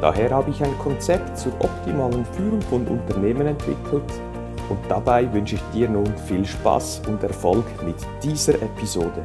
Daher 0.00 0.30
habe 0.30 0.50
ich 0.50 0.62
ein 0.62 0.78
Konzept 0.78 1.38
zur 1.38 1.52
optimalen 1.58 2.24
Führung 2.26 2.60
von 2.60 2.86
Unternehmen 2.86 3.46
entwickelt 3.46 4.04
und 4.68 4.78
dabei 4.90 5.32
wünsche 5.32 5.54
ich 5.54 5.62
dir 5.72 5.88
nun 5.88 6.06
viel 6.28 6.44
Spaß 6.44 7.00
und 7.08 7.22
Erfolg 7.22 7.64
mit 7.82 7.96
dieser 8.22 8.60
Episode. 8.60 9.24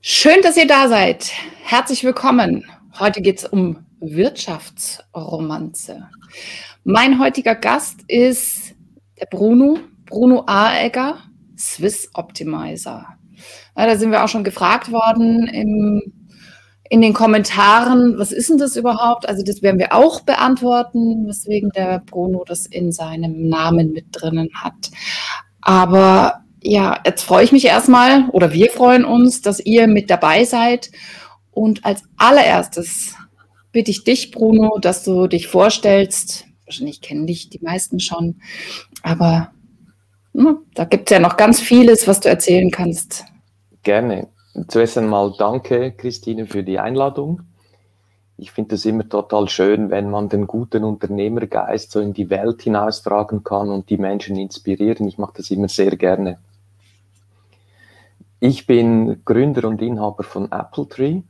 Schön, 0.00 0.42
dass 0.42 0.56
ihr 0.56 0.66
da 0.66 0.88
seid. 0.88 1.30
Herzlich 1.62 2.02
willkommen. 2.02 2.64
Heute 2.98 3.20
geht 3.20 3.38
es 3.38 3.44
um 3.44 3.86
Wirtschaftsromanze. 4.00 6.08
Mein 6.82 7.20
heutiger 7.20 7.54
Gast 7.54 8.00
ist 8.08 8.74
der 9.20 9.26
Bruno, 9.26 9.78
Bruno 10.06 10.42
Aegger, 10.48 11.18
Swiss 11.56 12.10
Optimizer. 12.14 13.17
Ja, 13.76 13.86
da 13.86 13.96
sind 13.96 14.10
wir 14.10 14.24
auch 14.24 14.28
schon 14.28 14.44
gefragt 14.44 14.90
worden 14.90 15.46
im, 15.46 16.12
in 16.90 17.00
den 17.00 17.12
Kommentaren, 17.12 18.18
was 18.18 18.32
ist 18.32 18.50
denn 18.50 18.58
das 18.58 18.76
überhaupt? 18.76 19.28
Also 19.28 19.42
das 19.44 19.62
werden 19.62 19.78
wir 19.78 19.92
auch 19.92 20.20
beantworten, 20.20 21.26
weswegen 21.26 21.70
der 21.70 22.00
Bruno 22.00 22.44
das 22.46 22.66
in 22.66 22.92
seinem 22.92 23.48
Namen 23.48 23.92
mit 23.92 24.06
drinnen 24.12 24.50
hat. 24.54 24.90
Aber 25.60 26.44
ja, 26.62 26.98
jetzt 27.04 27.22
freue 27.22 27.44
ich 27.44 27.52
mich 27.52 27.66
erstmal 27.66 28.28
oder 28.30 28.52
wir 28.52 28.70
freuen 28.70 29.04
uns, 29.04 29.42
dass 29.42 29.60
ihr 29.60 29.86
mit 29.86 30.10
dabei 30.10 30.44
seid. 30.44 30.90
Und 31.50 31.84
als 31.84 32.04
allererstes 32.16 33.14
bitte 33.72 33.90
ich 33.90 34.04
dich, 34.04 34.30
Bruno, 34.30 34.78
dass 34.80 35.04
du 35.04 35.26
dich 35.26 35.46
vorstellst. 35.46 36.46
Wahrscheinlich 36.64 37.00
kennen 37.00 37.26
dich 37.26 37.48
die 37.48 37.60
meisten 37.62 38.00
schon, 38.00 38.40
aber 39.02 39.52
da 40.74 40.84
gibt 40.84 41.10
es 41.10 41.14
ja 41.14 41.20
noch 41.20 41.36
ganz 41.36 41.60
vieles, 41.60 42.06
was 42.06 42.20
du 42.20 42.28
erzählen 42.28 42.70
kannst. 42.70 43.24
Gerne. 43.82 44.28
Zuerst 44.68 44.98
einmal 44.98 45.34
danke, 45.38 45.92
Christine, 45.92 46.46
für 46.46 46.62
die 46.62 46.78
Einladung. 46.78 47.42
Ich 48.36 48.52
finde 48.52 48.76
es 48.76 48.84
immer 48.84 49.08
total 49.08 49.48
schön, 49.48 49.90
wenn 49.90 50.10
man 50.10 50.28
den 50.28 50.46
guten 50.46 50.84
Unternehmergeist 50.84 51.90
so 51.90 52.00
in 52.00 52.12
die 52.12 52.30
Welt 52.30 52.62
hinaustragen 52.62 53.42
kann 53.42 53.68
und 53.68 53.90
die 53.90 53.98
Menschen 53.98 54.36
inspirieren. 54.36 55.08
Ich 55.08 55.18
mache 55.18 55.34
das 55.36 55.50
immer 55.50 55.68
sehr 55.68 55.96
gerne. 55.96 56.38
Ich 58.38 58.66
bin 58.66 59.24
Gründer 59.24 59.66
und 59.66 59.82
Inhaber 59.82 60.22
von 60.22 60.52
AppleTree. 60.52 61.22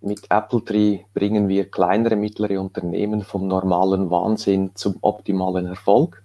Mit 0.00 0.30
AppleTree 0.30 1.00
bringen 1.12 1.48
wir 1.48 1.68
kleinere, 1.68 2.14
mittlere 2.14 2.60
Unternehmen 2.60 3.22
vom 3.22 3.48
normalen 3.48 4.10
Wahnsinn 4.10 4.70
zum 4.76 4.98
optimalen 5.00 5.66
Erfolg. 5.66 6.22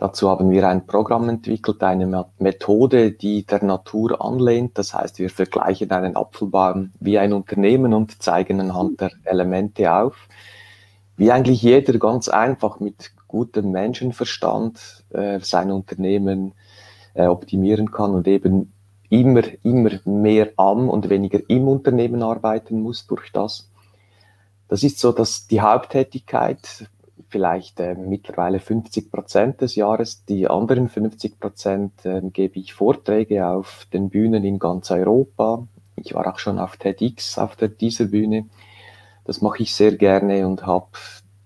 Dazu 0.00 0.30
haben 0.30 0.50
wir 0.50 0.66
ein 0.66 0.86
Programm 0.86 1.28
entwickelt, 1.28 1.82
eine 1.82 2.24
Methode, 2.38 3.12
die 3.12 3.44
der 3.44 3.62
Natur 3.62 4.24
anlehnt. 4.24 4.78
Das 4.78 4.94
heißt, 4.94 5.18
wir 5.18 5.28
vergleichen 5.28 5.90
einen 5.90 6.16
Apfelbaum 6.16 6.92
wie 7.00 7.18
ein 7.18 7.34
Unternehmen 7.34 7.92
und 7.92 8.22
zeigen 8.22 8.60
anhand 8.60 9.02
der 9.02 9.10
Elemente 9.24 9.92
auf, 9.92 10.16
wie 11.18 11.30
eigentlich 11.30 11.60
jeder 11.60 11.98
ganz 11.98 12.30
einfach 12.30 12.80
mit 12.80 13.12
gutem 13.28 13.72
Menschenverstand 13.72 15.04
äh, 15.10 15.38
sein 15.40 15.70
Unternehmen 15.70 16.54
äh, 17.12 17.26
optimieren 17.26 17.90
kann 17.90 18.12
und 18.12 18.26
eben 18.26 18.72
immer, 19.10 19.42
immer 19.62 19.90
mehr 20.06 20.48
am 20.56 20.88
und 20.88 21.10
weniger 21.10 21.40
im 21.48 21.68
Unternehmen 21.68 22.22
arbeiten 22.22 22.80
muss 22.80 23.06
durch 23.06 23.30
das. 23.32 23.70
Das 24.66 24.82
ist 24.82 24.98
so, 24.98 25.12
dass 25.12 25.46
die 25.46 25.60
Haupttätigkeit 25.60 26.88
vielleicht 27.30 27.80
äh, 27.80 27.94
mittlerweile 27.94 28.58
50 28.58 29.10
Prozent 29.10 29.60
des 29.60 29.76
Jahres, 29.76 30.24
die 30.24 30.48
anderen 30.48 30.88
50 30.88 31.40
Prozent 31.40 32.04
äh, 32.04 32.20
gebe 32.32 32.58
ich 32.58 32.74
Vorträge 32.74 33.46
auf 33.46 33.86
den 33.92 34.10
Bühnen 34.10 34.44
in 34.44 34.58
ganz 34.58 34.90
Europa. 34.90 35.66
Ich 35.96 36.14
war 36.14 36.26
auch 36.26 36.38
schon 36.38 36.58
auf 36.58 36.76
TEDx 36.76 37.38
auf 37.38 37.56
der, 37.56 37.68
dieser 37.68 38.06
Bühne. 38.06 38.46
Das 39.24 39.40
mache 39.40 39.62
ich 39.62 39.74
sehr 39.74 39.96
gerne 39.96 40.46
und 40.46 40.66
habe 40.66 40.88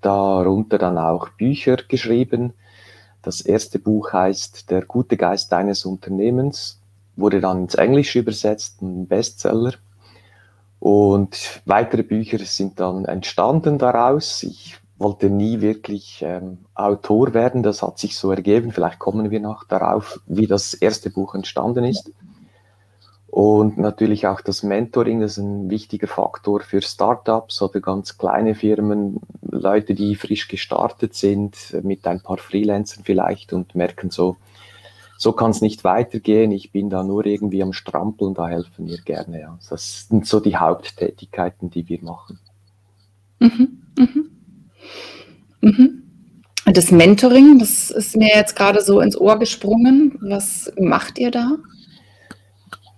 darunter 0.01 0.79
dann 0.79 0.99
auch 0.99 1.29
Bücher 1.31 1.77
geschrieben. 1.77 2.55
Das 3.23 3.41
erste 3.41 3.79
Buch 3.79 4.13
heißt 4.13 4.71
Der 4.71 4.83
gute 4.83 5.17
Geist 5.17 5.53
deines 5.53 5.85
Unternehmens 5.85 6.81
wurde 7.17 7.41
dann 7.41 7.63
ins 7.63 7.75
Englische 7.75 8.21
übersetzt, 8.21 8.83
ein 8.83 9.07
Bestseller. 9.07 9.75
Und 10.79 11.63
weitere 11.65 12.03
Bücher 12.03 12.39
sind 12.41 12.81
dann 12.81 13.07
entstanden 13.07 13.79
daraus. 13.79 14.43
Ich 14.43 14.77
wollte 15.05 15.31
nie 15.31 15.61
wirklich 15.61 16.23
ähm, 16.27 16.59
Autor 16.75 17.35
werden, 17.35 17.63
das 17.63 17.83
hat 17.83 17.99
sich 17.99 18.17
so 18.17 18.33
ergeben. 18.33 18.73
Vielleicht 18.73 18.99
kommen 18.99 19.31
wir 19.31 19.39
noch 19.39 19.65
darauf, 19.65 20.21
wie 20.27 20.49
das 20.49 20.75
erste 20.75 21.11
Buch 21.11 21.35
entstanden 21.35 21.85
ist. 21.85 22.11
Und 23.29 23.79
natürlich 23.79 24.27
auch 24.27 24.41
das 24.41 24.63
Mentoring, 24.63 25.21
das 25.21 25.33
ist 25.33 25.45
ein 25.45 25.69
wichtiger 25.69 26.07
Faktor 26.07 26.61
für 26.61 26.81
Startups 26.81 27.61
oder 27.63 27.81
ganz 27.81 28.17
kleine 28.17 28.55
Firmen, 28.55 29.21
Leute, 29.43 29.95
die 29.95 30.15
frisch 30.15 30.49
gestartet 30.49 31.15
sind, 31.15 31.57
mit 31.83 32.07
ein 32.07 32.21
paar 32.21 32.39
Freelancern 32.39 33.05
vielleicht 33.05 33.53
und 33.53 33.75
merken 33.75 34.11
so, 34.11 34.37
so 35.19 35.33
kann 35.33 35.51
es 35.51 35.61
nicht 35.61 35.85
weitergehen. 35.85 36.53
Ich 36.53 36.73
bin 36.73 36.91
da 36.91 37.03
nur 37.03 37.27
irgendwie 37.27 37.63
am 37.63 37.73
Strampeln, 37.73 38.35
da 38.35 38.49
helfen 38.49 38.87
wir 38.87 38.99
gerne. 38.99 39.41
Ja. 39.41 39.59
Das 39.69 40.07
sind 40.09 40.27
so 40.27 40.41
die 40.41 40.57
Haupttätigkeiten, 40.57 41.71
die 41.71 41.89
wir 41.89 42.03
machen. 42.03 42.39
Mhm, 43.41 43.83
mhm. 43.99 44.34
Mhm. 45.61 46.03
Das 46.67 46.91
Mentoring, 46.91 47.59
das 47.59 47.91
ist 47.91 48.17
mir 48.17 48.29
jetzt 48.35 48.57
gerade 48.57 48.81
so 48.81 49.01
ins 49.01 49.17
Ohr 49.17 49.39
gesprungen. 49.39 50.19
Was 50.23 50.73
macht 50.79 51.19
ihr 51.19 51.31
da? 51.31 51.57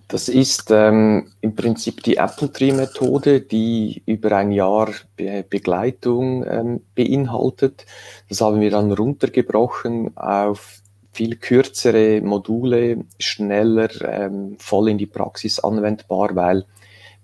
Das 0.07 0.29
ist 0.29 0.71
ähm, 0.71 1.33
im 1.41 1.53
Prinzip 1.53 2.01
die 2.03 2.15
Apple 2.15 2.49
Tree 2.49 2.71
Methode, 2.71 3.41
die 3.41 4.03
über 4.05 4.31
ein 4.37 4.53
Jahr 4.53 4.89
Be 5.17 5.43
Begleitung 5.49 6.45
ähm, 6.49 6.81
beinhaltet. 6.95 7.85
Das 8.29 8.39
haben 8.39 8.61
wir 8.61 8.71
dann 8.71 8.93
runtergebrochen 8.93 10.15
auf 10.15 10.81
viel 11.11 11.35
kürzere 11.35 12.21
Module, 12.21 13.03
schneller, 13.19 13.89
ähm, 14.01 14.55
voll 14.59 14.89
in 14.89 14.97
die 14.97 15.07
Praxis 15.07 15.59
anwendbar, 15.59 16.35
weil 16.35 16.65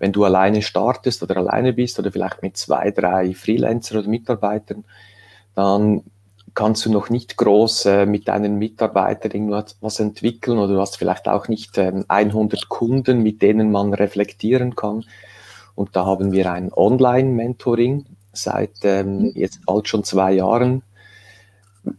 wenn 0.04 0.12
du 0.12 0.26
alleine 0.26 0.62
startest 0.62 1.24
oder 1.24 1.38
alleine 1.38 1.72
bist 1.72 1.98
oder 1.98 2.12
vielleicht 2.12 2.42
mit 2.42 2.58
zwei, 2.58 2.92
drei 2.92 3.34
Freelancern 3.34 4.00
oder 4.00 4.10
Mitarbeitern, 4.10 4.84
dann 5.56 6.04
kannst 6.54 6.86
du 6.86 6.92
noch 6.92 7.10
nicht 7.10 7.38
groß 7.38 7.86
äh, 7.86 8.06
mit 8.06 8.28
deinen 8.28 8.60
Mitarbeitern 8.60 9.32
irgendwas 9.32 10.02
entwickeln 10.02 10.58
oder 10.58 10.74
du 10.74 10.82
hast 10.82 10.98
vielleicht 10.98 11.30
auch 11.30 11.48
nicht 11.48 11.78
ähm, 11.78 12.04
100 12.10 12.68
Kunden, 12.68 13.24
mit 13.24 13.42
denen 13.42 13.72
man 13.72 13.94
reflektieren 13.94 14.76
kann. 14.76 15.06
Und 15.74 15.96
da 15.96 16.06
haben 16.06 16.34
wir 16.34 16.52
ein 16.52 16.74
Online-Mentoring 16.74 18.06
seit 18.34 18.84
ähm, 18.84 19.20
mhm. 19.20 19.32
jetzt 19.36 19.66
bald 19.66 19.88
schon 19.88 20.04
zwei 20.04 20.34
Jahren 20.34 20.84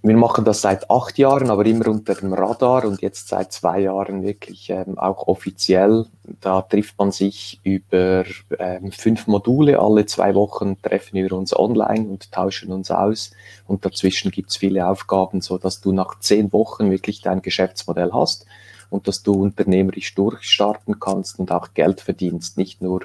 wir 0.03 0.17
machen 0.17 0.45
das 0.45 0.63
seit 0.63 0.91
acht 0.91 1.19
Jahren, 1.19 1.51
aber 1.51 1.67
immer 1.67 1.89
unter 1.89 2.15
dem 2.15 2.33
Radar 2.33 2.87
und 2.87 3.03
jetzt 3.03 3.29
seit 3.29 3.53
zwei 3.53 3.81
Jahren 3.81 4.23
wirklich 4.23 4.71
ähm, 4.71 4.99
auch 4.99 5.29
offiziell. 5.29 6.07
Da 6.41 6.63
trifft 6.63 6.99
man 6.99 7.13
sich 7.13 7.61
über 7.65 8.25
ähm, 8.59 8.93
fünf 8.93 9.27
Module. 9.27 9.79
Alle 9.79 10.07
zwei 10.07 10.35
Wochen 10.35 10.81
treffen 10.81 11.17
wir 11.17 11.33
uns 11.33 11.55
online 11.55 12.09
und 12.09 12.33
tauschen 12.33 12.73
uns 12.73 12.91
aus. 12.91 13.33
Und 13.67 13.85
dazwischen 13.85 14.31
gibt 14.31 14.51
es 14.51 14.57
viele 14.57 14.87
Aufgaben, 14.89 15.43
so 15.43 15.59
dass 15.59 15.83
du 15.83 15.93
nach 15.93 16.19
zehn 16.19 16.53
Wochen 16.53 16.91
wirklich 16.91 17.21
dein 17.21 17.43
Geschäftsmodell 17.43 18.13
hast 18.13 18.47
und 18.89 19.07
dass 19.07 19.23
du 19.23 19.35
unternehmerisch 19.35 20.15
durchstarten 20.15 20.99
kannst 20.99 21.39
und 21.39 21.53
auch 21.53 21.75
Geld 21.75 22.01
verdienst, 22.01 22.57
nicht 22.57 22.81
nur 22.81 23.03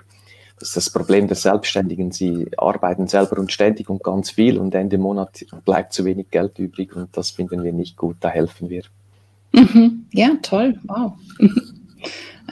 das 0.59 0.89
Problem 0.89 1.27
der 1.27 1.35
Selbstständigen. 1.35 2.11
Sie 2.11 2.47
arbeiten 2.57 3.07
selber 3.07 3.38
und 3.38 3.51
ständig 3.51 3.89
und 3.89 4.03
ganz 4.03 4.31
viel 4.31 4.57
und 4.57 4.75
Ende 4.75 4.97
Monat 4.97 5.45
bleibt 5.65 5.94
zu 5.94 6.06
wenig 6.06 6.29
Geld 6.31 6.59
übrig 6.59 6.95
und 6.95 7.15
das 7.15 7.31
finden 7.31 7.63
wir 7.63 7.73
nicht 7.73 7.97
gut. 7.97 8.17
Da 8.19 8.29
helfen 8.29 8.69
wir. 8.69 8.83
Mhm. 9.51 10.06
Ja, 10.11 10.31
toll. 10.41 10.79
Wow. 10.83 11.13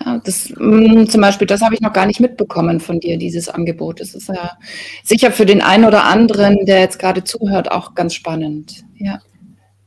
Ja, 0.06 0.20
das, 0.24 0.54
mm, 0.58 1.06
zum 1.06 1.22
Beispiel, 1.22 1.48
das 1.48 1.62
habe 1.62 1.74
ich 1.74 1.82
noch 1.82 1.94
gar 1.94 2.06
nicht 2.06 2.20
mitbekommen 2.20 2.80
von 2.80 3.00
dir, 3.00 3.18
dieses 3.18 3.50
Angebot. 3.50 4.00
Das 4.00 4.14
ist 4.14 4.28
ja 4.28 4.58
sicher 5.04 5.32
für 5.32 5.46
den 5.46 5.62
einen 5.62 5.86
oder 5.86 6.04
anderen, 6.04 6.66
der 6.66 6.80
jetzt 6.82 7.00
gerade 7.00 7.24
zuhört, 7.24 7.72
auch 7.72 7.96
ganz 7.96 8.14
spannend. 8.14 8.84
Ja. 8.98 9.20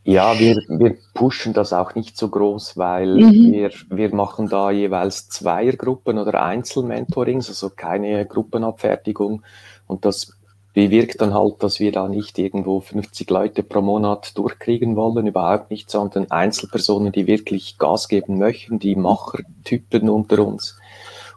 Ja, 0.04 0.38
wir, 0.38 0.56
wir 0.68 0.96
pushen 1.12 1.52
das 1.52 1.72
auch 1.72 1.94
nicht 1.94 2.16
so 2.16 2.28
groß, 2.28 2.78
weil 2.78 3.16
mhm. 3.16 3.52
wir, 3.52 3.70
wir 3.90 4.14
machen 4.14 4.48
da 4.48 4.70
jeweils 4.70 5.28
Zweiergruppen 5.28 6.18
oder 6.18 6.42
Einzelmentorings, 6.42 7.48
also 7.48 7.70
keine 7.70 8.24
Gruppenabfertigung. 8.24 9.42
Und 9.86 10.04
das 10.06 10.32
bewirkt 10.72 11.20
dann 11.20 11.34
halt, 11.34 11.62
dass 11.62 11.80
wir 11.80 11.92
da 11.92 12.08
nicht 12.08 12.38
irgendwo 12.38 12.80
50 12.80 13.28
Leute 13.28 13.62
pro 13.62 13.82
Monat 13.82 14.38
durchkriegen 14.38 14.96
wollen, 14.96 15.26
überhaupt 15.26 15.70
nicht, 15.70 15.90
sondern 15.90 16.30
Einzelpersonen, 16.30 17.12
die 17.12 17.26
wirklich 17.26 17.76
Gas 17.76 18.08
geben 18.08 18.38
möchten, 18.38 18.78
die 18.78 18.96
Machertypen 18.96 20.08
unter 20.08 20.46
uns. 20.46 20.79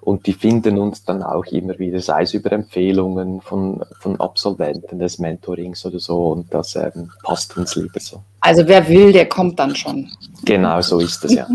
Und 0.04 0.28
die 0.28 0.34
finden 0.34 0.78
uns 0.78 1.06
dann 1.06 1.24
auch 1.24 1.46
immer 1.46 1.80
wieder, 1.80 2.00
sei 2.02 2.24
es 2.24 2.34
über 2.34 2.52
Empfehlungen 2.52 3.40
von, 3.40 3.84
von 4.00 4.20
Absolventen 4.20 5.00
des 5.00 5.18
Mentorings 5.18 5.86
oder 5.86 6.00
so. 6.00 6.32
Und 6.32 6.54
das 6.54 6.76
ähm, 6.76 7.10
passt 7.24 7.56
uns 7.56 7.76
lieber 7.76 8.00
so. 8.00 8.22
Also 8.42 8.68
wer 8.68 8.88
will, 8.90 9.14
der 9.14 9.30
kommt 9.30 9.60
dann 9.60 9.76
schon. 9.76 10.10
Genau, 10.44 10.82
so 10.82 11.00
ist 11.00 11.24
es 11.24 11.34
ja. 11.34 11.48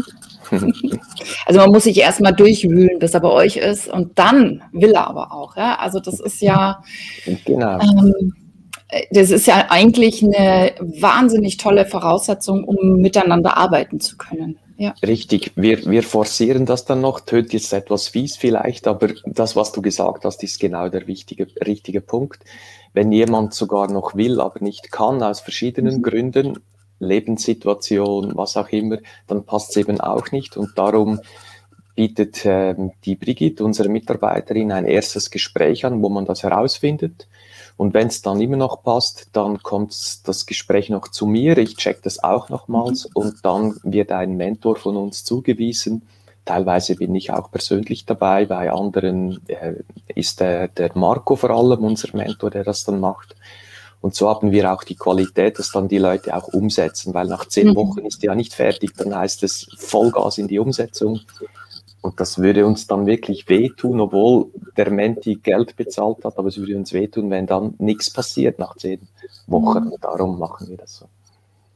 also 1.46 1.60
man 1.60 1.70
muss 1.70 1.84
sich 1.84 1.98
erstmal 1.98 2.32
durchwühlen, 2.32 2.98
bis 2.98 3.12
er 3.12 3.20
bei 3.20 3.28
euch 3.28 3.56
ist. 3.56 3.88
Und 3.88 4.18
dann 4.18 4.62
will 4.72 4.92
er 4.92 5.08
aber 5.08 5.30
auch. 5.32 5.54
Ja? 5.56 5.76
Also 5.78 6.00
das 6.00 6.18
ist 6.18 6.40
ja. 6.40 6.82
Genau. 7.44 7.78
Ähm, 7.80 8.32
das 9.10 9.30
ist 9.30 9.46
ja 9.46 9.66
eigentlich 9.68 10.22
eine 10.22 10.72
wahnsinnig 10.80 11.58
tolle 11.58 11.84
Voraussetzung, 11.84 12.64
um 12.64 12.96
miteinander 12.96 13.58
arbeiten 13.58 14.00
zu 14.00 14.16
können. 14.16 14.58
Ja. 14.80 14.94
Richtig, 15.04 15.50
wir, 15.56 15.84
wir 15.86 16.04
forcieren 16.04 16.64
das 16.64 16.84
dann 16.84 17.00
noch, 17.00 17.19
tönt 17.19 17.52
jetzt 17.52 17.72
etwas 17.72 18.06
fies 18.06 18.36
vielleicht, 18.36 18.86
aber 18.86 19.08
das, 19.26 19.56
was 19.56 19.72
du 19.72 19.82
gesagt 19.82 20.25
hast, 20.25 20.44
ist 20.44 20.60
genau 20.60 20.88
der 20.88 21.08
wichtige, 21.08 21.48
richtige 21.66 22.00
Punkt. 22.00 22.44
Wenn 22.92 23.10
jemand 23.10 23.54
sogar 23.54 23.90
noch 23.90 24.14
will, 24.14 24.40
aber 24.40 24.60
nicht 24.60 24.92
kann, 24.92 25.20
aus 25.20 25.40
verschiedenen 25.40 25.96
mhm. 25.96 26.02
Gründen, 26.02 26.58
Lebenssituation, 27.00 28.36
was 28.36 28.56
auch 28.56 28.69
immer, 28.69 28.98
dann 29.26 29.44
passt 29.44 29.70
es 29.70 29.78
eben 29.78 30.00
auch 30.00 30.30
nicht 30.30 30.56
und 30.56 30.78
darum 30.78 31.20
bietet 31.96 32.42
ähm, 32.44 32.92
die 33.04 33.16
Brigitte, 33.16 33.64
unsere 33.64 33.88
Mitarbeiterin, 33.88 34.70
ein 34.70 34.84
erstes 34.84 35.32
Gespräch 35.32 35.84
an, 35.86 36.00
wo 36.04 36.08
man 36.08 36.25
das 36.25 36.44
herausfindet 36.44 37.26
und 37.78 37.94
wenn 37.94 38.08
es 38.08 38.22
dann 38.22 38.40
immer 38.40 38.56
noch 38.56 38.82
passt, 38.82 39.28
dann 39.32 39.62
kommt 39.62 39.94
das 40.26 40.46
Gespräch 40.46 40.90
noch 40.90 41.06
zu 41.08 41.26
mir. 41.26 41.56
Ich 41.58 41.76
check 41.76 42.02
das 42.02 42.22
auch 42.22 42.48
nochmals 42.48 43.04
mhm. 43.04 43.10
und 43.14 43.44
dann 43.44 43.76
wird 43.84 44.10
ein 44.10 44.36
Mentor 44.36 44.75
von 44.75 44.96
uns 44.96 45.22
zugewiesen. 45.22 46.02
Teilweise 46.44 46.96
bin 46.96 47.14
ich 47.14 47.30
auch 47.30 47.52
persönlich 47.52 48.04
dabei, 48.04 48.46
bei 48.46 48.72
anderen 48.72 49.40
äh, 49.46 49.75
ist 50.12 50.40
der, 50.40 50.66
der 50.66 50.90
Marco 50.96 51.36
vor 51.36 51.50
allem 51.50 51.84
unser 51.84 52.16
Mentor, 52.16 52.50
der 52.50 52.64
das 52.64 52.82
dann 52.82 52.98
macht. 52.98 53.36
Und 54.00 54.16
so 54.16 54.28
haben 54.28 54.50
wir 54.50 54.72
auch 54.72 54.82
die 54.82 54.96
Qualität, 54.96 55.60
dass 55.60 55.70
dann 55.70 55.86
die 55.86 55.98
Leute 55.98 56.36
auch 56.36 56.48
umsetzen, 56.48 57.14
weil 57.14 57.28
nach 57.28 57.46
zehn 57.46 57.69
mhm. 57.69 57.76
Wochen 57.76 58.06
ist 58.06 58.25
ja 58.25 58.34
nicht 58.34 58.54
fertig, 58.54 58.94
dann 58.96 59.14
heißt 59.14 59.44
es 59.44 59.69
Vollgas 59.76 60.38
in 60.38 60.48
die 60.48 60.58
Umsetzung. 60.58 61.20
Und 62.08 62.19
das 62.19 62.38
würde 62.38 62.64
uns 62.64 62.87
dann 62.87 63.05
wirklich 63.05 63.46
wehtun, 63.50 64.00
obwohl 64.00 64.46
der 64.78 64.90
Menti 64.90 65.34
Geld 65.34 65.76
bezahlt 65.76 66.25
hat, 66.25 66.38
aber 66.38 66.49
es 66.49 66.56
würde 66.56 66.75
uns 66.75 66.94
wehtun, 66.94 67.28
wenn 67.28 67.46
dann 67.46 67.75
nichts 67.76 68.10
passiert 68.10 68.58
nach 68.58 68.75
zehn 68.76 69.06
Wochen. 69.46 69.84
Mhm. 69.84 69.94
Darum 70.00 70.38
machen 70.38 70.70
wir 70.70 70.78
das 70.78 70.96
so. 70.96 71.06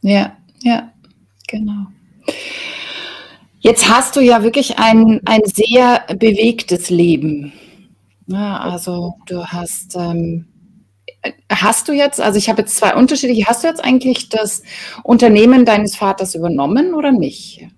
Ja, 0.01 0.35
ja, 0.63 0.91
genau. 1.47 1.89
Jetzt 3.61 3.91
hast 3.91 4.17
du 4.17 4.21
ja 4.21 4.43
wirklich 4.43 4.79
ein, 4.79 5.21
ein 5.27 5.43
sehr 5.45 6.07
bewegtes 6.19 6.89
Leben. 6.89 7.53
Ja, 8.27 8.57
also 8.57 9.17
du 9.27 9.45
hast, 9.45 9.97
ähm, 9.97 10.47
hast 11.51 11.89
du 11.89 11.93
jetzt, 11.93 12.23
also 12.23 12.39
ich 12.39 12.49
habe 12.49 12.63
jetzt 12.63 12.75
zwei 12.75 12.95
unterschiedliche, 12.95 13.45
hast 13.45 13.65
du 13.65 13.69
jetzt 13.69 13.85
eigentlich 13.85 14.31
das 14.31 14.63
Unternehmen 15.03 15.67
deines 15.67 15.95
Vaters 15.95 16.35
übernommen 16.35 16.95
oder 16.95 17.13
nicht? 17.13 17.69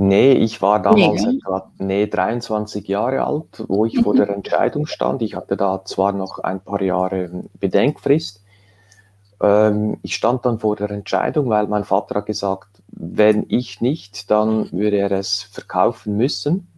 Nee, 0.00 0.34
ich 0.34 0.62
war 0.62 0.80
damals 0.80 1.24
nee, 1.24 1.38
etwa 1.38 1.72
nee, 1.78 2.06
23 2.06 2.86
Jahre 2.86 3.24
alt, 3.24 3.64
wo 3.66 3.84
ich 3.84 3.94
mhm. 3.94 4.04
vor 4.04 4.14
der 4.14 4.28
Entscheidung 4.28 4.86
stand. 4.86 5.22
Ich 5.22 5.34
hatte 5.34 5.56
da 5.56 5.84
zwar 5.84 6.12
noch 6.12 6.38
ein 6.38 6.60
paar 6.60 6.80
Jahre 6.80 7.42
Bedenkfrist. 7.58 8.40
Ähm, 9.42 9.98
ich 10.02 10.14
stand 10.14 10.46
dann 10.46 10.60
vor 10.60 10.76
der 10.76 10.92
Entscheidung, 10.92 11.48
weil 11.48 11.66
mein 11.66 11.82
Vater 11.82 12.14
hat 12.14 12.26
gesagt, 12.26 12.68
wenn 12.92 13.44
ich 13.48 13.80
nicht, 13.80 14.30
dann 14.30 14.70
würde 14.70 14.98
er 14.98 15.10
es 15.10 15.42
verkaufen 15.42 16.16
müssen. 16.16 16.68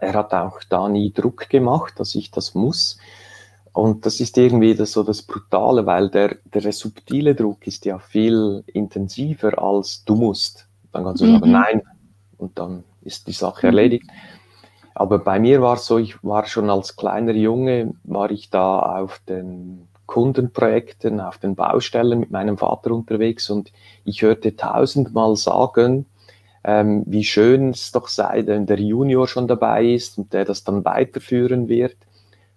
Er 0.00 0.14
hat 0.14 0.32
auch 0.32 0.60
da 0.70 0.88
nie 0.88 1.12
Druck 1.12 1.50
gemacht, 1.50 2.00
dass 2.00 2.14
ich 2.14 2.30
das 2.30 2.54
muss. 2.54 2.96
Und 3.74 4.06
das 4.06 4.20
ist 4.20 4.38
irgendwie 4.38 4.74
das, 4.74 4.92
so 4.92 5.02
das 5.02 5.20
Brutale, 5.20 5.84
weil 5.84 6.08
der, 6.08 6.36
der 6.44 6.72
subtile 6.72 7.34
Druck 7.34 7.66
ist 7.66 7.84
ja 7.84 7.98
viel 7.98 8.64
intensiver 8.68 9.62
als 9.62 10.02
du 10.06 10.14
musst. 10.14 10.69
Dann 10.92 11.04
kannst 11.04 11.22
du 11.22 11.26
mhm. 11.26 11.32
sagen, 11.38 11.52
nein, 11.52 11.82
und 12.36 12.58
dann 12.58 12.84
ist 13.02 13.26
die 13.26 13.32
Sache 13.32 13.66
erledigt. 13.66 14.08
Aber 14.94 15.18
bei 15.18 15.38
mir 15.38 15.62
war 15.62 15.74
es 15.74 15.86
so, 15.86 15.98
ich 15.98 16.22
war 16.22 16.46
schon 16.46 16.68
als 16.68 16.96
kleiner 16.96 17.32
Junge, 17.32 17.94
war 18.04 18.30
ich 18.30 18.50
da 18.50 18.80
auf 18.80 19.20
den 19.28 19.88
Kundenprojekten, 20.06 21.20
auf 21.20 21.38
den 21.38 21.54
Baustellen 21.54 22.18
mit 22.18 22.30
meinem 22.32 22.58
Vater 22.58 22.90
unterwegs 22.90 23.48
und 23.48 23.72
ich 24.04 24.22
hörte 24.22 24.56
tausendmal 24.56 25.36
sagen, 25.36 26.06
ähm, 26.64 27.04
wie 27.06 27.24
schön 27.24 27.70
es 27.70 27.92
doch 27.92 28.08
sei, 28.08 28.42
wenn 28.46 28.66
der 28.66 28.80
Junior 28.80 29.28
schon 29.28 29.46
dabei 29.46 29.86
ist 29.86 30.18
und 30.18 30.32
der 30.32 30.44
das 30.44 30.64
dann 30.64 30.84
weiterführen 30.84 31.68
wird. 31.68 31.96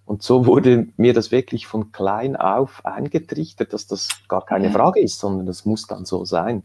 Und 0.05 0.23
so 0.23 0.45
wurde 0.45 0.87
mir 0.97 1.13
das 1.13 1.31
wirklich 1.31 1.67
von 1.67 1.91
klein 1.91 2.35
auf 2.35 2.85
eingetrichtert, 2.85 3.71
dass 3.71 3.87
das 3.87 4.09
gar 4.27 4.45
keine 4.45 4.71
Frage 4.71 4.99
ist, 4.99 5.19
sondern 5.19 5.45
das 5.45 5.63
muss 5.63 5.87
dann 5.87 6.05
so 6.05 6.25
sein. 6.25 6.63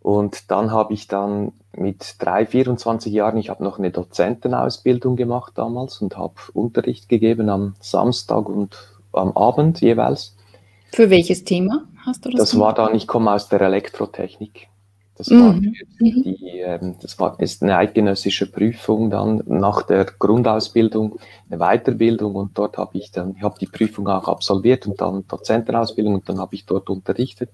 Und 0.00 0.50
dann 0.50 0.70
habe 0.70 0.94
ich 0.94 1.08
dann 1.08 1.52
mit 1.76 2.16
drei, 2.18 2.46
24 2.46 3.12
Jahren, 3.12 3.36
ich 3.36 3.50
habe 3.50 3.62
noch 3.62 3.78
eine 3.78 3.90
Dozentenausbildung 3.90 5.16
gemacht 5.16 5.52
damals 5.56 6.00
und 6.00 6.16
habe 6.16 6.34
Unterricht 6.54 7.08
gegeben 7.08 7.48
am 7.48 7.74
Samstag 7.80 8.48
und 8.48 8.76
am 9.12 9.36
Abend 9.36 9.80
jeweils. 9.80 10.36
Für 10.92 11.10
welches 11.10 11.44
Thema 11.44 11.84
hast 12.04 12.24
du 12.24 12.30
das? 12.30 12.40
Das 12.40 12.50
gemacht? 12.52 12.78
war 12.78 12.86
dann, 12.86 12.96
ich 12.96 13.06
komme 13.06 13.32
aus 13.32 13.48
der 13.48 13.60
Elektrotechnik. 13.60 14.68
Das 15.20 15.30
war, 15.30 15.52
mhm. 15.52 15.74
mhm. 15.98 16.22
die, 16.22 16.60
ähm, 16.60 16.94
das 17.02 17.18
war 17.18 17.38
ist 17.40 17.62
eine 17.62 17.76
eidgenössische 17.76 18.50
Prüfung 18.50 19.10
dann 19.10 19.42
nach 19.46 19.82
der 19.82 20.06
Grundausbildung, 20.06 21.18
eine 21.50 21.58
Weiterbildung 21.58 22.34
und 22.36 22.56
dort 22.56 22.78
habe 22.78 22.96
ich 22.96 23.10
dann, 23.10 23.34
ich 23.36 23.42
habe 23.42 23.58
die 23.58 23.66
Prüfung 23.66 24.08
auch 24.08 24.28
absolviert 24.28 24.86
und 24.86 24.98
dann 24.98 25.26
Dozentenausbildung 25.28 26.14
und 26.14 26.28
dann 26.30 26.38
habe 26.38 26.54
ich 26.54 26.64
dort 26.64 26.88
unterrichtet. 26.88 27.50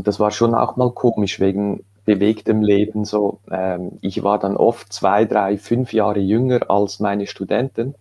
Und 0.00 0.06
das 0.06 0.18
war 0.18 0.30
schon 0.30 0.54
auch 0.54 0.76
mal 0.76 0.90
komisch 0.92 1.40
wegen 1.40 1.84
bewegtem 2.06 2.62
Leben. 2.62 3.04
So, 3.04 3.40
ähm, 3.50 3.98
ich 4.00 4.22
war 4.22 4.38
dann 4.38 4.56
oft 4.56 4.90
zwei, 4.90 5.26
drei, 5.26 5.58
fünf 5.58 5.92
Jahre 5.92 6.20
jünger 6.20 6.70
als 6.70 7.00
meine 7.00 7.26
Studenten, 7.26 7.94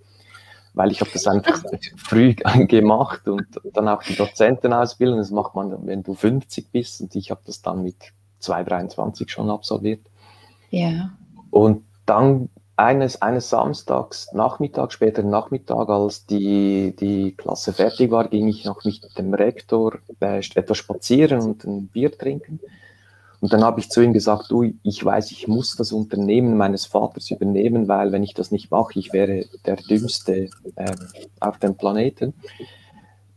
weil 0.73 0.93
ich 0.93 1.01
habe 1.01 1.11
das 1.11 1.27
einfach 1.27 1.61
früh 1.97 2.35
gemacht 2.67 3.27
und 3.27 3.47
dann 3.73 3.89
auch 3.89 4.01
die 4.01 4.15
Dozentenausbildung. 4.15 5.17
Das 5.17 5.29
macht 5.29 5.55
man, 5.55 5.75
wenn 5.85 6.03
du 6.03 6.13
50 6.13 6.71
bist 6.71 7.01
und 7.01 7.13
ich 7.17 7.31
habe 7.31 7.41
das 7.45 7.61
dann 7.61 7.83
mit 7.83 7.97
2, 8.39 8.63
23 8.63 9.29
schon 9.29 9.49
absolviert. 9.49 9.99
Ja. 10.69 11.11
Und 11.51 11.83
dann 12.05 12.47
eines, 12.79 13.21
eines 13.21 13.49
Samstags, 13.49 14.31
Nachmittag, 14.33 14.93
später 14.93 15.21
Nachmittag, 15.21 15.89
als 15.89 16.25
die, 16.25 16.95
die 16.95 17.35
Klasse 17.35 17.73
fertig 17.73 18.09
war, 18.09 18.29
ging 18.29 18.47
ich 18.47 18.63
noch 18.63 18.85
mit 18.85 19.01
dem 19.17 19.33
Rektor 19.33 19.99
äh, 20.21 20.39
etwas 20.55 20.77
spazieren 20.77 21.41
und 21.41 21.65
ein 21.65 21.87
Bier 21.87 22.17
trinken. 22.17 22.61
Und 23.41 23.51
dann 23.51 23.63
habe 23.63 23.81
ich 23.81 23.89
zu 23.89 24.01
ihm 24.01 24.13
gesagt, 24.13 24.49
du, 24.49 24.73
ich 24.81 25.03
weiß, 25.03 25.31
ich 25.31 25.47
muss 25.47 25.75
das 25.75 25.91
Unternehmen 25.91 26.55
meines 26.55 26.85
Vaters 26.85 27.31
übernehmen, 27.31 27.89
weil 27.89 28.13
wenn 28.13 28.23
ich 28.23 28.33
das 28.33 28.51
nicht 28.51 28.71
mache, 28.71 28.97
ich 28.97 29.11
wäre 29.11 29.45
der 29.65 29.75
Dümmste 29.75 30.49
äh, 30.75 30.95
auf 31.41 31.57
dem 31.57 31.75
Planeten. 31.75 32.33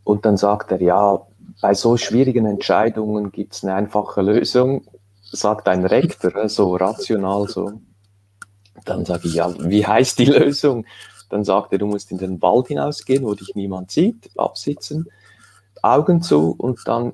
Und 0.05 0.25
dann 0.25 0.37
sagt 0.37 0.71
er, 0.71 0.81
ja, 0.81 1.21
bei 1.61 1.73
so 1.73 1.97
schwierigen 1.97 2.45
Entscheidungen 2.45 3.31
gibt 3.31 3.53
es 3.53 3.63
eine 3.63 3.75
einfache 3.75 4.21
Lösung, 4.21 4.85
sagt 5.21 5.67
ein 5.67 5.85
Rektor, 5.85 6.47
so 6.47 6.75
rational, 6.75 7.47
so 7.47 7.73
dann 8.89 9.05
sage 9.05 9.27
ich, 9.27 9.35
ja, 9.35 9.53
wie 9.59 9.85
heißt 9.85 10.19
die 10.19 10.25
Lösung? 10.25 10.85
Dann 11.29 11.43
sagt 11.43 11.71
er, 11.71 11.79
du 11.79 11.87
musst 11.87 12.11
in 12.11 12.17
den 12.17 12.41
Wald 12.41 12.67
hinausgehen, 12.67 13.23
wo 13.23 13.33
dich 13.33 13.55
niemand 13.55 13.91
sieht, 13.91 14.29
absitzen, 14.37 15.07
Augen 15.81 16.21
zu 16.21 16.55
und 16.57 16.79
dann 16.85 17.13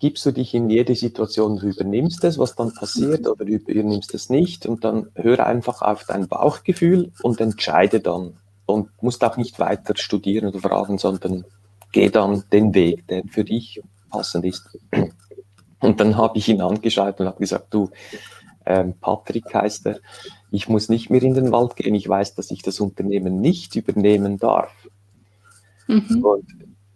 gibst 0.00 0.26
du 0.26 0.32
dich 0.32 0.52
in 0.52 0.68
jede 0.68 0.96
Situation, 0.96 1.58
du 1.58 1.68
übernimmst 1.68 2.24
es, 2.24 2.36
was 2.36 2.56
dann 2.56 2.74
passiert 2.74 3.26
oder 3.28 3.44
du 3.44 3.52
übernimmst 3.52 4.12
es 4.14 4.30
nicht 4.30 4.66
und 4.66 4.82
dann 4.82 5.10
hör 5.14 5.46
einfach 5.46 5.80
auf 5.80 6.04
dein 6.04 6.26
Bauchgefühl 6.26 7.12
und 7.22 7.40
entscheide 7.40 8.00
dann 8.00 8.36
und 8.66 8.90
musst 9.00 9.22
auch 9.22 9.36
nicht 9.36 9.60
weiter 9.60 9.94
studieren 9.96 10.48
oder 10.48 10.58
fragen, 10.58 10.98
sondern 10.98 11.44
geh 11.92 12.08
dann 12.10 12.42
den 12.50 12.74
Weg, 12.74 13.06
der 13.06 13.22
für 13.30 13.44
dich 13.44 13.80
passend 14.10 14.44
ist. 14.44 14.76
Und 15.80 16.00
dann 16.00 16.16
habe 16.16 16.38
ich 16.38 16.48
ihn 16.48 16.60
angeschaut 16.60 17.18
und 17.20 17.26
habe 17.26 17.38
gesagt, 17.38 17.74
du, 17.74 17.90
ähm, 18.66 18.94
Patrick 19.00 19.52
heißt 19.52 19.86
er, 19.86 19.98
ich 20.52 20.68
muss 20.68 20.88
nicht 20.88 21.10
mehr 21.10 21.22
in 21.22 21.34
den 21.34 21.50
Wald 21.50 21.76
gehen, 21.76 21.94
ich 21.94 22.08
weiß, 22.08 22.34
dass 22.34 22.50
ich 22.50 22.62
das 22.62 22.78
Unternehmen 22.78 23.40
nicht 23.40 23.74
übernehmen 23.74 24.38
darf. 24.38 24.70
Mhm. 25.86 26.22
Und 26.22 26.46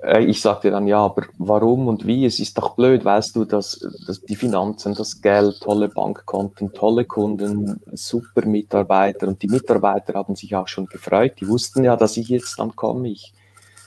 äh, 0.03 0.23
ich 0.25 0.43
sagte 0.43 0.71
dann, 0.71 0.87
ja, 0.87 0.99
aber 0.99 1.25
warum 1.39 1.89
und 1.89 2.07
wie? 2.07 2.27
Es 2.27 2.39
ist 2.39 2.59
doch 2.59 2.77
blöd, 2.77 3.05
weißt 3.05 3.35
du, 3.35 3.47
dass, 3.47 3.81
dass 4.07 4.21
die 4.21 4.37
Finanzen, 4.37 4.95
das 4.95 5.23
Geld, 5.23 5.61
tolle 5.61 5.89
Bankkonten, 5.89 6.75
tolle 6.75 7.07
Kunden, 7.07 7.81
super 7.95 8.47
Mitarbeiter 8.47 9.27
und 9.27 9.43
die 9.43 9.49
Mitarbeiter 9.49 10.15
haben 10.15 10.37
sich 10.37 10.55
auch 10.55 10.69
schon 10.69 10.87
gefreut. 10.87 11.35
Die 11.41 11.49
wussten 11.49 11.83
ja, 11.83 11.97
dass 11.97 12.19
ich 12.19 12.29
jetzt 12.29 12.59
dann 12.59 12.77
komme. 12.77 13.09
Ich 13.09 13.33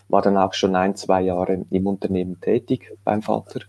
war 0.07 0.23
dann 0.23 0.37
auch 0.37 0.53
schon 0.53 0.75
ein, 0.75 0.95
zwei 0.95 1.21
Jahre 1.21 1.63
im 1.69 1.85
Unternehmen 1.85 2.41
tätig 2.41 2.91
beim 3.03 3.21
Vater. 3.21 3.61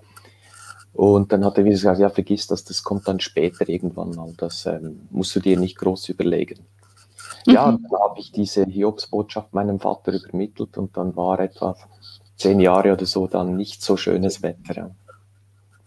Und 0.93 1.33
dann 1.33 1.45
hat 1.45 1.57
er 1.57 1.65
wieder 1.65 1.75
gesagt, 1.75 2.01
ja, 2.01 2.11
vergiss 2.11 2.47
das, 2.47 2.65
das 2.65 2.83
kommt 2.83 3.07
dann 3.07 3.21
später 3.21 3.69
irgendwann 3.69 4.11
mal. 4.11 4.33
Das 4.37 4.67
ähm, 4.67 5.03
musst 5.11 5.35
du 5.37 5.41
dir 5.41 5.59
nicht 5.59 5.79
groß 5.79 6.09
überlegen. 6.09 6.61
Mhm. 7.47 7.53
Ja, 7.53 7.65
dann 7.67 8.01
habe 8.01 8.19
ich 8.19 8.33
diese 8.33 8.65
Hiobsbotschaft 8.65 9.55
meinem 9.55 9.81
Vater 9.81 10.13
übermittelt 10.13 10.77
und 10.77 10.97
dann 10.97 11.17
war 11.17 11.39
etwa 11.41 11.77
zehn 12.37 12.61
Jahre 12.61 12.93
oder 12.93 13.07
so 13.07 13.27
dann 13.27 13.57
nicht 13.57 13.83
so 13.83 13.97
schönes 13.97 14.43
Wetter. 14.43 14.91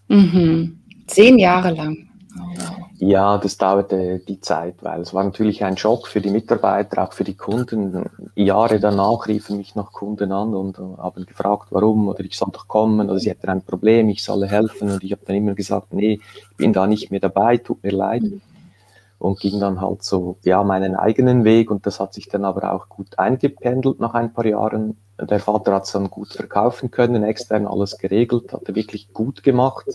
Mhm. 0.08 0.80
Zehn 1.08 1.38
Jahre 1.38 1.72
lang. 1.72 2.10
Ja, 3.06 3.38
das 3.38 3.58
dauerte 3.58 4.20
die 4.20 4.40
Zeit, 4.40 4.76
weil 4.82 5.02
es 5.02 5.14
war 5.14 5.26
natürlich 5.26 5.62
ein 5.66 5.76
Schock 5.76 6.08
für 6.08 6.22
die 6.22 6.30
Mitarbeiter, 6.30 7.04
auch 7.04 7.12
für 7.12 7.26
die 7.26 7.36
Kunden. 7.36 8.10
Jahre 8.34 8.80
danach 8.80 9.28
riefen 9.28 9.58
mich 9.58 9.76
noch 9.76 9.92
Kunden 9.92 10.32
an 10.32 10.56
und 10.56 10.78
haben 10.78 11.26
gefragt, 11.26 11.68
warum 11.72 12.08
oder 12.08 12.22
ich 12.22 12.38
soll 12.38 12.52
doch 12.54 12.70
kommen 12.70 13.10
oder 13.10 13.20
sie 13.20 13.30
hätten 13.30 13.50
ein 13.50 13.62
Problem, 13.62 14.08
ich 14.08 14.24
solle 14.24 14.48
helfen 14.48 14.90
und 14.90 15.04
ich 15.04 15.12
habe 15.12 15.24
dann 15.26 15.36
immer 15.36 15.54
gesagt, 15.54 15.94
nee, 15.94 16.22
ich 16.52 16.56
bin 16.56 16.72
da 16.72 16.88
nicht 16.88 17.12
mehr 17.12 17.20
dabei, 17.20 17.58
tut 17.58 17.84
mir 17.84 17.92
leid. 17.92 18.24
Mhm. 18.24 18.42
Und 19.20 19.40
ging 19.42 19.60
dann 19.60 19.82
halt 19.82 20.04
so, 20.04 20.38
ja, 20.44 20.64
meinen 20.64 20.96
eigenen 20.96 21.44
Weg 21.44 21.72
und 21.72 21.86
das 21.86 22.00
hat 22.00 22.14
sich 22.14 22.30
dann 22.30 22.46
aber 22.46 22.72
auch 22.72 22.88
gut 22.88 23.20
eingependelt 23.20 24.00
nach 24.00 24.14
ein 24.14 24.32
paar 24.32 24.46
Jahren. 24.46 24.96
Der 25.20 25.42
Vater 25.42 25.74
hat 25.74 25.84
es 25.84 25.92
dann 25.92 26.10
gut 26.10 26.32
verkaufen 26.32 26.90
können, 26.90 27.24
extern 27.24 27.68
alles 27.68 27.98
geregelt, 27.98 28.54
hat 28.54 28.70
er 28.70 28.76
wirklich 28.76 29.12
gut 29.12 29.44
gemacht 29.44 29.88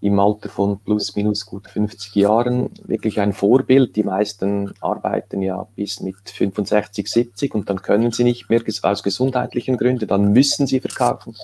im 0.00 0.18
Alter 0.20 0.48
von 0.48 0.78
plus 0.80 1.16
minus 1.16 1.44
gut 1.44 1.68
50 1.68 2.14
Jahren 2.14 2.70
wirklich 2.84 3.20
ein 3.20 3.32
Vorbild. 3.32 3.96
Die 3.96 4.04
meisten 4.04 4.72
arbeiten 4.80 5.42
ja 5.42 5.66
bis 5.74 6.00
mit 6.00 6.16
65, 6.24 7.10
70 7.10 7.54
und 7.54 7.68
dann 7.68 7.82
können 7.82 8.12
sie 8.12 8.24
nicht 8.24 8.48
mehr 8.48 8.62
aus 8.82 9.02
gesundheitlichen 9.02 9.76
Gründen, 9.76 10.06
dann 10.06 10.32
müssen 10.32 10.66
sie 10.66 10.80
verkaufen. 10.80 11.34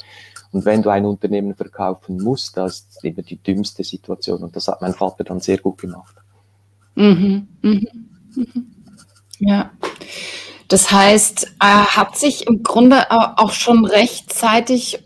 Und 0.53 0.65
wenn 0.65 0.83
du 0.83 0.91
ein 0.91 1.05
Unternehmen 1.05 1.57
verkaufen 1.57 2.23
musst, 2.23 2.57
das 2.57 2.87
ist 2.89 3.05
immer 3.05 3.23
die 3.23 3.43
dümmste 3.43 3.83
Situation. 3.83 4.45
Und 4.45 4.55
das 4.55 4.69
hat 4.69 4.81
mein 4.83 4.95
Vater 4.95 5.25
dann 5.25 5.41
sehr 5.41 5.59
gut 5.59 5.79
gemacht. 5.79 6.15
Mhm, 6.95 7.49
mhm, 7.61 7.89
mhm. 8.37 8.67
Ja. 9.41 9.73
Das 10.69 10.93
heißt, 10.93 11.55
er 11.61 11.97
hat 11.97 12.17
sich 12.17 12.47
im 12.47 12.63
Grunde 12.63 13.11
auch 13.11 13.53
schon 13.53 13.85
rechtzeitig 13.85 15.04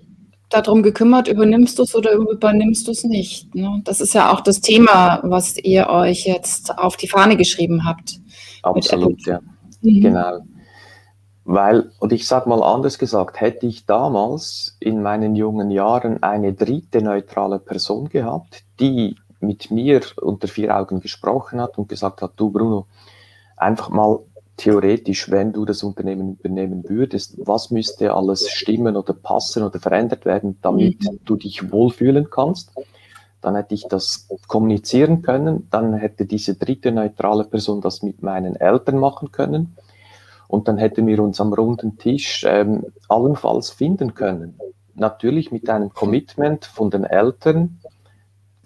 darum 0.48 0.82
gekümmert, 0.82 1.28
übernimmst 1.28 1.78
du 1.78 1.82
es 1.82 1.94
oder 1.94 2.12
übernimmst 2.12 2.86
du 2.86 2.92
es 2.92 3.04
nicht. 3.04 3.54
Ne? 3.54 3.80
Das 3.84 4.00
ist 4.00 4.14
ja 4.14 4.32
auch 4.32 4.40
das 4.40 4.60
Thema, 4.60 5.20
was 5.22 5.56
ihr 5.58 5.88
euch 5.88 6.26
jetzt 6.26 6.78
auf 6.78 6.96
die 6.96 7.08
Fahne 7.08 7.36
geschrieben 7.36 7.84
habt. 7.84 8.20
Absolut, 8.62 9.24
ja. 9.26 9.40
Mhm. 9.82 10.00
Genau. 10.00 10.38
Weil, 11.44 11.92
und 11.98 12.12
ich 12.12 12.26
sage 12.26 12.48
mal 12.48 12.62
anders 12.62 12.98
gesagt, 12.98 13.40
hätte 13.40 13.66
ich 13.66 13.86
damals 13.86 14.76
in 14.80 15.02
meinen 15.02 15.34
jungen 15.34 15.70
Jahren 15.70 16.22
eine 16.22 16.52
dritte 16.52 17.00
neutrale 17.00 17.58
Person 17.58 18.08
gehabt, 18.10 18.64
die 18.80 19.16
mit 19.40 19.70
mir 19.70 20.02
unter 20.20 20.48
vier 20.48 20.76
Augen 20.76 21.00
gesprochen 21.00 21.60
hat 21.60 21.78
und 21.78 21.88
gesagt 21.88 22.20
hat, 22.20 22.32
du 22.36 22.50
Bruno, 22.50 22.86
einfach 23.56 23.88
mal 23.88 24.18
theoretisch, 24.58 25.30
wenn 25.30 25.52
du 25.52 25.64
das 25.64 25.82
Unternehmen 25.82 26.36
übernehmen 26.36 26.84
würdest, 26.86 27.36
was 27.38 27.70
müsste 27.70 28.12
alles 28.12 28.50
stimmen 28.50 28.96
oder 28.96 29.14
passen 29.14 29.62
oder 29.62 29.78
verändert 29.78 30.26
werden, 30.26 30.58
damit 30.60 31.02
mhm. 31.02 31.20
du 31.24 31.36
dich 31.36 31.72
wohlfühlen 31.72 32.28
kannst? 32.28 32.72
Dann 33.40 33.54
hätte 33.54 33.74
ich 33.74 33.86
das 33.88 34.28
kommunizieren 34.48 35.22
können, 35.22 35.68
dann 35.70 35.94
hätte 35.94 36.26
diese 36.26 36.56
dritte 36.56 36.90
neutrale 36.90 37.44
Person 37.44 37.80
das 37.80 38.02
mit 38.02 38.22
meinen 38.22 38.56
Eltern 38.56 38.98
machen 38.98 39.30
können 39.30 39.76
und 40.48 40.66
dann 40.66 40.76
hätten 40.76 41.06
wir 41.06 41.22
uns 41.22 41.40
am 41.40 41.52
runden 41.52 41.96
Tisch 41.98 42.44
ähm, 42.46 42.84
allenfalls 43.08 43.70
finden 43.70 44.14
können. 44.14 44.58
Natürlich 44.94 45.52
mit 45.52 45.70
einem 45.70 45.90
Commitment 45.90 46.64
von 46.64 46.90
den 46.90 47.04
Eltern, 47.04 47.78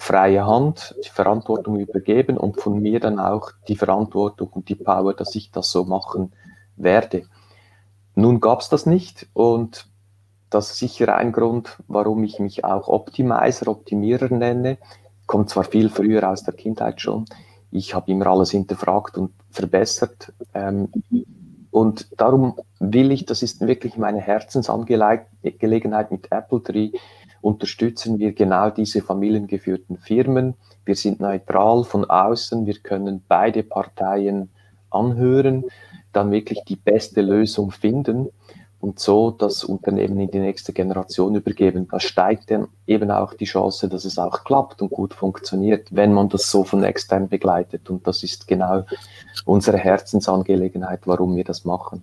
freie 0.03 0.45
Hand, 0.45 0.97
die 1.05 1.11
Verantwortung 1.11 1.79
übergeben 1.79 2.37
und 2.37 2.61
von 2.61 2.81
mir 2.81 2.99
dann 2.99 3.21
auch 3.21 3.53
die 3.69 3.77
Verantwortung 3.77 4.49
und 4.49 4.69
die 4.69 4.75
Power, 4.75 5.15
dass 5.15 5.37
ich 5.37 5.53
das 5.53 5.71
so 5.71 5.85
machen 5.85 6.33
werde. 6.77 7.23
Nun 8.17 8.41
gab 8.41 8.63
es 8.63 8.69
das 8.69 8.85
nicht 8.85 9.29
und 9.33 9.87
das 10.51 10.73
ist 10.73 10.79
sicher 10.79 11.17
ein 11.17 11.31
Grund, 11.31 11.79
warum 11.87 12.25
ich 12.25 12.41
mich 12.41 12.65
auch 12.65 12.89
Optimizer, 12.89 13.69
Optimierer 13.69 14.29
nenne. 14.29 14.79
Kommt 15.27 15.51
zwar 15.51 15.63
viel 15.63 15.89
früher 15.89 16.29
aus 16.29 16.43
der 16.43 16.55
Kindheit 16.55 17.01
schon. 17.01 17.27
Ich 17.71 17.95
habe 17.95 18.11
immer 18.11 18.27
alles 18.27 18.51
hinterfragt 18.51 19.17
und 19.17 19.31
verbessert. 19.51 20.33
Ähm, 20.53 20.89
und 21.71 22.09
darum 22.21 22.57
will 22.81 23.13
ich, 23.13 23.25
das 23.25 23.45
ist 23.45 23.61
wirklich 23.61 23.97
meine 23.97 24.21
Herzensangelegenheit 24.21 26.11
mit 26.11 26.33
Apple 26.33 26.61
Tree, 26.61 26.91
unterstützen 27.43 28.19
wir 28.19 28.33
genau 28.33 28.71
diese 28.71 29.03
familiengeführten 29.03 29.99
Firmen. 29.99 30.55
Wir 30.85 30.95
sind 30.95 31.21
neutral 31.21 31.85
von 31.85 32.09
außen, 32.09 32.67
wir 32.67 32.79
können 32.79 33.23
beide 33.29 33.63
Parteien 33.63 34.49
anhören, 34.91 35.65
dann 36.13 36.31
wirklich 36.31 36.63
die 36.67 36.77
beste 36.77 37.21
Lösung 37.21 37.71
finden 37.71 38.29
und 38.81 38.99
so 38.99 39.31
das 39.31 39.65
Unternehmen 39.65 40.19
in 40.19 40.31
die 40.31 40.41
nächste 40.41 40.73
Generation 40.73 41.35
übergeben. 41.35 41.87
Da 41.89 42.01
steigt 42.01 42.51
dann 42.51 42.69
eben 42.87 43.11
auch 43.11 43.35
die 43.35 43.45
Chance, 43.45 43.89
dass 43.89 44.05
es 44.05 44.19
auch 44.19 44.45
klappt 44.45 44.83
und 44.83 44.91
gut 44.91 45.15
funktioniert, 45.15 45.89
wenn 45.95 46.13
man 46.13 46.29
das 46.29 46.51
so 46.51 46.65
von 46.65 46.83
extern 46.83 47.29
begleitet. 47.29 47.91
Und 47.91 48.07
das 48.07 48.23
ist 48.25 48.49
genau 48.49 48.85
unsere 49.45 49.79
Herzensangelegenheit, 49.79 51.07
warum 51.07 51.37
wir 51.37 51.45
das 51.45 51.65
machen. 51.65 52.03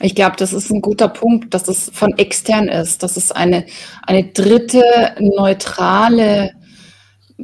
Ich 0.00 0.14
glaube, 0.14 0.36
das 0.36 0.52
ist 0.52 0.70
ein 0.70 0.82
guter 0.82 1.08
Punkt, 1.08 1.54
dass 1.54 1.68
es 1.68 1.90
von 1.92 2.16
extern 2.18 2.68
ist, 2.68 3.02
dass 3.02 3.16
es 3.16 3.32
eine, 3.32 3.64
eine 4.02 4.24
dritte 4.24 4.82
neutrale 5.18 6.52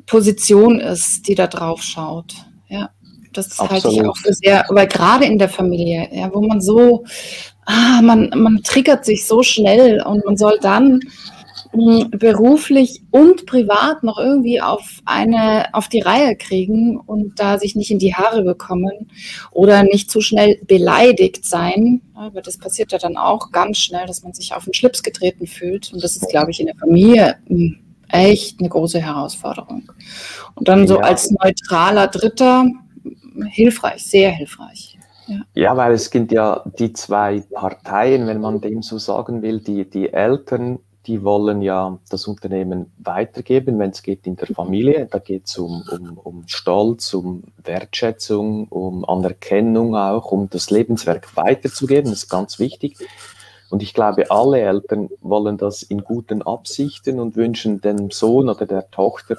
Position 0.07 0.81
ist, 0.81 1.29
die 1.29 1.35
da 1.35 1.47
drauf 1.47 1.83
schaut. 1.83 2.35
Ja, 2.69 2.91
das 3.33 3.59
Absolut. 3.59 3.71
halte 3.71 3.89
ich 3.89 4.03
auch 4.07 4.17
für 4.17 4.33
sehr, 4.33 4.65
weil 4.69 4.87
gerade 4.87 5.25
in 5.25 5.39
der 5.39 5.49
Familie, 5.49 6.09
ja, 6.13 6.33
wo 6.33 6.41
man 6.43 6.61
so, 6.61 7.05
ah, 7.65 8.01
man, 8.03 8.31
man 8.35 8.63
triggert 8.63 9.05
sich 9.05 9.27
so 9.27 9.43
schnell 9.43 10.03
und 10.03 10.25
man 10.25 10.37
soll 10.37 10.59
dann 10.61 11.01
beruflich 11.73 13.03
und 13.11 13.47
privat 13.47 14.03
noch 14.03 14.19
irgendwie 14.19 14.61
auf 14.61 15.01
eine 15.07 15.75
auf 15.75 15.89
die 15.89 16.01
Reihe 16.01 16.37
kriegen 16.37 16.99
und 16.99 17.41
da 17.41 17.59
sich 17.59 17.75
nicht 17.77 17.91
in 17.91 17.99
die 17.99 18.15
Haare 18.15 18.43
bekommen 18.43 19.11
oder 19.51 19.83
nicht 19.83 20.11
zu 20.11 20.21
schnell 20.21 20.61
beleidigt 20.67 21.47
sein. 21.47 22.03
Aber 22.15 22.43
das 22.43 22.59
passiert 22.59 22.93
ja 22.93 22.99
dann 22.99 23.17
auch 23.17 23.53
ganz 23.53 23.79
schnell, 23.79 24.07
dass 24.07 24.23
man 24.23 24.35
sich 24.35 24.55
auf 24.55 24.65
den 24.65 24.75
Schlips 24.75 25.03
getreten 25.03 25.47
fühlt. 25.47 25.93
Und 25.93 26.05
das 26.05 26.17
ist, 26.17 26.29
glaube 26.29 26.51
ich, 26.51 26.61
in 26.61 26.67
der 26.67 26.77
Familie 26.77 27.37
hm, 27.47 27.79
echt 28.09 28.61
eine 28.61 28.69
große 28.69 29.01
Herausforderung. 29.01 29.91
Und 30.55 30.69
dann 30.69 30.87
so 30.87 30.97
ja. 30.97 31.05
als 31.05 31.31
neutraler 31.31 32.09
Dritter 32.09 32.67
hilfreich, 33.49 34.05
sehr 34.05 34.31
hilfreich. 34.31 34.99
Ja. 35.27 35.41
ja. 35.55 35.77
weil 35.77 35.93
es 35.93 36.11
gibt 36.11 36.33
ja 36.33 36.63
die 36.79 36.93
zwei 36.93 37.43
Parteien, 37.51 38.27
wenn 38.27 38.41
man 38.41 38.61
dem 38.61 38.83
so 38.83 38.99
sagen 38.99 39.41
will, 39.41 39.61
die, 39.61 39.89
die 39.89 40.13
Eltern 40.13 40.79
die 41.07 41.23
wollen 41.25 41.63
ja 41.63 41.99
das 42.11 42.27
Unternehmen 42.27 42.93
weitergeben, 42.99 43.79
wenn 43.79 43.91
es 43.91 44.03
geht 44.03 44.27
in 44.27 44.37
der 44.37 44.49
Familie. 44.49 45.09
Da 45.11 45.19
geht 45.19 45.47
es 45.47 45.59
um, 45.59 45.83
um, 45.91 46.19
um 46.19 46.45
Stolz, 46.47 47.13
um 47.15 47.43
Wertschätzung, 47.63 48.69
um 48.69 49.05
Anerkennung 49.05 49.97
auch, 49.97 50.31
um 50.31 50.49
das 50.49 50.71
Lebenswerk 50.71 51.37
weiterzugeben. 51.37 52.11
Das 52.11 52.25
ist 52.25 52.29
ganz 52.29 52.59
wichtig. 52.59 52.97
Und 53.71 53.83
ich 53.83 53.95
glaube, 53.95 54.31
alle 54.31 54.61
Eltern 54.61 55.09
wollen 55.23 55.57
das 55.57 55.83
in 55.83 56.05
guten 56.05 56.43
Absichten 56.43 57.19
und 57.19 57.37
wünschen 57.37 57.81
dem 57.81 58.11
Sohn 58.11 58.49
oder 58.49 58.67
der 58.67 58.91
Tochter, 58.91 59.37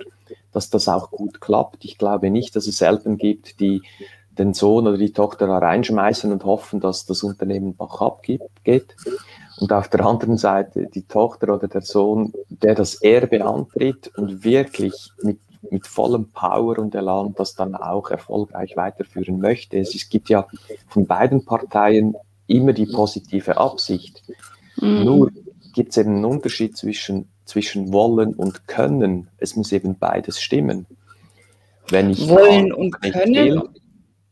dass 0.52 0.70
das 0.70 0.88
auch 0.88 1.12
gut 1.12 1.40
klappt. 1.40 1.86
Ich 1.86 1.98
glaube 1.98 2.30
nicht, 2.30 2.56
dass 2.56 2.68
es 2.68 2.82
Eltern 2.82 3.18
gibt, 3.18 3.60
die 3.60 3.84
den 4.32 4.54
Sohn 4.54 4.88
oder 4.88 4.98
die 4.98 5.14
Tochter 5.14 5.48
da 5.48 5.60
reinschmeißen 5.60 6.32
und 6.32 6.46
hoffen, 6.46 6.80
dass 6.80 7.06
das 7.06 7.24
Unternehmen 7.24 7.76
bach 7.76 8.02
abgeht. 8.02 8.42
Und 9.58 9.72
auf 9.72 9.88
der 9.88 10.06
anderen 10.06 10.38
Seite 10.38 10.88
die 10.88 11.04
Tochter 11.04 11.54
oder 11.54 11.68
der 11.68 11.82
Sohn, 11.82 12.34
der 12.50 12.76
das 12.76 12.96
Erbe 12.96 13.46
antritt 13.46 14.12
und 14.18 14.44
wirklich 14.44 15.12
mit, 15.22 15.40
mit 15.70 15.88
vollem 15.88 16.30
Power 16.32 16.80
und 16.80 16.96
Elan 16.96 17.34
das 17.38 17.56
dann 17.56 17.76
auch 17.76 18.10
erfolgreich 18.10 18.76
weiterführen 18.76 19.40
möchte. 19.40 19.78
Es 19.78 20.10
gibt 20.10 20.30
ja 20.30 20.48
von 20.88 21.06
beiden 21.06 21.46
Parteien 21.46 22.16
immer 22.48 22.74
die 22.74 22.88
positive 22.88 23.58
Absicht. 23.58 24.24
Mhm. 24.78 25.04
Nur 25.04 25.32
gibt 25.74 25.92
es 25.92 25.98
eben 25.98 26.16
einen 26.16 26.26
Unterschied 26.26 26.76
zwischen, 26.76 27.30
zwischen 27.46 27.94
wollen 27.94 28.34
und 28.34 28.68
können. 28.68 29.30
Es 29.38 29.56
muss 29.56 29.72
eben 29.72 29.98
beides 29.98 30.42
stimmen. 30.42 30.86
Wenn 31.90 32.10
ich 32.10 32.28
wollen 32.28 32.74
und 32.74 33.02
können. 33.02 33.36
Will, 33.36 33.70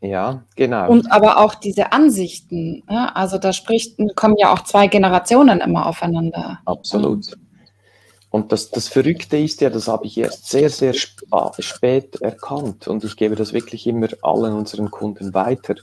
Ja, 0.02 0.44
genau. 0.56 0.90
Und 0.90 1.12
aber 1.12 1.38
auch 1.38 1.54
diese 1.54 1.92
Ansichten. 1.92 2.84
Ja? 2.90 3.12
Also 3.14 3.38
da 3.38 3.54
spricht, 3.54 3.98
kommen 4.16 4.36
ja 4.38 4.52
auch 4.52 4.64
zwei 4.64 4.88
Generationen 4.88 5.62
immer 5.62 5.86
aufeinander. 5.86 6.60
Absolut. 6.66 7.38
Und 8.32 8.52
das, 8.52 8.72
das 8.72 8.88
Verrückte 8.88 9.38
ist 9.38 9.62
ja, 9.62 9.70
das 9.70 9.88
habe 9.88 10.08
ich 10.08 10.18
erst 10.18 10.50
sehr, 10.50 10.70
sehr 10.70 10.94
spät 10.94 12.22
erkannt 12.22 12.88
und 12.88 13.04
ich 13.04 13.18
gebe 13.18 13.36
das 13.36 13.52
wirklich 13.52 13.86
immer 13.86 14.08
allen 14.22 14.54
unseren 14.54 14.90
Kunden 14.90 15.34
weiter. 15.34 15.76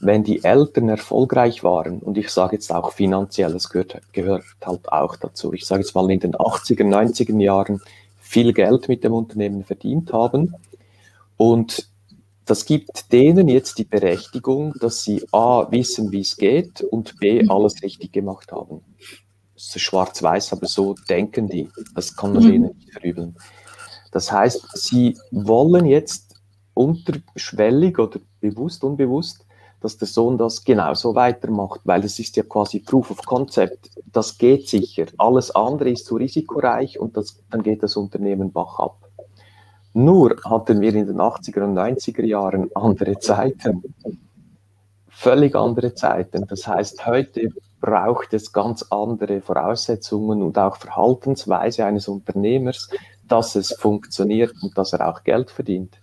Wenn 0.00 0.24
die 0.24 0.44
Eltern 0.44 0.88
erfolgreich 0.88 1.64
waren, 1.64 2.00
und 2.00 2.18
ich 2.18 2.30
sage 2.30 2.56
jetzt 2.56 2.72
auch 2.72 2.92
finanziell, 2.92 3.52
das 3.52 3.68
gehört, 3.68 4.00
gehört 4.12 4.44
halt 4.64 4.92
auch 4.92 5.16
dazu, 5.16 5.52
ich 5.52 5.66
sage 5.66 5.82
jetzt 5.82 5.94
mal 5.94 6.10
in 6.10 6.20
den 6.20 6.34
80er, 6.34 6.84
90er 6.84 7.40
Jahren 7.40 7.80
viel 8.20 8.52
Geld 8.52 8.88
mit 8.88 9.04
dem 9.04 9.12
Unternehmen 9.12 9.64
verdient 9.64 10.12
haben 10.12 10.54
und 11.36 11.87
das 12.48 12.64
gibt 12.64 13.12
denen 13.12 13.46
jetzt 13.46 13.76
die 13.76 13.84
Berechtigung, 13.84 14.72
dass 14.80 15.04
sie 15.04 15.22
A, 15.32 15.70
wissen, 15.70 16.10
wie 16.12 16.20
es 16.20 16.36
geht 16.36 16.80
und 16.80 17.18
B, 17.18 17.46
alles 17.46 17.82
richtig 17.82 18.10
gemacht 18.12 18.52
haben. 18.52 18.80
Das 19.54 19.76
ist 19.76 19.82
schwarz-weiß, 19.82 20.54
aber 20.54 20.66
so 20.66 20.94
denken 21.10 21.48
die. 21.48 21.68
Das 21.94 22.16
kann 22.16 22.32
man 22.32 22.44
mhm. 22.44 22.50
denen 22.50 22.76
nicht 22.76 22.90
verübeln. 22.90 23.36
Das 24.12 24.32
heißt, 24.32 24.78
sie 24.78 25.18
wollen 25.30 25.84
jetzt 25.84 26.40
unterschwellig 26.72 27.98
oder 27.98 28.18
bewusst, 28.40 28.82
unbewusst, 28.82 29.44
dass 29.80 29.98
der 29.98 30.08
Sohn 30.08 30.38
das 30.38 30.64
genauso 30.64 31.14
weitermacht, 31.14 31.80
weil 31.84 32.02
es 32.04 32.18
ist 32.18 32.36
ja 32.36 32.44
quasi 32.44 32.80
Proof 32.80 33.10
of 33.10 33.18
Concept. 33.26 33.90
Das 34.06 34.38
geht 34.38 34.68
sicher. 34.68 35.04
Alles 35.18 35.50
andere 35.50 35.90
ist 35.90 36.06
zu 36.06 36.16
risikoreich 36.16 36.98
und 36.98 37.16
das, 37.16 37.42
dann 37.50 37.62
geht 37.62 37.82
das 37.82 37.96
Unternehmen 37.96 38.52
bach 38.52 38.78
ab. 38.78 39.07
Nur 39.94 40.36
hatten 40.44 40.80
wir 40.80 40.94
in 40.94 41.06
den 41.06 41.18
80er 41.18 41.64
und 41.64 41.76
90er 41.76 42.24
Jahren 42.24 42.70
andere 42.74 43.18
Zeiten. 43.18 43.82
Völlig 45.08 45.56
andere 45.56 45.94
Zeiten. 45.94 46.46
Das 46.46 46.66
heißt, 46.66 47.06
heute 47.06 47.48
braucht 47.80 48.34
es 48.34 48.52
ganz 48.52 48.84
andere 48.90 49.40
Voraussetzungen 49.40 50.42
und 50.42 50.58
auch 50.58 50.76
Verhaltensweise 50.76 51.84
eines 51.84 52.08
Unternehmers, 52.08 52.88
dass 53.26 53.54
es 53.54 53.72
funktioniert 53.72 54.54
und 54.62 54.76
dass 54.76 54.92
er 54.92 55.08
auch 55.08 55.24
Geld 55.24 55.50
verdient. 55.50 55.98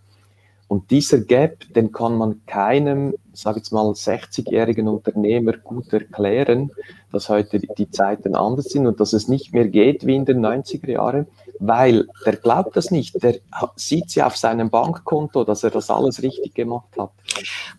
Und 0.67 0.89
dieser 0.91 1.19
Gap, 1.19 1.73
den 1.73 1.91
kann 1.91 2.17
man 2.17 2.45
keinem, 2.45 3.13
sage 3.41 3.59
jetzt 3.59 3.71
mal, 3.71 3.85
60-jährigen 3.85 4.87
Unternehmer 4.87 5.53
gut 5.53 5.91
erklären, 5.93 6.71
dass 7.11 7.29
heute 7.29 7.59
die 7.59 7.89
Zeiten 7.89 8.35
anders 8.35 8.65
sind 8.65 8.87
und 8.87 8.99
dass 8.99 9.13
es 9.13 9.27
nicht 9.27 9.53
mehr 9.53 9.67
geht 9.67 10.05
wie 10.05 10.15
in 10.15 10.25
den 10.25 10.45
90er 10.45 10.91
Jahren, 10.91 11.27
weil 11.59 12.07
der 12.25 12.35
glaubt 12.35 12.75
das 12.75 12.91
nicht. 12.91 13.21
Der 13.23 13.35
sieht 13.75 14.09
sie 14.09 14.23
auf 14.23 14.37
seinem 14.37 14.69
Bankkonto, 14.69 15.43
dass 15.43 15.63
er 15.63 15.71
das 15.71 15.89
alles 15.89 16.21
richtig 16.21 16.53
gemacht 16.53 16.89
hat. 16.97 17.11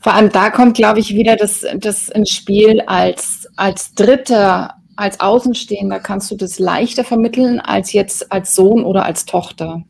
Vor 0.01 0.15
allem 0.15 0.31
da 0.31 0.51
kommt, 0.51 0.77
glaube 0.77 1.01
ich, 1.01 1.15
wieder 1.15 1.37
das, 1.37 1.65
das 1.77 2.09
ins 2.09 2.31
Spiel 2.31 2.81
als, 2.83 3.49
als 3.57 3.95
Dritter, 3.95 4.75
als 4.97 5.21
Außenstehender 5.21 6.01
kannst 6.01 6.31
du 6.31 6.37
das 6.37 6.59
leichter 6.59 7.05
vermitteln 7.05 7.61
als 7.61 7.93
jetzt 7.93 8.33
als 8.33 8.55
Sohn 8.55 8.85
oder 8.85 9.05
als 9.05 9.27
Tochter. 9.27 9.83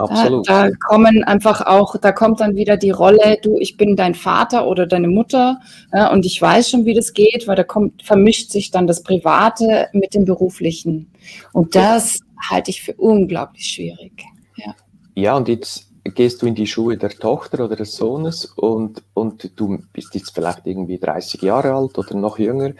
Absolut. 0.00 0.48
Da, 0.48 0.68
da, 0.68 0.76
kommen 0.88 1.24
einfach 1.24 1.66
auch, 1.66 1.96
da 1.96 2.12
kommt 2.12 2.40
dann 2.40 2.56
wieder 2.56 2.76
die 2.76 2.90
Rolle, 2.90 3.38
du, 3.42 3.58
ich 3.58 3.76
bin 3.76 3.96
dein 3.96 4.14
Vater 4.14 4.66
oder 4.66 4.86
deine 4.86 5.08
Mutter 5.08 5.60
ja, 5.92 6.10
und 6.10 6.24
ich 6.24 6.40
weiß 6.40 6.70
schon, 6.70 6.84
wie 6.84 6.94
das 6.94 7.12
geht, 7.12 7.46
weil 7.46 7.56
da 7.56 7.64
kommt, 7.64 8.02
vermischt 8.02 8.50
sich 8.50 8.70
dann 8.70 8.86
das 8.86 9.02
Private 9.02 9.88
mit 9.92 10.14
dem 10.14 10.24
Beruflichen. 10.24 11.10
Und 11.52 11.74
das 11.74 12.20
halte 12.48 12.70
ich 12.70 12.82
für 12.82 12.94
unglaublich 12.94 13.66
schwierig. 13.66 14.24
Ja, 14.56 14.74
ja 15.14 15.36
und 15.36 15.48
jetzt 15.48 15.86
gehst 16.04 16.40
du 16.42 16.46
in 16.46 16.54
die 16.54 16.66
Schuhe 16.66 16.96
der 16.96 17.10
Tochter 17.10 17.64
oder 17.64 17.76
des 17.76 17.94
Sohnes 17.94 18.46
und, 18.46 19.02
und 19.14 19.50
du 19.56 19.78
bist 19.92 20.14
jetzt 20.14 20.34
vielleicht 20.34 20.66
irgendwie 20.66 20.98
30 20.98 21.42
Jahre 21.42 21.74
alt 21.74 21.98
oder 21.98 22.14
noch 22.14 22.38
jünger 22.38 22.72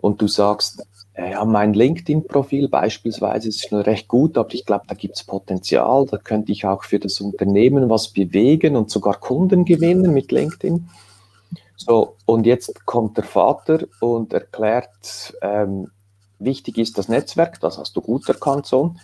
und 0.00 0.20
du 0.20 0.28
sagst, 0.28 0.86
ja, 1.16 1.44
mein 1.44 1.74
LinkedIn-Profil 1.74 2.68
beispielsweise 2.68 3.48
ist 3.48 3.68
schon 3.68 3.80
recht 3.80 4.08
gut, 4.08 4.36
aber 4.36 4.52
ich 4.52 4.66
glaube, 4.66 4.84
da 4.88 4.94
gibt 4.94 5.16
es 5.16 5.22
Potenzial. 5.22 6.06
Da 6.06 6.16
könnte 6.16 6.50
ich 6.50 6.66
auch 6.66 6.82
für 6.82 6.98
das 6.98 7.20
Unternehmen 7.20 7.88
was 7.88 8.08
bewegen 8.08 8.74
und 8.74 8.90
sogar 8.90 9.20
Kunden 9.20 9.64
gewinnen 9.64 10.12
mit 10.12 10.32
LinkedIn. 10.32 10.88
So, 11.76 12.16
und 12.24 12.46
jetzt 12.46 12.84
kommt 12.84 13.16
der 13.16 13.24
Vater 13.24 13.84
und 14.00 14.32
erklärt, 14.32 15.34
ähm, 15.40 15.90
wichtig 16.38 16.78
ist 16.78 16.98
das 16.98 17.08
Netzwerk, 17.08 17.60
das 17.60 17.78
hast 17.78 17.94
du 17.96 18.00
gut 18.00 18.28
erkannt, 18.28 18.66
Sohn. 18.66 18.98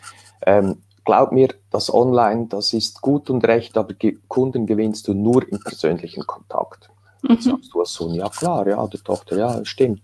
Ähm, 0.47 0.79
glaub 1.05 1.31
mir, 1.31 1.49
das 1.71 1.93
Online, 1.93 2.47
das 2.49 2.73
ist 2.73 3.01
gut 3.03 3.31
und 3.31 3.45
recht, 3.45 3.77
aber 3.77 3.95
Kunden 4.29 4.67
gewinnst 4.67 5.07
du 5.09 5.15
nur 5.15 5.49
im 5.49 5.61
persönlichen 5.61 6.27
Kontakt. 6.27 6.91
Mhm. 7.23 7.41
Sagst 7.41 7.73
du 7.73 7.81
als 7.81 7.93
Sohn, 7.93 8.15
ja 8.15 8.29
klar, 8.29 8.67
ja, 8.67 8.85
der 8.87 9.01
Tochter, 9.01 9.37
ja, 9.37 9.65
stimmt. 9.65 10.03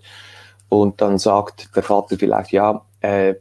Und 0.69 1.01
dann 1.01 1.19
sagt 1.19 1.75
der 1.77 1.83
Vater 1.83 2.17
vielleicht, 2.19 2.53
ja, 2.53 2.85
äh, 3.01 3.35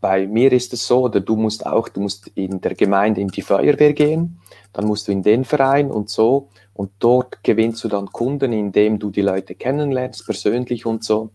bei 0.00 0.26
mir 0.26 0.52
ist 0.52 0.72
es 0.72 0.86
so, 0.86 1.02
oder 1.02 1.20
du 1.20 1.36
musst 1.36 1.64
auch, 1.66 1.88
du 1.88 2.00
musst 2.00 2.28
in 2.34 2.60
der 2.60 2.74
Gemeinde 2.74 3.20
in 3.20 3.28
die 3.28 3.42
Feuerwehr 3.42 3.92
gehen, 3.92 4.40
dann 4.72 4.86
musst 4.86 5.08
du 5.08 5.12
in 5.12 5.22
den 5.22 5.44
Verein 5.44 5.90
und 5.90 6.10
so. 6.10 6.48
Und 6.74 6.90
dort 6.98 7.42
gewinnst 7.42 7.82
du 7.84 7.88
dann 7.88 8.12
Kunden, 8.12 8.52
indem 8.52 8.98
du 8.98 9.10
die 9.10 9.22
Leute 9.22 9.54
kennenlernst, 9.54 10.26
persönlich 10.26 10.84
und 10.84 11.04
so. 11.04 11.30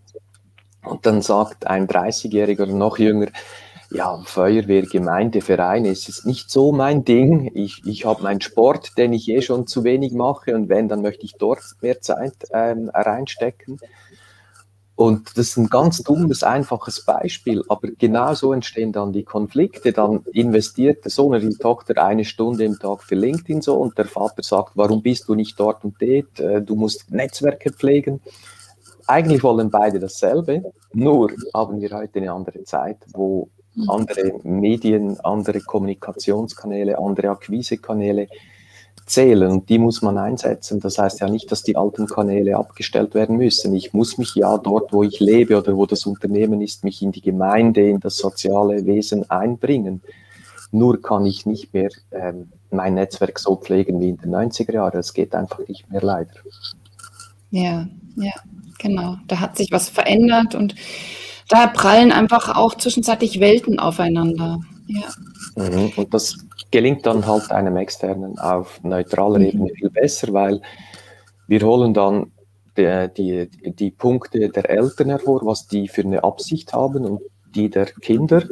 Und 0.84 1.06
dann 1.06 1.22
sagt 1.22 1.66
ein 1.66 1.88
30-Jähriger 1.88 2.64
oder 2.64 2.74
noch 2.74 3.00
jünger, 3.00 3.28
ja, 3.94 4.22
Feuerwehr, 4.24 4.84
Gemeinde, 4.84 5.42
Verein 5.42 5.84
ist 5.84 6.08
es 6.08 6.24
nicht 6.24 6.50
so 6.50 6.72
mein 6.72 7.04
Ding. 7.04 7.52
Ich, 7.54 7.82
ich 7.86 8.06
habe 8.06 8.24
meinen 8.24 8.40
Sport, 8.40 8.98
den 8.98 9.12
ich 9.12 9.28
eh 9.28 9.42
schon 9.42 9.68
zu 9.68 9.84
wenig 9.84 10.14
mache 10.14 10.56
und 10.56 10.70
wenn, 10.70 10.88
dann 10.88 11.02
möchte 11.02 11.26
ich 11.26 11.34
dort 11.34 11.60
mehr 11.82 12.00
Zeit 12.00 12.36
ähm, 12.54 12.90
reinstecken. 12.94 13.80
Und 15.02 15.36
das 15.36 15.48
ist 15.48 15.58
ein 15.58 15.66
ganz 15.66 16.04
dummes, 16.04 16.44
einfaches 16.44 17.04
Beispiel, 17.04 17.64
aber 17.70 17.88
genau 17.98 18.36
so 18.36 18.54
entstehen 18.54 18.92
dann 18.92 19.12
die 19.12 19.24
Konflikte. 19.24 19.94
Dann 19.94 20.24
investiert 20.32 21.04
der 21.04 21.10
Sohn 21.10 21.30
oder 21.30 21.40
die 21.40 21.56
Tochter 21.56 22.06
eine 22.06 22.24
Stunde 22.24 22.66
im 22.66 22.78
Tag 22.78 23.02
für 23.02 23.16
LinkedIn 23.16 23.64
so 23.64 23.78
und 23.78 23.98
der 23.98 24.06
Vater 24.06 24.44
sagt, 24.44 24.74
warum 24.76 25.02
bist 25.02 25.28
du 25.28 25.34
nicht 25.34 25.60
dort 25.60 25.84
und 25.84 25.96
dort? 26.00 26.40
Äh, 26.40 26.62
du 26.62 26.76
musst 26.76 27.10
Netzwerke 27.10 27.72
pflegen. 27.72 28.22
Eigentlich 29.08 29.42
wollen 29.42 29.72
beide 29.72 30.00
dasselbe, 30.00 30.72
nur 30.94 31.32
haben 31.52 31.82
wir 31.82 31.90
heute 31.90 32.20
eine 32.20 32.32
andere 32.32 32.64
Zeit, 32.64 32.98
wo 33.12 33.50
andere 33.88 34.34
Medien, 34.44 35.20
andere 35.22 35.62
Kommunikationskanäle, 35.62 37.00
andere 37.00 37.32
Akquisekanäle 37.32 38.28
zählen 39.12 39.52
und 39.52 39.70
die 39.70 39.78
muss 39.78 40.02
man 40.02 40.18
einsetzen. 40.18 40.80
Das 40.80 40.98
heißt 40.98 41.20
ja 41.20 41.30
nicht, 41.30 41.52
dass 41.52 41.64
die 41.64 41.76
alten 41.76 42.08
Kanäle 42.08 42.58
abgestellt 42.58 43.14
werden 43.14 43.38
müssen. 43.38 43.76
Ich 43.76 43.94
muss 43.94 44.18
mich 44.18 44.36
ja 44.36 44.58
dort, 44.58 44.94
wo 44.94 45.04
ich 45.04 45.20
lebe 45.20 45.58
oder 45.58 45.76
wo 45.76 45.86
das 45.86 46.06
Unternehmen 46.06 46.62
ist, 46.62 46.84
mich 46.84 47.02
in 47.02 47.12
die 47.12 47.22
Gemeinde, 47.22 47.90
in 47.90 48.00
das 48.00 48.18
soziale 48.18 48.86
Wesen 48.86 49.30
einbringen. 49.30 50.02
Nur 50.72 51.02
kann 51.02 51.26
ich 51.26 51.46
nicht 51.46 51.74
mehr 51.74 51.90
ähm, 52.12 52.50
mein 52.72 52.94
Netzwerk 52.94 53.38
so 53.38 53.58
pflegen 53.58 54.00
wie 54.00 54.10
in 54.10 54.18
den 54.18 54.32
90er 54.32 54.74
Jahren. 54.74 55.00
Es 55.00 55.14
geht 55.14 55.36
einfach 55.36 55.60
nicht 55.68 55.90
mehr 55.92 56.02
leider. 56.02 56.32
Ja, 57.50 57.88
ja, 58.16 58.34
genau. 58.80 59.18
Da 59.28 59.40
hat 59.42 59.58
sich 59.58 59.72
was 59.72 59.90
verändert 59.90 60.56
und 60.56 60.76
da 61.50 61.68
prallen 61.68 62.14
einfach 62.14 62.56
auch 62.56 62.76
zwischenzeitlich 62.76 63.42
Welten 63.42 63.78
aufeinander. 63.78 64.62
Ja. 64.92 65.70
Mhm. 65.70 65.92
Und 65.96 66.14
das 66.14 66.38
gelingt 66.72 67.06
dann 67.06 67.26
halt 67.26 67.52
einem 67.52 67.78
externen 67.78 68.38
auf 68.40 68.84
neutraler 68.84 69.40
mhm. 69.40 69.46
Ebene 69.46 69.70
viel 69.74 69.90
besser, 69.90 70.34
weil 70.34 70.62
wir 71.48 71.62
holen 71.62 71.94
dann 71.94 72.32
die, 72.78 73.10
die, 73.18 73.50
die 73.74 73.92
Punkte 73.92 74.50
der 74.50 74.70
Eltern 74.70 75.10
hervor, 75.10 75.42
was 75.46 75.68
die 75.68 75.88
für 75.88 76.04
eine 76.04 76.24
Absicht 76.24 76.74
haben 76.74 77.06
und 77.06 77.22
die 77.54 77.70
der 77.70 77.86
Kinder. 77.86 78.44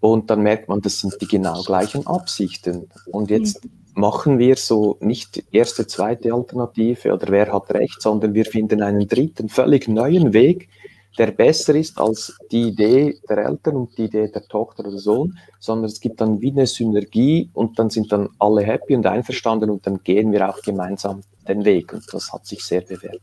Und 0.00 0.30
dann 0.30 0.42
merkt 0.42 0.68
man, 0.68 0.80
das 0.80 1.00
sind 1.00 1.14
die 1.20 1.28
genau 1.28 1.62
gleichen 1.62 2.06
Absichten. 2.06 2.88
Und 3.06 3.30
jetzt 3.30 3.64
mhm. 3.64 3.70
machen 3.94 4.38
wir 4.38 4.56
so 4.56 4.96
nicht 5.00 5.44
erste, 5.52 5.86
zweite 5.86 6.32
Alternative 6.32 7.12
oder 7.12 7.28
wer 7.28 7.52
hat 7.52 7.70
recht, 7.74 8.00
sondern 8.00 8.32
wir 8.32 8.46
finden 8.46 8.82
einen 8.82 9.06
dritten, 9.06 9.50
völlig 9.50 9.88
neuen 9.88 10.32
Weg, 10.32 10.70
der 11.18 11.32
besser 11.32 11.74
ist 11.74 11.98
als 11.98 12.36
die 12.50 12.68
Idee 12.68 13.18
der 13.28 13.38
Eltern 13.38 13.76
und 13.76 13.98
die 13.98 14.04
Idee 14.04 14.28
der 14.28 14.42
Tochter 14.46 14.86
oder 14.86 14.98
Sohn, 14.98 15.36
sondern 15.58 15.86
es 15.86 16.00
gibt 16.00 16.20
dann 16.20 16.40
wie 16.40 16.50
eine 16.50 16.66
Synergie 16.66 17.50
und 17.52 17.78
dann 17.78 17.90
sind 17.90 18.12
dann 18.12 18.28
alle 18.38 18.62
happy 18.62 18.94
und 18.94 19.06
einverstanden 19.06 19.70
und 19.70 19.86
dann 19.86 20.02
gehen 20.02 20.32
wir 20.32 20.48
auch 20.48 20.60
gemeinsam 20.62 21.22
den 21.46 21.64
Weg 21.64 21.92
und 21.92 22.04
das 22.12 22.32
hat 22.32 22.46
sich 22.46 22.62
sehr 22.62 22.82
bewährt. 22.82 23.20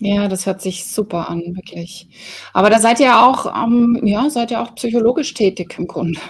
Ja, 0.00 0.28
das 0.28 0.46
hört 0.46 0.62
sich 0.62 0.86
super 0.86 1.28
an, 1.28 1.56
wirklich. 1.56 2.08
Aber 2.52 2.70
da 2.70 2.78
seid 2.78 3.00
ihr 3.00 3.20
auch, 3.20 3.46
ähm, 3.46 4.00
ja, 4.04 4.30
seid 4.30 4.52
ihr 4.52 4.62
auch 4.62 4.74
psychologisch 4.76 5.34
tätig 5.34 5.74
im 5.76 5.88
Grunde. 5.88 6.20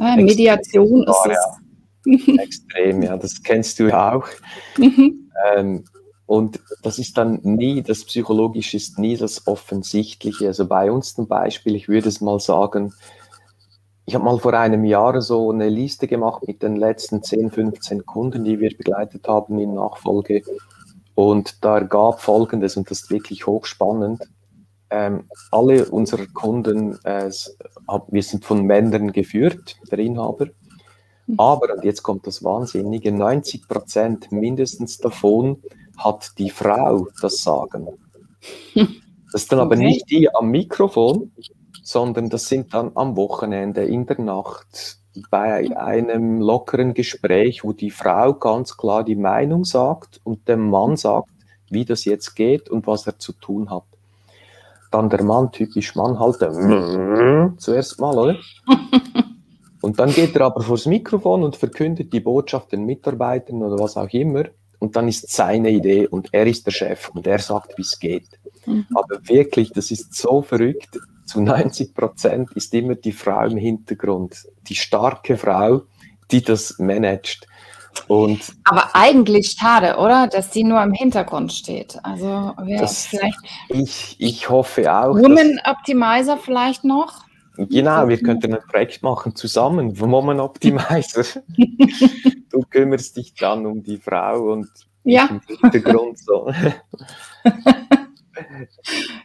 Äh, 0.00 0.16
Mediation 0.16 1.04
ist 1.04 1.26
es. 1.26 1.36
Ja. 1.36 2.42
Extrem, 2.42 3.02
ja, 3.02 3.16
das 3.16 3.40
kennst 3.42 3.78
du 3.78 3.88
ja 3.88 4.14
auch. 4.14 4.26
Mhm. 4.78 5.30
Ähm, 5.56 5.84
und 6.28 6.60
das 6.82 6.98
ist 6.98 7.16
dann 7.16 7.40
nie, 7.42 7.82
das 7.82 8.04
Psychologische 8.04 8.76
ist 8.76 8.98
nie 8.98 9.16
das 9.16 9.46
Offensichtliche. 9.46 10.48
Also 10.48 10.66
bei 10.66 10.92
uns 10.92 11.14
zum 11.14 11.26
Beispiel, 11.26 11.74
ich 11.74 11.88
würde 11.88 12.10
es 12.10 12.20
mal 12.20 12.38
sagen, 12.38 12.92
ich 14.04 14.14
habe 14.14 14.26
mal 14.26 14.38
vor 14.38 14.52
einem 14.52 14.84
Jahr 14.84 15.22
so 15.22 15.50
eine 15.50 15.70
Liste 15.70 16.06
gemacht 16.06 16.46
mit 16.46 16.62
den 16.62 16.76
letzten 16.76 17.22
10, 17.22 17.50
15 17.50 18.04
Kunden, 18.04 18.44
die 18.44 18.60
wir 18.60 18.76
begleitet 18.76 19.26
haben 19.26 19.58
in 19.58 19.72
Nachfolge. 19.72 20.42
Und 21.14 21.64
da 21.64 21.80
gab 21.80 22.20
Folgendes, 22.20 22.76
und 22.76 22.90
das 22.90 23.04
ist 23.04 23.10
wirklich 23.10 23.46
hochspannend. 23.46 24.28
Ähm, 24.90 25.24
alle 25.50 25.86
unsere 25.86 26.26
Kunden, 26.26 26.98
äh, 27.04 27.30
wir 28.08 28.22
sind 28.22 28.44
von 28.44 28.64
Männern 28.64 29.12
geführt, 29.12 29.76
der 29.90 29.98
Inhaber. 29.98 30.48
Mhm. 31.26 31.40
Aber, 31.40 31.72
und 31.74 31.84
jetzt 31.84 32.02
kommt 32.02 32.26
das 32.26 32.44
Wahnsinnige, 32.44 33.12
90 33.12 33.66
Prozent 33.66 34.30
mindestens 34.30 34.98
davon 34.98 35.62
hat 35.98 36.38
die 36.38 36.50
Frau 36.50 37.08
das 37.20 37.42
Sagen. 37.42 37.88
Das 39.30 39.42
ist 39.42 39.52
dann 39.52 39.60
aber 39.60 39.76
nicht 39.76 40.10
die 40.10 40.34
am 40.34 40.50
Mikrofon, 40.50 41.32
sondern 41.82 42.30
das 42.30 42.48
sind 42.48 42.72
dann 42.72 42.92
am 42.94 43.14
Wochenende, 43.14 43.84
in 43.84 44.06
der 44.06 44.18
Nacht, 44.22 44.98
bei 45.30 45.76
einem 45.76 46.40
lockeren 46.40 46.94
Gespräch, 46.94 47.62
wo 47.62 47.74
die 47.74 47.90
Frau 47.90 48.32
ganz 48.32 48.78
klar 48.78 49.04
die 49.04 49.16
Meinung 49.16 49.64
sagt 49.64 50.20
und 50.24 50.48
der 50.48 50.56
Mann 50.56 50.96
sagt, 50.96 51.28
wie 51.70 51.84
das 51.84 52.06
jetzt 52.06 52.36
geht 52.36 52.70
und 52.70 52.86
was 52.86 53.06
er 53.06 53.18
zu 53.18 53.32
tun 53.32 53.70
hat. 53.70 53.84
Dann 54.90 55.10
der 55.10 55.22
Mann, 55.22 55.52
typisch 55.52 55.94
Mann, 55.94 56.18
halt 56.18 56.38
zuerst 57.58 58.00
mal, 58.00 58.16
oder? 58.16 58.36
Und 59.80 60.00
dann 60.00 60.10
geht 60.10 60.34
er 60.34 60.46
aber 60.46 60.60
vors 60.60 60.86
Mikrofon 60.86 61.44
und 61.44 61.54
verkündet 61.54 62.12
die 62.12 62.18
Botschaft 62.18 62.72
den 62.72 62.84
Mitarbeitern 62.84 63.62
oder 63.62 63.78
was 63.78 63.96
auch 63.96 64.08
immer. 64.08 64.46
Und 64.78 64.96
dann 64.96 65.08
ist 65.08 65.30
seine 65.30 65.70
Idee 65.70 66.06
und 66.06 66.28
er 66.32 66.46
ist 66.46 66.66
der 66.66 66.72
Chef 66.72 67.08
und 67.10 67.26
er 67.26 67.38
sagt, 67.38 67.76
wie 67.76 67.82
es 67.82 67.98
geht. 67.98 68.28
Mhm. 68.66 68.86
Aber 68.94 69.20
wirklich, 69.28 69.72
das 69.72 69.90
ist 69.90 70.14
so 70.14 70.42
verrückt. 70.42 70.98
Zu 71.26 71.40
90 71.40 71.94
Prozent 71.94 72.52
ist 72.52 72.72
immer 72.74 72.94
die 72.94 73.12
Frau 73.12 73.44
im 73.44 73.58
Hintergrund, 73.58 74.46
die 74.68 74.76
starke 74.76 75.36
Frau, 75.36 75.82
die 76.30 76.42
das 76.42 76.78
managt. 76.78 77.46
Und 78.06 78.40
Aber 78.64 78.94
eigentlich 78.94 79.56
schade, 79.58 79.96
oder? 79.96 80.28
Dass 80.28 80.52
sie 80.52 80.62
nur 80.62 80.82
im 80.82 80.92
Hintergrund 80.92 81.52
steht. 81.52 81.98
Also 82.02 82.54
vielleicht. 83.08 83.38
Ich, 83.68 84.16
ich 84.18 84.48
hoffe 84.48 84.92
auch. 84.92 85.14
Woman 85.14 85.60
Optimizer 85.64 86.36
vielleicht 86.36 86.84
noch? 86.84 87.27
Genau, 87.58 88.06
wir 88.06 88.22
könnten 88.22 88.54
ein 88.54 88.62
Projekt 88.68 89.02
machen 89.02 89.34
zusammen, 89.34 89.98
Woman 89.98 90.38
Optimizer. 90.38 91.42
du 92.50 92.60
kümmerst 92.70 93.16
dich 93.16 93.34
dann 93.34 93.66
um 93.66 93.82
die 93.82 93.98
Frau 93.98 94.52
und 94.52 94.68
ja. 95.02 95.26
im 95.26 95.40
Hintergrund 95.40 96.20
so. 96.20 96.48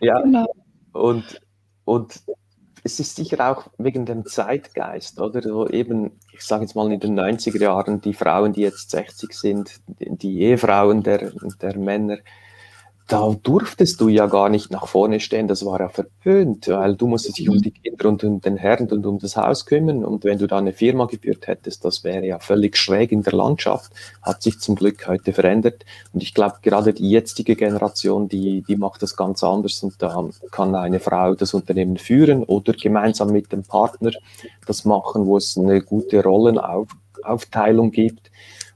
ja, 0.01 0.19
genau. 0.21 0.47
und, 0.93 1.41
und 1.85 2.23
es 2.83 2.99
ist 2.99 3.15
sicher 3.15 3.51
auch 3.51 3.67
wegen 3.77 4.07
dem 4.07 4.25
Zeitgeist, 4.25 5.21
oder? 5.21 5.43
So 5.43 5.69
eben, 5.69 6.19
ich 6.31 6.41
sage 6.41 6.63
jetzt 6.63 6.75
mal 6.75 6.91
in 6.91 6.99
den 6.99 7.17
90er 7.17 7.61
Jahren, 7.61 8.01
die 8.01 8.15
Frauen, 8.15 8.53
die 8.53 8.61
jetzt 8.61 8.89
60 8.89 9.31
sind, 9.31 9.79
die 9.87 10.41
Ehefrauen 10.41 11.03
der, 11.03 11.33
der 11.61 11.77
Männer, 11.77 12.17
da 13.07 13.35
durftest 13.43 13.99
du 13.99 14.07
ja 14.07 14.27
gar 14.27 14.47
nicht 14.47 14.71
nach 14.71 14.87
vorne 14.87 15.19
stehen, 15.19 15.47
das 15.47 15.65
war 15.65 15.79
ja 15.79 15.89
verpönt, 15.89 16.69
weil 16.69 16.95
du 16.95 17.07
musstest 17.07 17.37
dich 17.37 17.49
um 17.49 17.57
mhm. 17.57 17.61
die 17.61 17.71
Kinder 17.71 18.07
und 18.07 18.23
um 18.23 18.39
den 18.39 18.55
Herrn 18.55 18.87
und 18.87 19.05
um 19.05 19.19
das 19.19 19.35
Haus 19.35 19.65
kümmern 19.65 20.05
und 20.05 20.23
wenn 20.23 20.37
du 20.37 20.47
da 20.47 20.57
eine 20.57 20.71
Firma 20.71 21.05
geführt 21.05 21.47
hättest, 21.47 21.83
das 21.83 22.03
wäre 22.03 22.25
ja 22.25 22.39
völlig 22.39 22.77
schräg 22.77 23.11
in 23.11 23.23
der 23.23 23.33
Landschaft, 23.33 23.91
hat 24.21 24.41
sich 24.41 24.59
zum 24.59 24.75
Glück 24.75 25.07
heute 25.07 25.33
verändert 25.33 25.85
und 26.13 26.23
ich 26.23 26.33
glaube 26.33 26.57
gerade 26.61 26.93
die 26.93 27.09
jetzige 27.09 27.55
Generation, 27.55 28.29
die, 28.29 28.63
die 28.67 28.77
macht 28.77 29.01
das 29.01 29.17
ganz 29.17 29.43
anders 29.43 29.83
und 29.83 30.01
da 30.01 30.29
kann 30.51 30.73
eine 30.73 30.99
Frau 30.99 31.35
das 31.35 31.53
Unternehmen 31.53 31.97
führen 31.97 32.43
oder 32.43 32.71
gemeinsam 32.73 33.31
mit 33.31 33.51
dem 33.51 33.63
Partner 33.63 34.11
das 34.65 34.85
machen, 34.85 35.25
wo 35.25 35.35
es 35.37 35.57
eine 35.57 35.81
gute 35.81 36.23
Rollenaufteilung 36.23 37.91
gibt 37.91 38.31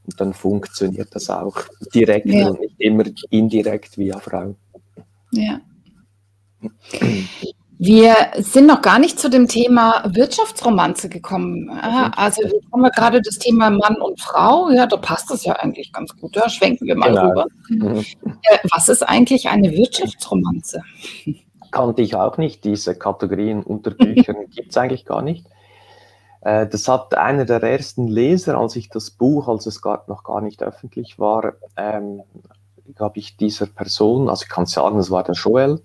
und 0.08 0.20
dann 0.20 0.34
funktioniert 0.34 1.10
das 1.14 1.30
auch 1.30 1.58
direkt 1.94 2.28
ja. 2.28 2.48
und 2.48 2.62
nicht 2.62 2.80
immer 2.80 3.04
indirekt 3.30 3.98
via 3.98 4.20
Frau. 4.20 4.56
Ja. 5.32 5.60
Wir 7.80 8.16
sind 8.38 8.66
noch 8.66 8.82
gar 8.82 8.98
nicht 8.98 9.20
zu 9.20 9.30
dem 9.30 9.48
Thema 9.48 10.04
Wirtschaftsromanze 10.08 11.10
gekommen. 11.10 11.70
Also 11.70 12.42
haben 12.72 12.82
wir 12.82 12.90
gerade 12.90 13.22
das 13.22 13.38
Thema 13.38 13.70
Mann 13.70 13.98
und 13.98 14.20
Frau. 14.20 14.72
Ja, 14.72 14.88
da 14.88 14.98
passt 14.98 15.30
das 15.30 15.46
ja 15.46 15.54
eigentlich 15.54 15.94
ganz 15.94 16.16
gut. 16.16 16.36
Da 16.36 16.50
schwenken 16.50 16.88
wir 16.88 16.96
mal 16.96 17.10
genau. 17.10 17.28
rüber. 17.28 17.46
Mhm. 17.70 18.06
Äh, 18.24 18.58
was 18.72 18.90
ist 18.90 19.04
eigentlich 19.04 19.50
eine 19.50 19.72
Wirtschaftsromanze? 19.74 20.82
Kannte 21.72 22.02
ich 22.02 22.16
auch 22.16 22.38
nicht. 22.38 22.64
Diese 22.64 22.96
Kategorien 22.96 23.62
unter 23.62 23.92
Büchern 23.92 24.38
gibt 24.56 24.72
es 24.72 24.78
eigentlich 24.78 25.06
gar 25.06 25.22
nicht. 25.22 25.46
Äh, 26.42 26.68
das 26.68 26.88
hat 26.88 27.16
einer 27.16 27.46
der 27.46 27.62
ersten 27.64 28.08
Leser, 28.08 28.58
als 28.58 28.76
ich 28.76 28.90
das 28.90 29.12
Buch, 29.12 29.48
als 29.48 29.66
es 29.66 29.82
gar, 29.82 30.04
noch 30.08 30.24
gar 30.24 30.42
nicht 30.42 30.64
öffentlich 30.64 31.20
war, 31.20 31.54
ähm, 31.76 32.22
habe 33.00 33.20
ich 33.20 33.38
dieser 33.38 33.66
Person, 33.66 34.30
also 34.30 34.44
ich 34.44 34.50
kann 34.50 34.66
sagen, 34.66 34.98
es 35.00 35.12
war 35.12 35.24
der 35.24 35.36
Joel, 35.36 35.82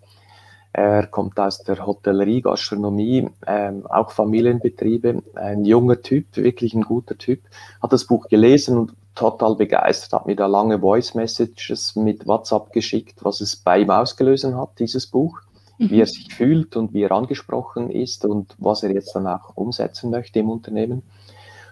er 0.72 1.06
kommt 1.06 1.38
aus 1.38 1.62
der 1.62 1.84
Hotellerie, 1.84 2.40
Gastronomie, 2.40 3.28
ähm, 3.46 3.86
auch 3.86 4.10
Familienbetriebe, 4.10 5.22
ein 5.34 5.64
junger 5.64 6.00
Typ, 6.00 6.36
wirklich 6.36 6.72
ein 6.74 6.82
guter 6.82 7.18
Typ, 7.18 7.42
hat 7.82 7.92
das 7.92 8.06
Buch 8.06 8.28
gelesen 8.28 8.78
und 8.78 8.94
total 9.14 9.56
begeistert, 9.56 10.12
hat 10.12 10.26
mir 10.26 10.36
da 10.36 10.46
lange 10.46 10.78
Voice 10.78 11.14
Messages 11.14 11.94
mit 11.96 12.26
WhatsApp 12.26 12.72
geschickt, 12.72 13.22
was 13.22 13.42
es 13.42 13.56
bei 13.56 13.80
ihm 13.80 13.90
ausgelöst 13.90 14.44
hat, 14.44 14.78
dieses 14.78 15.06
Buch 15.06 15.40
wie 15.90 16.00
er 16.00 16.06
mhm. 16.06 16.10
sich 16.10 16.34
fühlt 16.34 16.76
und 16.76 16.92
wie 16.92 17.02
er 17.02 17.12
angesprochen 17.12 17.90
ist 17.90 18.24
und 18.24 18.54
was 18.58 18.82
er 18.82 18.92
jetzt 18.92 19.14
dann 19.14 19.26
auch 19.26 19.56
umsetzen 19.56 20.10
möchte 20.10 20.40
im 20.40 20.50
Unternehmen. 20.50 21.02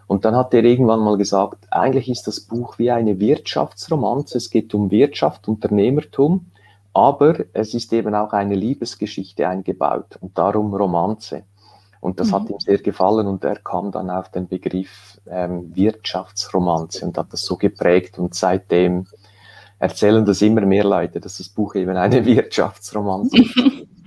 Und 0.06 0.24
dann 0.24 0.34
hat 0.34 0.52
er 0.54 0.64
irgendwann 0.64 1.00
mal 1.00 1.16
gesagt, 1.16 1.66
eigentlich 1.70 2.08
ist 2.08 2.26
das 2.26 2.40
Buch 2.40 2.78
wie 2.78 2.90
eine 2.90 3.20
Wirtschaftsromanze. 3.20 4.38
Es 4.38 4.50
geht 4.50 4.74
um 4.74 4.90
Wirtschaft, 4.90 5.46
Unternehmertum, 5.46 6.46
aber 6.92 7.44
es 7.52 7.74
ist 7.74 7.92
eben 7.92 8.14
auch 8.16 8.32
eine 8.32 8.56
Liebesgeschichte 8.56 9.46
eingebaut 9.46 10.18
und 10.20 10.36
darum 10.36 10.74
Romanze. 10.74 11.44
Und 12.00 12.18
das 12.18 12.28
mhm. 12.28 12.32
hat 12.32 12.50
ihm 12.50 12.58
sehr 12.58 12.78
gefallen 12.78 13.28
und 13.28 13.44
er 13.44 13.56
kam 13.56 13.92
dann 13.92 14.10
auf 14.10 14.30
den 14.30 14.48
Begriff 14.48 15.20
ähm, 15.28 15.70
Wirtschaftsromanze 15.76 17.06
und 17.06 17.16
hat 17.16 17.32
das 17.32 17.44
so 17.44 17.56
geprägt 17.56 18.18
und 18.18 18.34
seitdem 18.34 19.06
erzählen 19.78 20.24
das 20.24 20.42
immer 20.42 20.62
mehr 20.62 20.84
Leute, 20.84 21.20
dass 21.20 21.38
das 21.38 21.48
Buch 21.48 21.74
eben 21.74 21.96
eine 21.96 22.24
Wirtschaftsromanze 22.24 23.42
ist. 23.42 23.56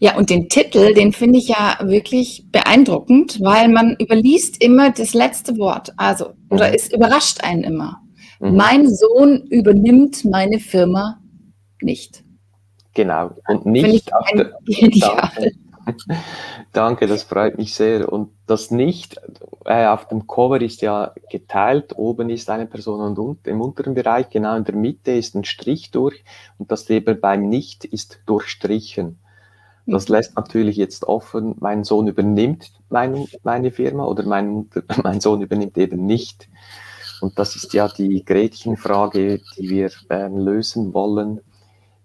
Ja, 0.00 0.16
und 0.16 0.30
den 0.30 0.48
Titel, 0.48 0.94
den 0.94 1.12
finde 1.12 1.38
ich 1.38 1.48
ja 1.48 1.78
wirklich 1.82 2.46
beeindruckend, 2.52 3.40
weil 3.40 3.68
man 3.68 3.96
überliest 4.00 4.62
immer 4.62 4.90
das 4.90 5.14
letzte 5.14 5.58
Wort. 5.58 5.92
Also, 5.96 6.30
oder 6.50 6.68
mhm. 6.68 6.74
es 6.74 6.92
überrascht 6.92 7.42
einen 7.42 7.64
immer. 7.64 8.00
Mhm. 8.40 8.56
Mein 8.56 8.88
Sohn 8.88 9.46
übernimmt 9.48 10.24
meine 10.24 10.60
Firma 10.60 11.20
nicht. 11.82 12.22
Genau. 12.94 13.30
Und 13.46 13.66
nicht 13.66 14.12
auf 14.12 14.26
der, 14.34 14.52
danke, 15.00 15.52
danke, 16.72 17.06
das 17.06 17.22
freut 17.22 17.58
mich 17.58 17.74
sehr. 17.74 18.12
Und 18.12 18.30
das 18.46 18.70
nicht 18.70 19.20
äh, 19.64 19.86
auf 19.86 20.08
dem 20.08 20.26
Cover 20.26 20.60
ist 20.60 20.82
ja 20.82 21.12
geteilt. 21.30 21.96
Oben 21.96 22.30
ist 22.30 22.50
eine 22.50 22.66
Person 22.66 23.16
und 23.16 23.46
im 23.46 23.60
unteren 23.60 23.94
Bereich, 23.94 24.30
genau 24.30 24.56
in 24.56 24.64
der 24.64 24.74
Mitte 24.74 25.12
ist 25.12 25.34
ein 25.34 25.44
Strich 25.44 25.90
durch. 25.90 26.24
Und 26.58 26.70
das 26.72 26.88
eben 26.90 27.20
beim 27.20 27.48
Nicht 27.48 27.84
ist 27.84 28.20
durchstrichen. 28.26 29.18
Das 29.90 30.08
lässt 30.08 30.36
natürlich 30.36 30.76
jetzt 30.76 31.04
offen, 31.04 31.54
mein 31.60 31.82
Sohn 31.82 32.08
übernimmt 32.08 32.70
mein, 32.90 33.26
meine 33.42 33.70
Firma 33.70 34.04
oder 34.04 34.24
mein, 34.24 34.68
mein 35.02 35.20
Sohn 35.20 35.42
übernimmt 35.42 35.78
eben 35.78 36.04
nicht. 36.06 36.48
Und 37.20 37.38
das 37.38 37.56
ist 37.56 37.72
ja 37.74 37.88
die 37.88 38.24
Gretchenfrage, 38.24 39.40
die 39.56 39.70
wir 39.70 39.90
äh, 40.10 40.28
lösen 40.28 40.94
wollen. 40.94 41.40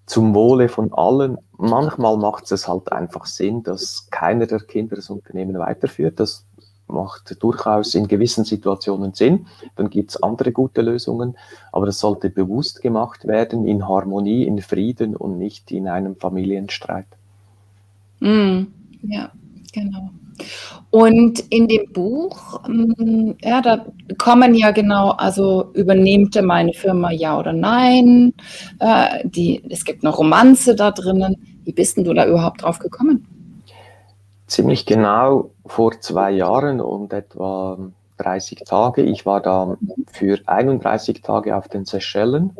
Zum 0.05 0.33
Wohle 0.33 0.69
von 0.69 0.91
allen. 0.93 1.37
Manchmal 1.57 2.17
macht 2.17 2.51
es 2.51 2.67
halt 2.67 2.91
einfach 2.91 3.25
Sinn, 3.25 3.63
dass 3.63 4.07
keiner 4.09 4.47
der 4.47 4.59
Kinder 4.59 4.95
das 4.95 5.09
Unternehmen 5.09 5.57
weiterführt. 5.57 6.19
Das 6.19 6.45
macht 6.87 7.41
durchaus 7.41 7.95
in 7.95 8.07
gewissen 8.07 8.43
Situationen 8.43 9.13
Sinn. 9.13 9.47
Dann 9.75 9.89
gibt 9.89 10.11
es 10.11 10.21
andere 10.21 10.51
gute 10.51 10.81
Lösungen, 10.81 11.37
aber 11.71 11.85
das 11.85 11.99
sollte 11.99 12.29
bewusst 12.29 12.81
gemacht 12.81 13.27
werden, 13.27 13.65
in 13.65 13.87
Harmonie, 13.87 14.45
in 14.45 14.61
Frieden 14.61 15.15
und 15.15 15.37
nicht 15.37 15.71
in 15.71 15.87
einem 15.87 16.17
Familienstreit. 16.17 17.07
Mm, 18.23 18.67
ja, 19.01 19.29
genau. 19.73 20.09
Und 20.91 21.39
in 21.49 21.67
dem 21.67 21.91
Buch, 21.91 22.61
mm, 22.67 23.31
ja, 23.41 23.61
da 23.61 23.85
kommen 24.17 24.55
ja 24.55 24.71
genau, 24.71 25.09
also 25.11 25.71
übernehmt 25.73 26.35
er 26.37 26.43
meine 26.43 26.73
Firma 26.73 27.11
ja 27.11 27.37
oder 27.37 27.51
nein? 27.51 28.33
Äh, 28.79 29.27
die, 29.27 29.61
es 29.69 29.83
gibt 29.83 30.05
eine 30.05 30.15
Romanze 30.15 30.73
da 30.73 30.91
drinnen. 30.91 31.35
Wie 31.65 31.73
bist 31.73 31.97
denn 31.97 32.05
du 32.05 32.13
da 32.13 32.25
überhaupt 32.25 32.63
drauf 32.63 32.79
gekommen? 32.79 33.27
Ziemlich 34.47 34.85
genau 34.85 35.51
vor 35.65 35.99
zwei 35.99 36.31
Jahren 36.31 36.79
und 36.79 37.11
etwa 37.11 37.77
30 38.19 38.63
Tage. 38.65 39.01
Ich 39.01 39.25
war 39.25 39.41
da 39.41 39.75
für 40.11 40.39
31 40.45 41.21
Tage 41.21 41.57
auf 41.57 41.67
den 41.67 41.83
Seychellen 41.83 42.55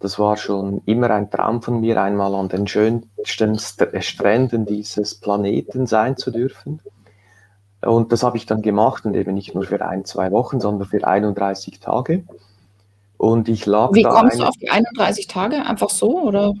das 0.00 0.18
war 0.18 0.36
schon 0.36 0.82
immer 0.84 1.10
ein 1.10 1.30
Traum 1.30 1.62
von 1.62 1.80
mir, 1.80 2.00
einmal 2.00 2.34
an 2.34 2.48
den 2.48 2.66
schönsten 2.66 4.02
Stränden 4.02 4.66
dieses 4.66 5.14
Planeten 5.14 5.86
sein 5.86 6.16
zu 6.16 6.30
dürfen. 6.30 6.80
Und 7.82 8.12
das 8.12 8.22
habe 8.22 8.36
ich 8.36 8.46
dann 8.46 8.62
gemacht 8.62 9.04
und 9.04 9.14
eben 9.14 9.34
nicht 9.34 9.54
nur 9.54 9.64
für 9.64 9.84
ein, 9.84 10.04
zwei 10.04 10.30
Wochen, 10.32 10.60
sondern 10.60 10.88
für 10.88 11.06
31 11.06 11.80
Tage. 11.80 12.24
Und 13.18 13.48
ich 13.48 13.64
lag 13.64 13.92
Wie 13.92 14.02
da 14.02 14.10
kommst 14.10 14.38
du 14.38 14.44
auf 14.44 14.56
die 14.60 14.68
31 14.70 15.26
Tage? 15.26 15.64
Einfach 15.64 15.88
so, 15.90 16.20
oder? 16.20 16.52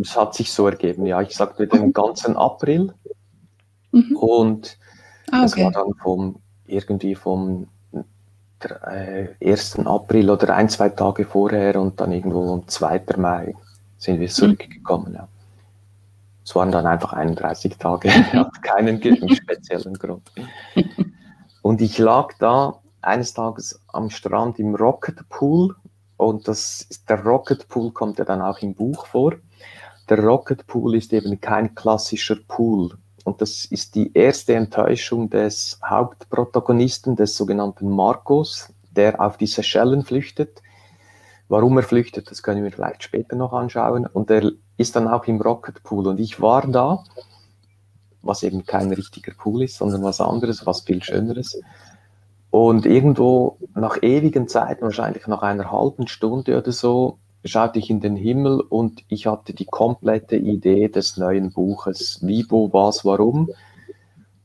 es 0.00 0.16
hat 0.16 0.34
sich 0.34 0.52
so 0.52 0.66
ergeben, 0.66 1.06
ja. 1.06 1.22
Ich 1.22 1.34
sagte 1.36 1.66
den 1.66 1.92
ganzen 1.92 2.36
April 2.36 2.92
Mhm. 3.92 4.16
und 4.16 4.78
Ah, 5.30 5.44
es 5.44 5.56
war 5.56 5.66
okay. 5.66 5.74
dann 5.74 5.94
vom, 6.02 6.36
irgendwie 6.66 7.14
vom 7.14 7.64
äh, 7.64 7.66
1. 9.40 9.78
April 9.86 10.30
oder 10.30 10.54
ein, 10.54 10.68
zwei 10.68 10.88
Tage 10.88 11.24
vorher 11.24 11.80
und 11.80 12.00
dann 12.00 12.12
irgendwo 12.12 12.52
am 12.52 12.66
2. 12.66 13.02
Mai 13.16 13.54
sind 13.98 14.20
wir 14.20 14.28
zurückgekommen, 14.28 15.14
ja. 15.14 15.28
Es 16.44 16.54
waren 16.56 16.72
dann 16.72 16.86
einfach 16.86 17.12
31 17.12 17.76
Tage, 17.78 18.10
hat 18.32 18.62
keinen 18.62 19.00
speziellen 19.00 19.94
Grund. 19.94 20.30
Und 21.62 21.80
ich 21.80 21.98
lag 21.98 22.32
da 22.40 22.80
eines 23.00 23.34
Tages 23.34 23.80
am 23.88 24.10
Strand 24.10 24.58
im 24.58 24.74
Rocket 24.74 25.28
Pool 25.28 25.76
und 26.16 26.46
das, 26.48 26.88
der 27.08 27.22
Rocket 27.22 27.68
Pool 27.68 27.92
kommt 27.92 28.18
ja 28.18 28.24
dann 28.24 28.42
auch 28.42 28.58
im 28.58 28.74
Buch 28.74 29.06
vor. 29.06 29.34
Der 30.08 30.18
Rocket 30.18 30.66
Pool 30.66 30.96
ist 30.96 31.12
eben 31.12 31.40
kein 31.40 31.74
klassischer 31.74 32.36
Pool. 32.48 32.96
Und 33.24 33.40
das 33.40 33.64
ist 33.64 33.94
die 33.94 34.12
erste 34.14 34.54
Enttäuschung 34.54 35.30
des 35.30 35.78
Hauptprotagonisten, 35.84 37.16
des 37.16 37.36
sogenannten 37.36 37.90
Marcos, 37.90 38.72
der 38.90 39.20
auf 39.20 39.36
die 39.36 39.46
Seychellen 39.46 40.04
flüchtet. 40.04 40.62
Warum 41.48 41.76
er 41.76 41.82
flüchtet, 41.82 42.30
das 42.30 42.42
können 42.42 42.64
wir 42.64 42.72
vielleicht 42.72 43.02
später 43.02 43.36
noch 43.36 43.52
anschauen. 43.52 44.06
Und 44.06 44.30
er 44.30 44.52
ist 44.76 44.96
dann 44.96 45.08
auch 45.08 45.26
im 45.26 45.40
Rocket 45.40 45.82
Pool. 45.82 46.06
Und 46.08 46.18
ich 46.18 46.40
war 46.40 46.66
da, 46.66 47.04
was 48.22 48.42
eben 48.42 48.64
kein 48.64 48.92
richtiger 48.92 49.32
Pool 49.34 49.62
ist, 49.62 49.76
sondern 49.76 50.02
was 50.02 50.20
anderes, 50.20 50.66
was 50.66 50.82
viel 50.82 51.02
Schöneres. 51.02 51.60
Und 52.50 52.86
irgendwo 52.86 53.58
nach 53.74 54.02
ewigen 54.02 54.48
Zeiten, 54.48 54.82
wahrscheinlich 54.82 55.26
nach 55.26 55.42
einer 55.42 55.70
halben 55.70 56.06
Stunde 56.06 56.58
oder 56.58 56.72
so, 56.72 57.18
schaute 57.44 57.78
ich 57.78 57.90
in 57.90 58.00
den 58.00 58.16
Himmel 58.16 58.60
und 58.60 59.04
ich 59.08 59.26
hatte 59.26 59.52
die 59.52 59.64
komplette 59.64 60.36
Idee 60.36 60.88
des 60.88 61.16
neuen 61.16 61.52
Buches. 61.52 62.20
Wie, 62.22 62.46
wo, 62.48 62.72
was, 62.72 63.04
warum. 63.04 63.50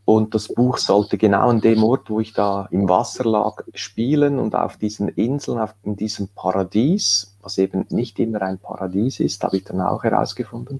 Und 0.05 0.33
das 0.33 0.47
Buch 0.47 0.77
sollte 0.77 1.17
genau 1.17 1.49
an 1.49 1.59
dem 1.59 1.83
Ort, 1.83 2.09
wo 2.09 2.21
ich 2.21 2.31
da 2.31 2.67
im 2.71 2.87
Wasser 2.87 3.25
lag, 3.25 3.61
spielen 3.73 4.39
und 4.39 4.55
auf 4.55 4.77
diesen 4.77 5.09
Inseln, 5.09 5.59
auf, 5.59 5.75
in 5.83 5.97
diesem 5.97 6.29
Paradies, 6.29 7.35
was 7.41 7.57
eben 7.57 7.85
nicht 7.89 8.17
immer 8.17 8.41
ein 8.41 8.57
Paradies 8.57 9.19
ist, 9.19 9.43
habe 9.43 9.57
ich 9.57 9.65
dann 9.65 9.81
auch 9.81 10.03
herausgefunden. 10.03 10.79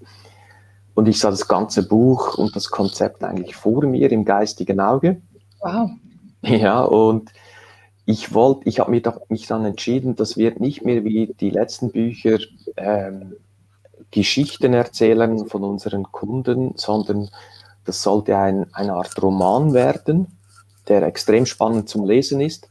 Und 0.95 1.10
ich 1.10 1.19
sah 1.19 1.30
das 1.30 1.47
ganze 1.47 1.86
Buch 1.86 2.38
und 2.38 2.56
das 2.56 2.69
Konzept 2.69 3.23
eigentlich 3.23 3.56
vor 3.56 3.86
mir 3.86 4.12
im 4.12 4.23
geistigen 4.23 4.80
Auge. 4.80 5.21
Wow. 5.60 5.89
Ja, 6.43 6.82
und 6.82 7.32
ich 8.08 8.34
wollte, 8.34 8.62
ich 8.70 8.80
habe 8.80 8.91
mich, 8.91 9.04
da- 9.04 9.20
mich 9.28 9.48
dann 9.48 9.65
entschieden, 9.65 10.15
das 10.15 10.38
wird 10.38 10.62
nicht 10.62 10.84
mehr 10.86 11.04
wie 11.04 11.36
die 11.41 11.50
letzten 11.50 11.91
Bücher 11.91 12.39
ähm, 12.78 13.36
Geschichten 14.12 14.74
erzählen 14.74 15.46
von 15.46 15.65
unseren 15.65 16.04
Kunden, 16.04 16.72
sondern 16.78 17.30
das 17.84 18.02
sollte 18.02 18.38
ein, 18.38 18.74
eine 18.74 18.93
Art 18.93 19.22
Roman 19.22 19.74
werden, 19.74 20.28
der 20.88 21.04
extrem 21.04 21.46
spannend 21.46 21.89
zum 21.89 22.06
Lesen 22.06 22.39
ist, 22.39 22.70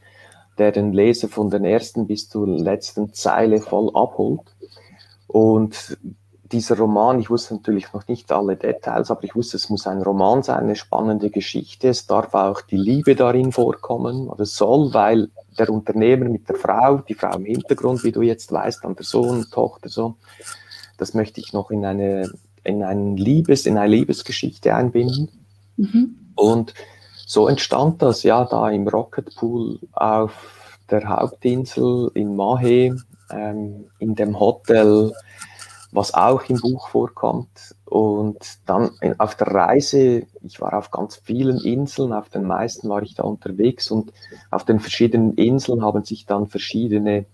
der 0.56 0.72
den 0.72 0.94
Leser 0.94 1.28
von 1.28 1.50
der 1.50 1.60
ersten 1.60 2.06
bis 2.06 2.30
zur 2.30 2.48
letzten 2.48 3.12
Zeile 3.12 3.60
voll 3.60 3.90
abholt. 3.94 4.40
Und 5.26 5.98
dieser 6.52 6.76
Roman, 6.76 7.18
ich 7.18 7.30
wusste 7.30 7.54
natürlich 7.54 7.92
noch 7.92 8.06
nicht 8.08 8.30
alle 8.32 8.56
Details, 8.56 9.10
aber 9.10 9.24
ich 9.24 9.34
wusste, 9.34 9.56
es 9.56 9.68
muss 9.68 9.86
ein 9.86 10.02
Roman 10.02 10.42
sein, 10.42 10.60
eine 10.60 10.76
spannende 10.76 11.30
Geschichte. 11.30 11.88
Es 11.88 12.06
darf 12.06 12.34
auch 12.34 12.60
die 12.60 12.76
Liebe 12.76 13.14
darin 13.14 13.52
vorkommen 13.52 14.28
oder 14.28 14.44
soll, 14.44 14.92
weil 14.94 15.28
der 15.58 15.70
Unternehmer 15.70 16.28
mit 16.28 16.48
der 16.48 16.56
Frau, 16.56 16.98
die 16.98 17.14
Frau 17.14 17.36
im 17.36 17.44
Hintergrund, 17.44 18.04
wie 18.04 18.12
du 18.12 18.22
jetzt 18.22 18.52
weißt, 18.52 18.84
dann 18.84 18.94
der 18.94 19.04
Sohn, 19.04 19.46
Tochter, 19.50 19.88
so, 19.88 20.16
das 20.98 21.14
möchte 21.14 21.40
ich 21.40 21.52
noch 21.52 21.70
in 21.70 21.84
eine, 21.84 22.30
in 22.64 22.82
ein 22.82 23.16
Liebes, 23.16 23.66
in 23.66 23.78
eine 23.78 23.94
Liebesgeschichte 23.94 24.74
einbinden. 24.74 25.28
Mhm. 25.76 26.16
Und 26.34 26.74
so 27.26 27.48
entstand 27.48 28.02
das 28.02 28.22
ja 28.22 28.44
da 28.44 28.70
im 28.70 28.86
Rocket 28.86 29.34
Pool 29.36 29.78
auf 29.92 30.78
der 30.90 31.08
Hauptinsel 31.08 32.10
in 32.14 32.36
Mahé, 32.36 33.00
ähm, 33.30 33.86
in 33.98 34.14
dem 34.14 34.38
Hotel, 34.38 35.12
was 35.96 36.14
auch 36.14 36.44
im 36.48 36.60
Buch 36.60 36.88
vorkommt. 36.88 37.74
Und 37.84 38.38
dann 38.66 38.90
auf 39.18 39.34
der 39.36 39.48
Reise, 39.48 40.26
ich 40.42 40.60
war 40.60 40.74
auf 40.74 40.90
ganz 40.90 41.16
vielen 41.16 41.58
Inseln, 41.60 42.12
auf 42.12 42.28
den 42.28 42.44
meisten 42.44 42.88
war 42.88 43.02
ich 43.02 43.14
da 43.14 43.22
unterwegs 43.22 43.90
und 43.90 44.12
auf 44.50 44.64
den 44.64 44.80
verschiedenen 44.80 45.34
Inseln 45.34 45.82
haben 45.82 46.04
sich 46.04 46.26
dann 46.26 46.46
verschiedene 46.46 47.24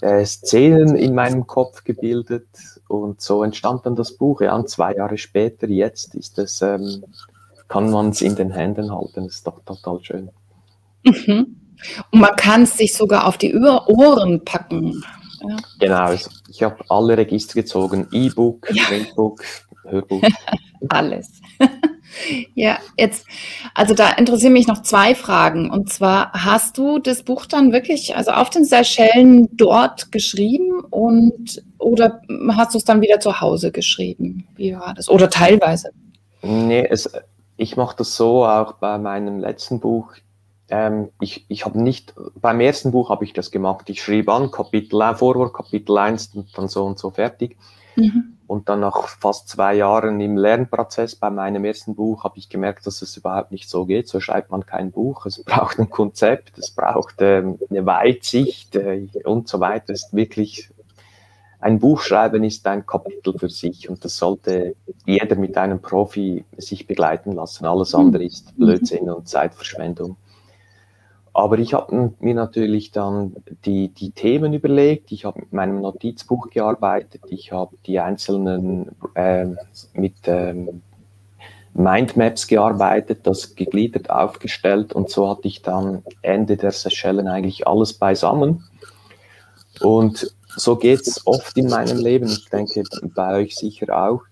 äh, 0.00 0.24
Szenen 0.24 0.96
in 0.96 1.14
meinem 1.14 1.46
Kopf 1.46 1.84
gebildet 1.84 2.46
und 2.88 3.20
so 3.20 3.42
entstand 3.42 3.86
dann 3.86 3.96
das 3.96 4.12
Buch. 4.12 4.40
Ja, 4.40 4.54
und 4.54 4.68
zwei 4.68 4.94
Jahre 4.94 5.18
später, 5.18 5.66
jetzt 5.68 6.14
ist 6.14 6.38
es, 6.38 6.62
ähm, 6.62 7.04
kann 7.68 7.90
man 7.90 8.10
es 8.10 8.20
in 8.20 8.36
den 8.36 8.52
Händen 8.52 8.92
halten. 8.92 9.24
Das 9.24 9.36
ist 9.36 9.46
doch 9.46 9.60
total 9.64 10.02
schön. 10.04 10.30
Mhm. 11.04 11.56
Und 12.10 12.20
man 12.20 12.36
kann 12.36 12.62
es 12.62 12.76
sich 12.76 12.94
sogar 12.94 13.26
auf 13.26 13.38
die 13.38 13.54
Ohren 13.54 14.44
packen. 14.44 15.02
Ja. 15.48 15.56
Genau, 15.78 16.04
also 16.04 16.30
ich 16.48 16.62
habe 16.62 16.76
alle 16.88 17.16
Register 17.16 17.54
gezogen, 17.54 18.08
E-Book, 18.12 18.68
Ja. 18.72 18.84
Printbook, 18.84 19.42
Hörbuch. 19.84 20.22
Alles. 20.88 21.40
ja, 22.54 22.78
jetzt, 22.96 23.26
also 23.74 23.94
da 23.94 24.10
interessieren 24.12 24.52
mich 24.52 24.66
noch 24.66 24.82
zwei 24.82 25.14
Fragen. 25.14 25.70
Und 25.70 25.92
zwar, 25.92 26.32
hast 26.32 26.78
du 26.78 26.98
das 26.98 27.22
Buch 27.22 27.46
dann 27.46 27.72
wirklich, 27.72 28.16
also 28.16 28.32
auf 28.32 28.50
den 28.50 28.64
Seychellen 28.64 29.48
dort 29.52 30.12
geschrieben 30.12 30.80
und 30.90 31.62
oder 31.78 32.20
hast 32.50 32.74
du 32.74 32.78
es 32.78 32.84
dann 32.84 33.00
wieder 33.00 33.20
zu 33.20 33.40
Hause 33.40 33.72
geschrieben? 33.72 34.46
Wie 34.56 34.74
war 34.74 34.94
das? 34.94 35.08
Oder 35.08 35.30
teilweise? 35.30 35.90
Nee, 36.42 36.86
es, 36.88 37.10
ich 37.56 37.76
mache 37.76 37.96
das 37.96 38.16
so 38.16 38.44
auch 38.44 38.74
bei 38.74 38.98
meinem 38.98 39.38
letzten 39.38 39.80
Buch. 39.80 40.12
Ähm, 40.68 41.10
ich 41.20 41.44
ich 41.48 41.64
habe 41.64 41.80
nicht, 41.80 42.14
beim 42.34 42.60
ersten 42.60 42.90
Buch 42.90 43.10
habe 43.10 43.24
ich 43.24 43.32
das 43.32 43.50
gemacht. 43.50 43.88
Ich 43.88 44.02
schrieb 44.02 44.28
an, 44.28 44.50
Kapitel 44.50 45.00
1, 45.00 45.18
Vorwort, 45.18 45.54
Kapitel 45.54 45.96
1 45.96 46.34
und 46.34 46.56
dann 46.56 46.68
so 46.68 46.84
und 46.84 46.98
so 46.98 47.10
fertig. 47.10 47.56
Mhm. 47.96 48.36
Und 48.46 48.68
dann 48.68 48.80
nach 48.80 49.08
fast 49.08 49.48
zwei 49.48 49.74
Jahren 49.74 50.20
im 50.20 50.36
Lernprozess 50.36 51.16
bei 51.16 51.30
meinem 51.30 51.64
ersten 51.64 51.96
Buch 51.96 52.22
habe 52.22 52.38
ich 52.38 52.48
gemerkt, 52.48 52.86
dass 52.86 53.02
es 53.02 53.16
überhaupt 53.16 53.50
nicht 53.50 53.68
so 53.68 53.86
geht. 53.86 54.08
So 54.08 54.20
schreibt 54.20 54.50
man 54.50 54.64
kein 54.64 54.92
Buch. 54.92 55.26
Es 55.26 55.42
braucht 55.42 55.78
ein 55.78 55.90
Konzept, 55.90 56.58
es 56.58 56.70
braucht 56.70 57.16
ähm, 57.20 57.58
eine 57.70 57.84
Weitsicht 57.86 58.76
äh, 58.76 59.08
und 59.24 59.48
so 59.48 59.58
weiter. 59.60 59.92
Es 59.92 60.04
ist 60.04 60.14
wirklich 60.14 60.70
ein 61.58 61.80
Buch 61.80 62.00
schreiben 62.00 62.44
ist 62.44 62.66
ein 62.66 62.86
Kapitel 62.86 63.36
für 63.38 63.48
sich 63.48 63.88
und 63.88 64.04
das 64.04 64.16
sollte 64.16 64.76
jeder 65.04 65.36
mit 65.36 65.56
einem 65.56 65.80
Profi 65.80 66.44
sich 66.56 66.86
begleiten 66.86 67.32
lassen. 67.32 67.64
Alles 67.64 67.94
andere 67.94 68.24
ist 68.24 68.56
Blödsinn 68.56 69.10
und 69.10 69.26
Zeitverschwendung. 69.26 70.16
Aber 71.36 71.58
ich 71.58 71.74
habe 71.74 72.14
mir 72.20 72.34
natürlich 72.34 72.92
dann 72.92 73.36
die, 73.66 73.88
die 73.88 74.10
Themen 74.10 74.54
überlegt. 74.54 75.12
Ich 75.12 75.26
habe 75.26 75.40
mit 75.40 75.52
meinem 75.52 75.82
Notizbuch 75.82 76.48
gearbeitet. 76.48 77.24
Ich 77.28 77.52
habe 77.52 77.76
die 77.84 78.00
einzelnen 78.00 78.92
ähm, 79.14 79.58
mit 79.92 80.14
ähm, 80.24 80.80
Mindmaps 81.74 82.46
gearbeitet, 82.46 83.26
das 83.26 83.54
gegliedert 83.54 84.08
aufgestellt 84.08 84.94
und 84.94 85.10
so 85.10 85.28
hatte 85.28 85.46
ich 85.46 85.60
dann 85.60 86.02
Ende 86.22 86.56
der 86.56 86.72
Seychellen 86.72 87.28
eigentlich 87.28 87.66
alles 87.66 87.92
beisammen. 87.92 88.64
Und 89.82 90.34
so 90.56 90.76
geht 90.76 91.06
es 91.06 91.26
oft 91.26 91.54
in 91.58 91.68
meinem 91.68 91.98
Leben. 91.98 92.28
Ich 92.28 92.48
denke, 92.48 92.82
bei 93.14 93.42
euch 93.42 93.56
sicher 93.56 93.94
auch. 93.94 94.22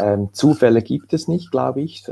Ähm, 0.00 0.30
Zufälle 0.32 0.82
gibt 0.82 1.12
es 1.12 1.28
nicht, 1.28 1.52
glaube 1.52 1.82
ich. 1.82 2.02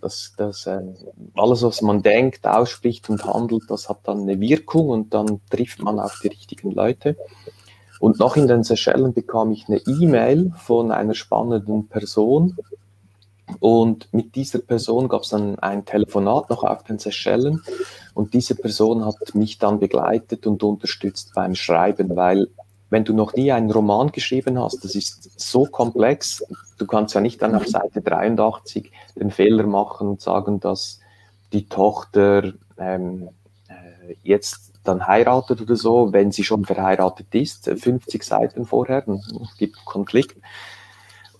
Das, 0.00 0.34
das, 0.36 0.66
ähm, 0.66 0.94
alles, 1.34 1.62
was 1.62 1.82
man 1.82 2.02
denkt, 2.02 2.46
ausspricht 2.46 3.08
und 3.10 3.24
handelt, 3.24 3.64
das 3.68 3.88
hat 3.88 4.00
dann 4.04 4.22
eine 4.22 4.40
Wirkung 4.40 4.88
und 4.88 5.14
dann 5.14 5.40
trifft 5.50 5.82
man 5.82 5.98
auf 5.98 6.20
die 6.22 6.28
richtigen 6.28 6.70
Leute. 6.70 7.16
Und 8.00 8.18
noch 8.18 8.36
in 8.36 8.48
den 8.48 8.64
Seychellen 8.64 9.12
bekam 9.12 9.52
ich 9.52 9.68
eine 9.68 9.78
E-Mail 9.78 10.52
von 10.56 10.90
einer 10.90 11.14
spannenden 11.14 11.86
Person. 11.88 12.56
Und 13.58 14.08
mit 14.12 14.34
dieser 14.36 14.60
Person 14.60 15.08
gab 15.08 15.22
es 15.22 15.30
dann 15.30 15.58
ein 15.58 15.84
Telefonat 15.84 16.48
noch 16.48 16.64
auf 16.64 16.84
den 16.84 16.98
Seychellen. 16.98 17.62
Und 18.14 18.32
diese 18.32 18.54
Person 18.54 19.04
hat 19.04 19.34
mich 19.34 19.58
dann 19.58 19.80
begleitet 19.80 20.46
und 20.46 20.62
unterstützt 20.62 21.32
beim 21.34 21.54
Schreiben, 21.54 22.16
weil 22.16 22.48
wenn 22.90 23.04
du 23.04 23.14
noch 23.14 23.34
nie 23.34 23.52
einen 23.52 23.70
Roman 23.70 24.12
geschrieben 24.12 24.60
hast, 24.60 24.84
das 24.84 24.94
ist 24.94 25.40
so 25.40 25.64
komplex, 25.64 26.44
du 26.76 26.86
kannst 26.86 27.14
ja 27.14 27.20
nicht 27.20 27.40
dann 27.40 27.54
auf 27.54 27.66
Seite 27.66 28.02
83 28.02 28.92
den 29.16 29.30
Fehler 29.30 29.64
machen 29.64 30.08
und 30.08 30.20
sagen, 30.20 30.60
dass 30.60 31.00
die 31.52 31.66
Tochter 31.68 32.52
ähm, 32.78 33.28
äh, 33.68 34.16
jetzt 34.22 34.72
dann 34.84 35.06
heiratet 35.06 35.60
oder 35.60 35.76
so, 35.76 36.12
wenn 36.12 36.32
sie 36.32 36.44
schon 36.44 36.64
verheiratet 36.64 37.34
ist, 37.34 37.66
50 37.66 38.24
Seiten 38.24 38.66
vorher, 38.66 39.02
dann 39.02 39.22
gibt 39.58 39.84
Konflikt. 39.84 40.36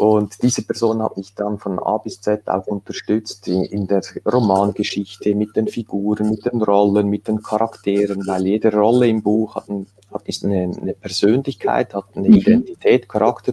Und 0.00 0.42
diese 0.42 0.62
Person 0.62 1.02
hat 1.02 1.18
mich 1.18 1.34
dann 1.34 1.58
von 1.58 1.78
A 1.78 1.98
bis 1.98 2.22
Z 2.22 2.48
auch 2.48 2.66
unterstützt 2.66 3.46
in 3.48 3.86
der 3.86 4.00
Romangeschichte, 4.24 5.34
mit 5.34 5.54
den 5.56 5.68
Figuren, 5.68 6.30
mit 6.30 6.46
den 6.46 6.62
Rollen, 6.62 7.08
mit 7.08 7.28
den 7.28 7.42
Charakteren, 7.42 8.26
weil 8.26 8.46
jede 8.46 8.72
Rolle 8.72 9.08
im 9.08 9.22
Buch 9.22 9.56
hat, 9.56 9.68
ein, 9.68 9.86
hat 10.10 10.26
ist 10.26 10.42
eine, 10.42 10.72
eine, 10.74 10.94
Persönlichkeit, 10.94 11.92
hat 11.92 12.06
eine 12.14 12.30
mhm. 12.30 12.34
Identität, 12.36 13.10
Charakter. 13.10 13.52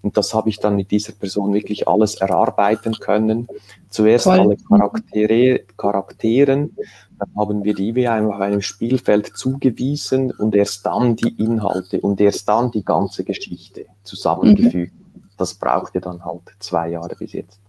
Und 0.00 0.16
das 0.16 0.32
habe 0.32 0.48
ich 0.48 0.58
dann 0.60 0.76
mit 0.76 0.90
dieser 0.90 1.12
Person 1.12 1.52
wirklich 1.52 1.86
alles 1.86 2.14
erarbeiten 2.14 2.94
können. 2.94 3.46
Zuerst 3.90 4.24
Voll. 4.24 4.40
alle 4.40 4.56
Charaktere, 4.56 5.60
Charakteren, 5.76 6.74
dann 7.18 7.28
haben 7.36 7.64
wir 7.64 7.74
die 7.74 7.94
wie 7.94 8.08
einfach 8.08 8.40
einem 8.40 8.62
Spielfeld 8.62 9.36
zugewiesen 9.36 10.30
und 10.30 10.54
erst 10.54 10.86
dann 10.86 11.16
die 11.16 11.34
Inhalte 11.36 12.00
und 12.00 12.18
erst 12.18 12.48
dann 12.48 12.70
die 12.70 12.82
ganze 12.82 13.24
Geschichte 13.24 13.84
zusammengefügt. 14.04 14.94
Mhm 14.94 15.01
das 15.38 15.54
brauchte 15.54 16.00
dann 16.00 16.24
halt 16.24 16.42
zwei 16.58 16.90
Jahre 16.90 17.14
bis 17.16 17.32
jetzt. 17.32 17.60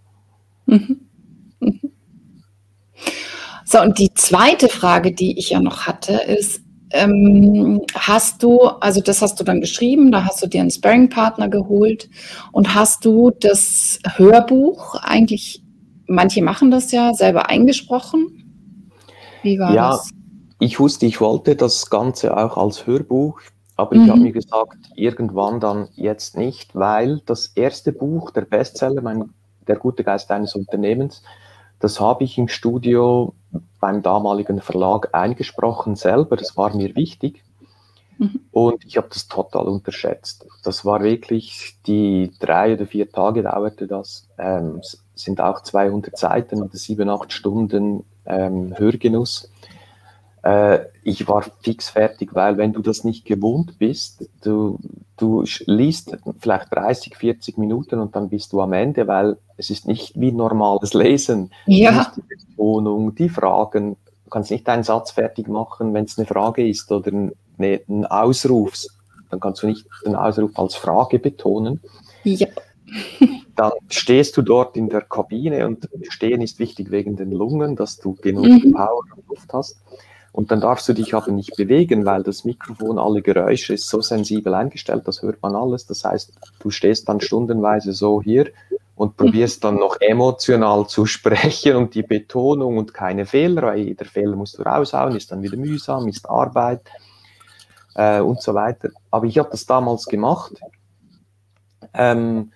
Mhm. 0.66 1.00
Mhm. 1.60 1.80
So, 3.64 3.80
und 3.80 3.98
die 3.98 4.12
zweite 4.14 4.68
Frage, 4.68 5.12
die 5.12 5.38
ich 5.38 5.50
ja 5.50 5.60
noch 5.60 5.86
hatte, 5.86 6.12
ist, 6.12 6.60
ähm, 6.90 7.82
hast 7.94 8.42
du, 8.42 8.60
also 8.60 9.00
das 9.00 9.20
hast 9.20 9.40
du 9.40 9.44
dann 9.44 9.60
geschrieben, 9.60 10.12
da 10.12 10.24
hast 10.24 10.42
du 10.42 10.46
dir 10.46 10.60
einen 10.60 10.70
Sparring-Partner 10.70 11.48
geholt 11.48 12.08
und 12.52 12.74
hast 12.74 13.04
du 13.04 13.30
das 13.30 13.98
Hörbuch 14.16 14.94
eigentlich, 14.96 15.62
manche 16.06 16.42
machen 16.42 16.70
das 16.70 16.92
ja, 16.92 17.14
selber 17.14 17.48
eingesprochen? 17.48 18.44
Wie 19.42 19.58
war 19.58 19.74
ja, 19.74 19.90
das? 19.90 20.10
Ich 20.60 20.78
wusste, 20.78 21.06
ich 21.06 21.20
wollte 21.20 21.56
das 21.56 21.90
Ganze 21.90 22.36
auch 22.36 22.56
als 22.56 22.86
Hörbuch 22.86 23.40
aber 23.76 23.96
mhm. 23.96 24.04
ich 24.04 24.10
habe 24.10 24.20
mir 24.20 24.32
gesagt, 24.32 24.76
irgendwann 24.94 25.60
dann 25.60 25.88
jetzt 25.94 26.36
nicht, 26.36 26.74
weil 26.74 27.20
das 27.26 27.48
erste 27.48 27.92
Buch, 27.92 28.30
der 28.30 28.42
Bestseller, 28.42 29.02
mein, 29.02 29.30
Der 29.66 29.76
gute 29.76 30.04
Geist 30.04 30.30
eines 30.30 30.54
Unternehmens, 30.54 31.22
das 31.80 32.00
habe 32.00 32.24
ich 32.24 32.38
im 32.38 32.48
Studio 32.48 33.34
beim 33.80 34.02
damaligen 34.02 34.60
Verlag 34.60 35.10
eingesprochen 35.12 35.96
selber. 35.96 36.36
Das 36.36 36.56
war 36.56 36.74
mir 36.74 36.94
wichtig. 36.96 37.42
Mhm. 38.18 38.40
Und 38.52 38.84
ich 38.84 38.96
habe 38.96 39.08
das 39.10 39.28
total 39.28 39.66
unterschätzt. 39.66 40.46
Das 40.62 40.84
war 40.84 41.02
wirklich 41.02 41.76
die 41.86 42.30
drei 42.38 42.74
oder 42.74 42.86
vier 42.86 43.10
Tage 43.10 43.42
dauerte 43.42 43.86
das. 43.86 44.26
Ähm, 44.38 44.80
sind 45.14 45.40
auch 45.40 45.62
200 45.62 46.16
Seiten 46.16 46.62
oder 46.62 46.76
sieben, 46.76 47.08
acht 47.08 47.32
Stunden 47.32 48.04
ähm, 48.26 48.74
Hörgenuss 48.78 49.50
äh, 50.44 50.80
ich 51.02 51.26
war 51.26 51.42
fix 51.62 51.88
fertig, 51.88 52.34
weil 52.34 52.58
wenn 52.58 52.74
du 52.74 52.82
das 52.82 53.02
nicht 53.02 53.24
gewohnt 53.24 53.78
bist, 53.78 54.28
du, 54.42 54.78
du 55.16 55.44
liest 55.64 56.16
vielleicht 56.38 56.74
30, 56.74 57.16
40 57.16 57.56
Minuten 57.56 57.98
und 57.98 58.14
dann 58.14 58.28
bist 58.28 58.52
du 58.52 58.60
am 58.60 58.74
Ende, 58.74 59.06
weil 59.06 59.38
es 59.56 59.70
ist 59.70 59.88
nicht 59.88 60.20
wie 60.20 60.32
normales 60.32 60.92
Lesen. 60.92 61.50
Ja. 61.66 62.12
Die 62.14 62.22
Betonung, 62.22 63.14
die 63.14 63.30
Fragen, 63.30 63.96
du 64.24 64.30
kannst 64.30 64.50
nicht 64.50 64.68
einen 64.68 64.82
Satz 64.82 65.12
fertig 65.12 65.48
machen, 65.48 65.94
wenn 65.94 66.04
es 66.04 66.18
eine 66.18 66.26
Frage 66.26 66.68
ist 66.68 66.92
oder 66.92 67.10
ein, 67.10 67.32
ne, 67.56 67.80
ein 67.88 68.04
Ausruf, 68.04 68.84
dann 69.30 69.40
kannst 69.40 69.62
du 69.62 69.66
nicht 69.66 69.86
den 70.04 70.14
Ausruf 70.14 70.50
als 70.58 70.74
Frage 70.74 71.18
betonen. 71.18 71.80
Ja. 72.24 72.48
dann 73.56 73.72
stehst 73.88 74.36
du 74.36 74.42
dort 74.42 74.76
in 74.76 74.90
der 74.90 75.00
Kabine 75.00 75.66
und 75.66 75.88
stehen 76.10 76.42
ist 76.42 76.58
wichtig 76.58 76.90
wegen 76.90 77.16
den 77.16 77.32
Lungen, 77.32 77.76
dass 77.76 77.96
du 77.96 78.14
genug 78.14 78.44
mhm. 78.44 78.72
Power 78.72 79.00
und 79.16 79.26
Luft 79.28 79.50
hast. 79.54 79.80
Und 80.34 80.50
dann 80.50 80.60
darfst 80.60 80.88
du 80.88 80.94
dich 80.94 81.14
aber 81.14 81.30
nicht 81.30 81.54
bewegen, 81.56 82.04
weil 82.04 82.24
das 82.24 82.44
Mikrofon 82.44 82.98
alle 82.98 83.22
Geräusche 83.22 83.74
ist 83.74 83.88
so 83.88 84.00
sensibel 84.00 84.52
eingestellt, 84.52 85.06
das 85.06 85.22
hört 85.22 85.40
man 85.42 85.54
alles. 85.54 85.86
Das 85.86 86.04
heißt, 86.04 86.32
du 86.58 86.70
stehst 86.70 87.08
dann 87.08 87.20
stundenweise 87.20 87.92
so 87.92 88.20
hier 88.20 88.50
und 88.96 89.16
probierst 89.16 89.62
dann 89.62 89.76
noch 89.76 89.96
emotional 90.00 90.88
zu 90.88 91.06
sprechen 91.06 91.76
und 91.76 91.94
die 91.94 92.02
Betonung 92.02 92.78
und 92.78 92.92
keine 92.92 93.26
Fehler, 93.26 93.62
weil 93.62 93.78
jeder 93.78 94.06
Fehler 94.06 94.34
musst 94.34 94.58
du 94.58 94.62
raushauen, 94.62 95.14
ist 95.14 95.30
dann 95.30 95.40
wieder 95.40 95.56
mühsam, 95.56 96.08
ist 96.08 96.28
Arbeit 96.28 96.82
äh, 97.94 98.18
und 98.18 98.42
so 98.42 98.54
weiter. 98.54 98.88
Aber 99.12 99.26
ich 99.26 99.38
habe 99.38 99.50
das 99.52 99.66
damals 99.66 100.06
gemacht. 100.06 100.54
Ähm, 101.92 102.50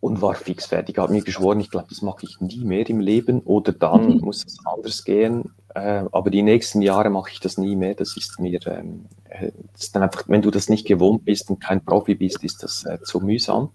und 0.00 0.20
war 0.20 0.34
fix 0.34 0.66
fertig. 0.66 0.98
Habe 0.98 1.14
mir 1.14 1.22
geschworen, 1.22 1.60
ich 1.60 1.70
glaube, 1.70 1.86
das 1.88 2.02
mache 2.02 2.26
ich 2.26 2.40
nie 2.40 2.62
mehr 2.62 2.88
im 2.90 3.00
Leben 3.00 3.40
oder 3.40 3.72
dann 3.72 4.16
mhm. 4.16 4.20
muss 4.20 4.44
es 4.44 4.58
anders 4.66 5.02
gehen. 5.04 5.50
Äh, 5.74 6.04
aber 6.10 6.30
die 6.30 6.42
nächsten 6.42 6.82
Jahre 6.82 7.10
mache 7.10 7.30
ich 7.32 7.40
das 7.40 7.58
nie 7.58 7.76
mehr. 7.76 7.94
Das 7.94 8.16
ist 8.16 8.40
mir, 8.40 8.60
ähm, 8.66 9.06
äh, 9.28 9.52
das 9.72 9.84
ist 9.84 9.96
dann 9.96 10.02
einfach, 10.02 10.24
wenn 10.26 10.42
du 10.42 10.50
das 10.50 10.68
nicht 10.68 10.86
gewohnt 10.86 11.24
bist 11.24 11.50
und 11.50 11.60
kein 11.60 11.84
Profi 11.84 12.14
bist, 12.14 12.42
ist 12.42 12.62
das 12.62 12.84
äh, 12.84 12.98
zu 13.02 13.20
mühsam. 13.20 13.70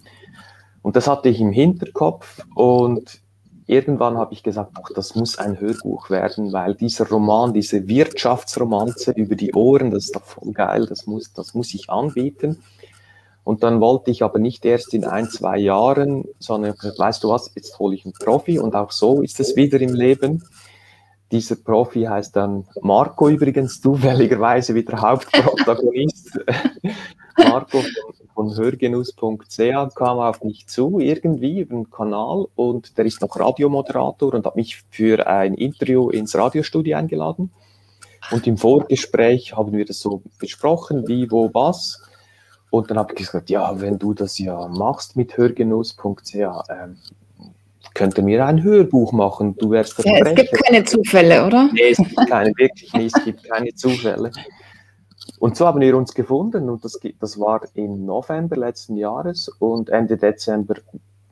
Und 0.82 0.96
das 0.96 1.08
hatte 1.08 1.30
ich 1.30 1.40
im 1.40 1.52
Hinterkopf 1.52 2.44
und 2.54 3.22
irgendwann 3.66 4.18
habe 4.18 4.34
ich 4.34 4.44
gesagt, 4.44 4.72
ach, 4.76 4.90
das 4.94 5.16
muss 5.16 5.40
ein 5.40 5.60
Hörbuch 5.60 6.10
werden, 6.10 6.54
weil 6.54 6.76
dieser 6.76 7.08
Roman, 7.08 7.54
diese 7.54 7.88
Wirtschaftsromanze 7.88 9.12
über 9.12 9.36
die 9.36 9.54
Ohren, 9.54 9.90
das 9.90 10.06
ist 10.06 10.16
doch 10.16 10.24
voll 10.24 10.52
geil, 10.52 10.86
das 10.86 11.08
muss, 11.08 11.34
das 11.34 11.54
muss 11.54 11.74
ich 11.74 11.90
anbieten. 11.90 12.62
Und 13.44 13.64
dann 13.64 13.80
wollte 13.80 14.12
ich 14.12 14.24
aber 14.24 14.40
nicht 14.40 14.66
erst 14.66 14.94
in 14.94 15.06
ein, 15.06 15.30
zwei 15.30 15.58
Jahren, 15.58 16.26
sondern 16.40 16.74
weißt 16.74 17.24
du 17.24 17.30
was, 17.30 17.52
jetzt 17.56 17.80
hole 17.80 17.96
ich 17.96 18.06
einen 18.06 18.14
Profi 18.14 18.60
und 18.60 18.76
auch 18.76 18.92
so 18.92 19.22
ist 19.22 19.40
es 19.40 19.56
wieder 19.56 19.80
im 19.80 19.94
Leben. 19.94 20.44
Dieser 21.32 21.56
Profi 21.56 22.04
heißt 22.04 22.36
dann 22.36 22.66
Marco 22.82 23.30
übrigens, 23.30 23.82
zufälligerweise 23.82 24.76
wieder 24.76 25.02
Hauptprotagonist. 25.02 26.40
Marco 27.38 27.82
von, 27.82 28.28
von 28.34 28.58
hörgenuss.ch 28.58 29.96
kam 29.96 30.20
auf 30.20 30.44
mich 30.44 30.68
zu, 30.68 31.00
irgendwie 31.00 31.62
über 31.62 31.76
den 31.76 31.90
Kanal 31.90 32.48
und 32.56 32.98
der 32.98 33.06
ist 33.06 33.22
noch 33.22 33.40
Radiomoderator 33.40 34.34
und 34.34 34.46
hat 34.46 34.56
mich 34.56 34.84
für 34.90 35.26
ein 35.28 35.56
Interview 35.56 36.10
ins 36.10 36.36
Radiostudio 36.36 36.98
eingeladen. 36.98 37.52
Und 38.32 38.48
im 38.48 38.58
Vorgespräch 38.58 39.56
haben 39.56 39.74
wir 39.74 39.86
das 39.86 40.00
so 40.00 40.22
besprochen, 40.40 41.08
wie, 41.08 41.30
wo, 41.30 41.54
was. 41.54 42.02
Und 42.70 42.90
dann 42.90 42.98
habe 42.98 43.14
ich 43.14 43.20
gesagt, 43.20 43.50
ja, 43.50 43.80
wenn 43.80 44.00
du 44.00 44.14
das 44.14 44.38
ja 44.40 44.68
machst 44.68 45.16
mit 45.16 45.38
hörgenuss.ch, 45.38 46.34
ähm, 46.34 46.98
könnte 47.96 48.22
mir 48.22 48.46
ein 48.46 48.62
Hörbuch 48.62 49.12
machen. 49.12 49.56
Du 49.58 49.72
wärst 49.72 49.98
der 49.98 50.20
ja, 50.20 50.26
Es 50.26 50.36
gibt 50.36 50.64
keine 50.64 50.84
Zufälle, 50.84 51.46
oder? 51.46 51.70
Nee, 51.74 51.90
es 51.92 51.98
gibt 51.98 52.30
keine, 52.30 52.52
wirklich 52.58 52.94
nicht, 52.94 53.18
es 53.18 53.26
gibt 53.26 53.44
keine 53.50 53.74
Zufälle. 53.74 54.32
Und 55.40 55.58
so 55.58 55.66
haben 55.66 55.82
wir 55.82 55.98
uns 55.98 56.14
gefunden 56.14 56.70
und 56.70 56.84
das, 56.86 57.00
das 57.20 57.40
war 57.40 57.62
im 57.74 58.06
November 58.06 58.56
letzten 58.56 58.96
Jahres 58.96 59.50
und 59.60 59.90
Ende 59.90 60.18
Dezember, 60.18 60.76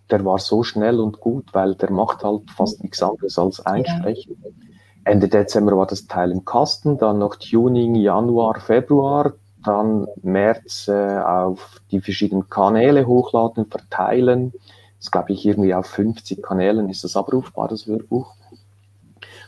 der 0.09 0.25
war 0.25 0.39
so 0.39 0.63
schnell 0.63 0.99
und 0.99 1.19
gut, 1.19 1.45
weil 1.53 1.75
der 1.75 1.91
macht 1.91 2.23
halt 2.23 2.49
fast 2.51 2.81
nichts 2.81 3.01
anderes 3.03 3.37
als 3.37 3.65
einsprechen. 3.65 4.37
Ja. 4.43 5.11
Ende 5.11 5.27
Dezember 5.27 5.77
war 5.77 5.87
das 5.87 6.07
Teil 6.07 6.31
im 6.31 6.45
Kasten, 6.45 6.97
dann 6.97 7.19
noch 7.19 7.35
Tuning 7.35 7.95
Januar, 7.95 8.59
Februar, 8.59 9.33
dann 9.63 10.07
März 10.21 10.87
äh, 10.87 11.19
auf 11.19 11.81
die 11.91 12.01
verschiedenen 12.01 12.49
Kanäle 12.49 13.05
hochladen, 13.05 13.65
verteilen. 13.65 14.53
Das 15.03 15.11
glaube 15.11 15.33
ich 15.33 15.45
irgendwie 15.45 15.73
auf 15.73 15.85
50 15.87 16.41
Kanälen 16.41 16.87
ist 16.87 17.03
das 17.03 17.17
abrufbar, 17.17 17.67
das 17.67 17.85
Hörbuch. 17.85 18.35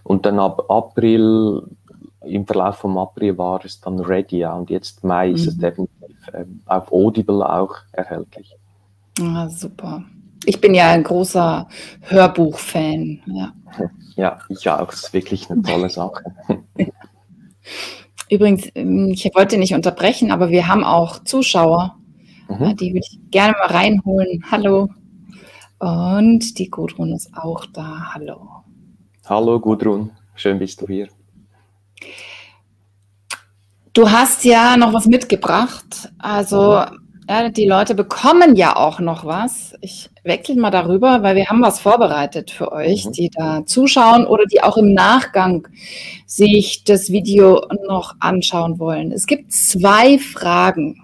Und 0.03 0.25
dann 0.25 0.37
ab 0.37 0.69
April, 0.69 1.63
im 2.25 2.45
Verlauf 2.45 2.75
vom 2.75 2.97
April 2.97 3.37
war 3.37 3.63
es 3.63 3.79
dann 3.79 4.01
ready, 4.01 4.39
ja. 4.39 4.53
Und 4.53 4.69
jetzt 4.69 5.05
Mai 5.05 5.29
mhm. 5.29 5.35
ist 5.35 5.47
es 5.47 5.55
mhm. 5.55 5.61
definitiv 5.61 6.27
äh, 6.33 6.43
auf 6.65 6.91
Audible 6.91 7.49
auch 7.49 7.73
erhältlich. 7.93 8.53
Ah, 9.21 9.47
super. 9.47 10.03
Ich 10.43 10.59
bin 10.59 10.75
ja 10.75 10.91
ein 10.91 11.03
großer 11.03 11.69
Hörbuch-Fan. 12.01 13.21
Ja. 13.27 13.53
ja, 14.17 14.39
ich 14.49 14.69
auch. 14.69 14.87
Das 14.87 15.03
ist 15.03 15.13
wirklich 15.13 15.49
eine 15.49 15.61
tolle 15.61 15.89
Sache. 15.89 16.33
Übrigens, 18.29 18.67
ähm, 18.75 19.11
ich 19.11 19.23
wollte 19.33 19.57
nicht 19.57 19.73
unterbrechen, 19.73 20.31
aber 20.31 20.49
wir 20.49 20.67
haben 20.67 20.83
auch 20.83 21.23
Zuschauer. 21.23 21.95
Mhm. 22.49 22.75
Die 22.75 22.89
würde 22.89 23.07
ich 23.09 23.19
gerne 23.31 23.53
mal 23.53 23.67
reinholen. 23.67 24.43
Hallo. 24.51 24.89
Und 25.79 26.57
die 26.57 26.69
Gudrun 26.69 27.13
ist 27.13 27.35
auch 27.35 27.65
da. 27.67 28.13
Hallo. 28.13 28.49
Hallo 29.25 29.59
Gudrun, 29.59 30.11
schön 30.35 30.59
bist 30.59 30.81
du 30.81 30.87
hier. 30.87 31.09
Du 33.93 34.09
hast 34.09 34.43
ja 34.45 34.77
noch 34.77 34.93
was 34.93 35.05
mitgebracht. 35.05 36.11
Also. 36.17 36.83
Ja, 37.27 37.49
die 37.49 37.65
Leute 37.65 37.95
bekommen 37.95 38.55
ja 38.55 38.75
auch 38.75 38.99
noch 38.99 39.25
was. 39.25 39.73
Ich 39.81 40.11
wechsle 40.23 40.57
mal 40.57 40.69
darüber, 40.69 41.23
weil 41.23 41.35
wir 41.35 41.47
haben 41.47 41.61
was 41.63 41.79
vorbereitet 41.79 42.51
für 42.51 42.71
euch, 42.71 43.05
mhm. 43.05 43.11
die 43.13 43.31
da 43.31 43.65
zuschauen 43.65 44.27
oder 44.27 44.43
die 44.45 44.61
auch 44.61 44.77
im 44.77 44.93
Nachgang 44.93 45.67
sich 46.27 46.83
das 46.83 47.09
Video 47.09 47.65
noch 47.87 48.15
anschauen 48.19 48.77
wollen. 48.77 49.11
Es 49.11 49.25
gibt 49.25 49.51
zwei 49.51 50.19
Fragen. 50.19 51.01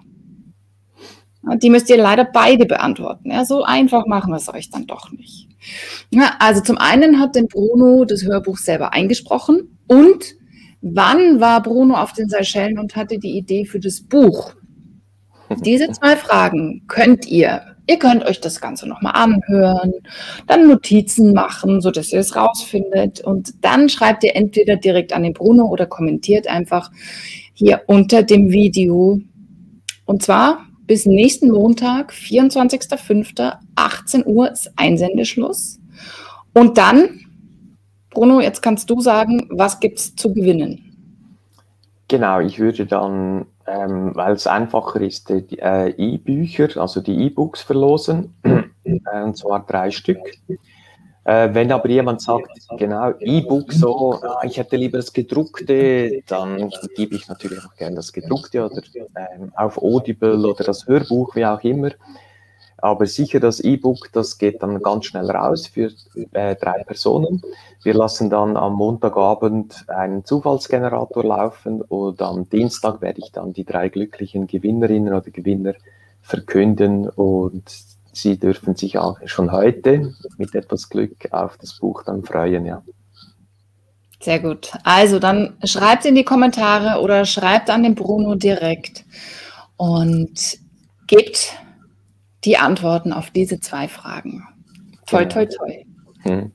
Die 1.56 1.70
müsst 1.70 1.90
ihr 1.90 1.96
leider 1.96 2.24
beide 2.24 2.66
beantworten. 2.66 3.30
Ja, 3.30 3.44
so 3.44 3.64
einfach 3.64 4.06
machen 4.06 4.32
wir 4.32 4.36
es 4.36 4.48
euch 4.48 4.70
dann 4.70 4.86
doch 4.86 5.10
nicht. 5.10 5.48
Ja, 6.10 6.36
also 6.38 6.60
zum 6.60 6.78
einen 6.78 7.18
hat 7.20 7.34
den 7.34 7.48
Bruno 7.48 8.04
das 8.04 8.24
Hörbuch 8.24 8.58
selber 8.58 8.92
eingesprochen 8.92 9.78
und 9.86 10.34
wann 10.80 11.40
war 11.40 11.62
Bruno 11.62 11.94
auf 11.94 12.12
den 12.12 12.28
Seychellen 12.28 12.78
und 12.78 12.96
hatte 12.96 13.18
die 13.18 13.36
Idee 13.36 13.64
für 13.64 13.80
das 13.80 14.00
Buch? 14.00 14.54
Diese 15.64 15.90
zwei 15.90 16.16
Fragen 16.16 16.84
könnt 16.88 17.26
ihr. 17.26 17.62
Ihr 17.88 17.98
könnt 17.98 18.24
euch 18.24 18.40
das 18.40 18.60
Ganze 18.60 18.88
nochmal 18.88 19.14
anhören, 19.16 19.92
dann 20.46 20.68
Notizen 20.68 21.32
machen, 21.32 21.80
sodass 21.80 22.12
ihr 22.12 22.20
es 22.20 22.36
rausfindet. 22.36 23.20
Und 23.22 23.64
dann 23.64 23.88
schreibt 23.88 24.22
ihr 24.22 24.36
entweder 24.36 24.76
direkt 24.76 25.12
an 25.12 25.24
den 25.24 25.32
Bruno 25.32 25.66
oder 25.66 25.86
kommentiert 25.86 26.46
einfach 26.46 26.92
hier 27.54 27.82
unter 27.88 28.22
dem 28.22 28.50
Video. 28.50 29.20
Und 30.04 30.22
zwar 30.22 30.64
bis 30.92 31.06
nächsten 31.06 31.50
Montag, 31.50 32.12
24.05., 32.12 34.26
Uhr 34.26 34.52
ist 34.52 34.70
Einsendeschluss. 34.76 35.80
Und 36.52 36.76
dann, 36.76 37.20
Bruno, 38.10 38.42
jetzt 38.42 38.60
kannst 38.60 38.90
du 38.90 39.00
sagen, 39.00 39.48
was 39.48 39.80
gibt 39.80 39.98
es 39.98 40.14
zu 40.14 40.34
gewinnen? 40.34 41.16
Genau, 42.08 42.40
ich 42.40 42.58
würde 42.58 42.84
dann, 42.84 43.46
ähm, 43.66 44.10
weil 44.12 44.34
es 44.34 44.46
einfacher 44.46 45.00
ist, 45.00 45.30
die 45.30 45.58
äh, 45.60 45.94
E-Bücher, 45.96 46.78
also 46.78 47.00
die 47.00 47.24
E-Books 47.24 47.62
verlosen, 47.62 48.34
äh, 48.42 48.64
und 49.24 49.38
zwar 49.38 49.64
drei 49.64 49.90
Stück. 49.90 50.18
Äh, 51.24 51.50
wenn 51.52 51.70
aber 51.70 51.88
jemand 51.88 52.20
sagt, 52.20 52.50
genau, 52.78 53.12
E-Book 53.20 53.72
so, 53.72 54.20
ich 54.42 54.56
hätte 54.56 54.76
lieber 54.76 54.98
das 54.98 55.12
gedruckte, 55.12 56.22
dann 56.26 56.70
gebe 56.96 57.14
ich 57.14 57.28
natürlich 57.28 57.64
auch 57.64 57.76
gerne 57.76 57.96
das 57.96 58.12
gedruckte 58.12 58.64
oder 58.64 58.82
ähm, 59.36 59.52
auf 59.54 59.78
Audible 59.78 60.44
oder 60.46 60.64
das 60.64 60.86
Hörbuch, 60.86 61.36
wie 61.36 61.46
auch 61.46 61.62
immer. 61.62 61.90
Aber 62.78 63.06
sicher 63.06 63.38
das 63.38 63.60
E-Book, 63.60 64.10
das 64.12 64.38
geht 64.38 64.60
dann 64.60 64.82
ganz 64.82 65.04
schnell 65.04 65.30
raus 65.30 65.68
für 65.68 65.92
äh, 66.32 66.56
drei 66.56 66.82
Personen. 66.82 67.40
Wir 67.84 67.94
lassen 67.94 68.28
dann 68.28 68.56
am 68.56 68.74
Montagabend 68.74 69.84
einen 69.88 70.24
Zufallsgenerator 70.24 71.22
laufen 71.22 71.82
und 71.82 72.20
am 72.20 72.48
Dienstag 72.48 73.00
werde 73.00 73.20
ich 73.20 73.30
dann 73.30 73.52
die 73.52 73.64
drei 73.64 73.88
glücklichen 73.88 74.48
Gewinnerinnen 74.48 75.14
oder 75.14 75.30
Gewinner 75.30 75.74
verkünden 76.22 77.08
und 77.08 77.62
Sie 78.12 78.38
dürfen 78.38 78.76
sich 78.76 78.98
auch 78.98 79.18
schon 79.24 79.52
heute 79.52 80.14
mit 80.36 80.54
etwas 80.54 80.88
Glück 80.88 81.28
auf 81.32 81.56
das 81.56 81.78
Buch 81.78 82.02
dann 82.04 82.24
freuen, 82.24 82.66
ja. 82.66 82.82
Sehr 84.20 84.38
gut. 84.38 84.72
Also 84.84 85.18
dann 85.18 85.56
schreibt 85.64 86.04
in 86.04 86.14
die 86.14 86.24
Kommentare 86.24 87.00
oder 87.00 87.24
schreibt 87.24 87.70
an 87.70 87.82
den 87.82 87.94
Bruno 87.94 88.36
direkt 88.36 89.04
und 89.76 90.58
gebt 91.08 91.58
die 92.44 92.56
Antworten 92.56 93.12
auf 93.12 93.30
diese 93.30 93.60
zwei 93.60 93.88
Fragen. 93.88 94.46
Toi, 95.06 95.24
toi, 95.24 95.46
toi. 95.46 95.84
Hm. 96.22 96.52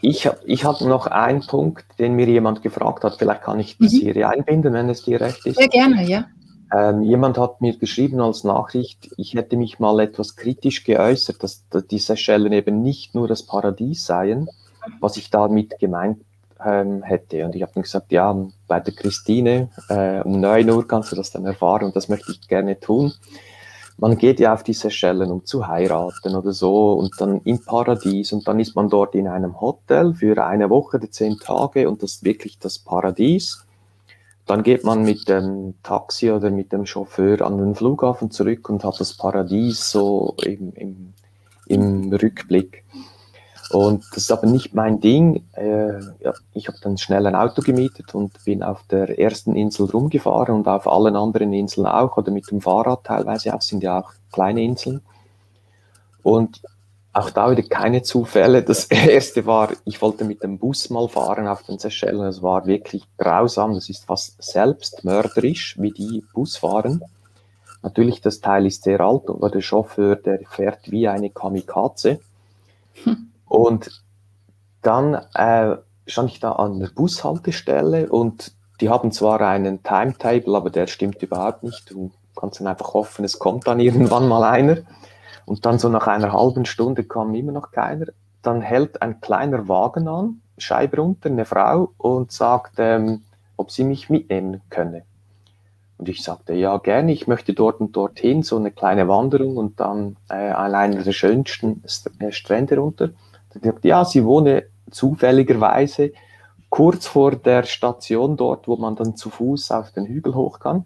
Ich, 0.00 0.26
habe 0.26 0.38
ich 0.44 0.64
hab 0.64 0.80
noch 0.80 1.06
einen 1.06 1.46
Punkt, 1.46 1.84
den 1.98 2.14
mir 2.14 2.26
jemand 2.26 2.62
gefragt 2.62 3.04
hat. 3.04 3.16
Vielleicht 3.18 3.42
kann 3.42 3.60
ich 3.60 3.76
das 3.78 3.92
mhm. 3.92 3.98
hier 3.98 4.28
einbinden, 4.28 4.72
wenn 4.72 4.88
es 4.88 5.04
dir 5.04 5.20
recht 5.20 5.44
ist. 5.46 5.56
Sehr 5.56 5.68
gerne, 5.68 6.04
ja. 6.04 6.26
Ähm, 6.74 7.02
jemand 7.02 7.38
hat 7.38 7.60
mir 7.60 7.76
geschrieben 7.76 8.20
als 8.20 8.44
Nachricht, 8.44 9.10
ich 9.16 9.34
hätte 9.34 9.56
mich 9.56 9.78
mal 9.78 10.00
etwas 10.00 10.36
kritisch 10.36 10.84
geäußert, 10.84 11.42
dass, 11.42 11.64
die 11.90 11.98
Seychellen 11.98 12.52
eben 12.52 12.82
nicht 12.82 13.14
nur 13.14 13.26
das 13.26 13.42
Paradies 13.42 14.04
seien, 14.04 14.48
was 15.00 15.16
ich 15.16 15.30
damit 15.30 15.78
gemeint 15.78 16.22
ähm, 16.64 17.02
hätte. 17.02 17.44
Und 17.44 17.54
ich 17.54 17.62
habe 17.62 17.72
dann 17.74 17.84
gesagt, 17.84 18.12
ja, 18.12 18.36
bei 18.66 18.80
der 18.80 18.94
Christine 18.94 19.70
äh, 19.88 20.20
um 20.20 20.40
9 20.40 20.68
Uhr 20.70 20.86
kannst 20.86 21.12
du 21.12 21.16
das 21.16 21.30
dann 21.30 21.46
erfahren 21.46 21.84
und 21.84 21.96
das 21.96 22.08
möchte 22.08 22.32
ich 22.32 22.46
gerne 22.48 22.78
tun. 22.78 23.12
Man 23.96 24.16
geht 24.16 24.38
ja 24.38 24.54
auf 24.54 24.62
die 24.62 24.74
Seychellen, 24.74 25.30
um 25.32 25.44
zu 25.44 25.66
heiraten 25.66 26.36
oder 26.36 26.52
so 26.52 26.92
und 26.92 27.14
dann 27.18 27.40
im 27.42 27.64
Paradies 27.64 28.32
und 28.32 28.46
dann 28.46 28.60
ist 28.60 28.76
man 28.76 28.88
dort 28.88 29.14
in 29.14 29.26
einem 29.26 29.60
Hotel 29.60 30.14
für 30.14 30.44
eine 30.44 30.70
Woche 30.70 31.00
zehn 31.10 31.36
Tage 31.38 31.88
und 31.88 32.02
das 32.02 32.16
ist 32.16 32.24
wirklich 32.24 32.58
das 32.58 32.78
Paradies. 32.78 33.66
Dann 34.48 34.62
geht 34.62 34.82
man 34.82 35.02
mit 35.02 35.28
dem 35.28 35.74
Taxi 35.82 36.30
oder 36.30 36.50
mit 36.50 36.72
dem 36.72 36.86
Chauffeur 36.86 37.42
an 37.42 37.58
den 37.58 37.74
Flughafen 37.74 38.30
zurück 38.30 38.70
und 38.70 38.82
hat 38.82 38.98
das 38.98 39.14
Paradies 39.14 39.90
so 39.90 40.34
im, 40.42 40.72
im, 40.72 41.12
im 41.66 42.10
Rückblick. 42.10 42.82
Und 43.70 44.06
das 44.12 44.22
ist 44.22 44.32
aber 44.32 44.46
nicht 44.46 44.72
mein 44.72 45.00
Ding. 45.00 45.44
Äh, 45.52 46.00
ja, 46.20 46.32
ich 46.54 46.68
habe 46.68 46.78
dann 46.80 46.96
schnell 46.96 47.26
ein 47.26 47.34
Auto 47.34 47.60
gemietet 47.60 48.14
und 48.14 48.42
bin 48.46 48.62
auf 48.62 48.82
der 48.84 49.18
ersten 49.18 49.54
Insel 49.54 49.84
rumgefahren 49.84 50.54
und 50.54 50.66
auf 50.66 50.88
allen 50.88 51.16
anderen 51.16 51.52
Inseln 51.52 51.86
auch 51.86 52.16
oder 52.16 52.32
mit 52.32 52.50
dem 52.50 52.62
Fahrrad 52.62 53.04
teilweise 53.04 53.54
auch, 53.54 53.60
sind 53.60 53.82
ja 53.82 54.00
auch 54.00 54.12
kleine 54.32 54.62
Inseln. 54.62 55.02
Und 56.22 56.62
auch 57.18 57.30
da 57.30 57.50
wieder 57.50 57.62
keine 57.62 58.02
Zufälle. 58.02 58.62
Das 58.62 58.84
erste 58.86 59.46
war, 59.46 59.72
ich 59.84 60.00
wollte 60.00 60.24
mit 60.24 60.42
dem 60.42 60.58
Bus 60.58 60.90
mal 60.90 61.08
fahren 61.08 61.46
auf 61.48 61.62
den 61.62 61.78
Seychellen. 61.78 62.22
Es 62.22 62.42
war 62.42 62.66
wirklich 62.66 63.04
grausam. 63.16 63.74
Das 63.74 63.88
ist 63.88 64.04
fast 64.04 64.42
selbstmörderisch, 64.42 65.76
wie 65.78 65.90
die 65.90 66.24
Bus 66.32 66.56
fahren. 66.56 67.02
Natürlich, 67.82 68.20
das 68.20 68.40
Teil 68.40 68.66
ist 68.66 68.82
sehr 68.82 69.00
alt, 69.00 69.28
aber 69.28 69.50
der 69.50 69.60
Chauffeur, 69.60 70.16
der 70.16 70.40
fährt 70.48 70.90
wie 70.90 71.06
eine 71.08 71.30
Kamikaze. 71.30 72.20
Hm. 73.04 73.30
Und 73.46 74.02
dann 74.82 75.14
äh, 75.34 75.76
stand 76.06 76.30
ich 76.30 76.40
da 76.40 76.52
an 76.52 76.80
der 76.80 76.88
Bushaltestelle 76.88 78.08
und 78.08 78.52
die 78.80 78.88
haben 78.88 79.12
zwar 79.12 79.40
einen 79.40 79.82
Timetable, 79.82 80.56
aber 80.56 80.70
der 80.70 80.86
stimmt 80.86 81.22
überhaupt 81.22 81.62
nicht. 81.62 81.90
Du 81.90 82.10
kannst 82.36 82.60
dann 82.60 82.66
einfach 82.66 82.94
hoffen, 82.94 83.24
es 83.24 83.38
kommt 83.38 83.66
dann 83.66 83.80
irgendwann 83.80 84.28
mal 84.28 84.44
einer. 84.44 84.78
Und 85.48 85.64
dann 85.64 85.78
so 85.78 85.88
nach 85.88 86.06
einer 86.06 86.32
halben 86.32 86.66
Stunde 86.66 87.04
kam 87.04 87.34
immer 87.34 87.52
noch 87.52 87.70
keiner. 87.70 88.06
Dann 88.42 88.60
hält 88.60 89.00
ein 89.00 89.20
kleiner 89.22 89.66
Wagen 89.66 90.06
an, 90.06 90.42
Scheibe 90.58 90.98
runter, 90.98 91.30
eine 91.30 91.46
Frau 91.46 91.92
und 91.96 92.32
sagt, 92.32 92.74
ähm, 92.76 93.22
ob 93.56 93.70
sie 93.70 93.84
mich 93.84 94.10
mitnehmen 94.10 94.60
könne. 94.68 95.04
Und 95.96 96.08
ich 96.08 96.22
sagte, 96.22 96.52
ja, 96.52 96.76
gerne, 96.76 97.12
ich 97.12 97.26
möchte 97.26 97.54
dort 97.54 97.80
und 97.80 97.96
dorthin, 97.96 98.42
so 98.42 98.56
eine 98.56 98.70
kleine 98.70 99.08
Wanderung 99.08 99.56
und 99.56 99.80
dann 99.80 100.16
äh, 100.28 100.50
an 100.50 100.74
einer 100.74 101.02
der 101.02 101.12
schönsten 101.12 101.82
äh, 102.18 102.30
Strände 102.30 102.76
runter. 102.76 103.08
Dann 103.54 103.62
sagt, 103.62 103.84
ja, 103.86 104.04
sie 104.04 104.24
wohne 104.24 104.64
zufälligerweise 104.90 106.12
kurz 106.68 107.06
vor 107.06 107.34
der 107.34 107.64
Station 107.64 108.36
dort, 108.36 108.68
wo 108.68 108.76
man 108.76 108.96
dann 108.96 109.16
zu 109.16 109.30
Fuß 109.30 109.70
auf 109.70 109.92
den 109.92 110.04
Hügel 110.04 110.34
hoch 110.34 110.60
kann 110.60 110.84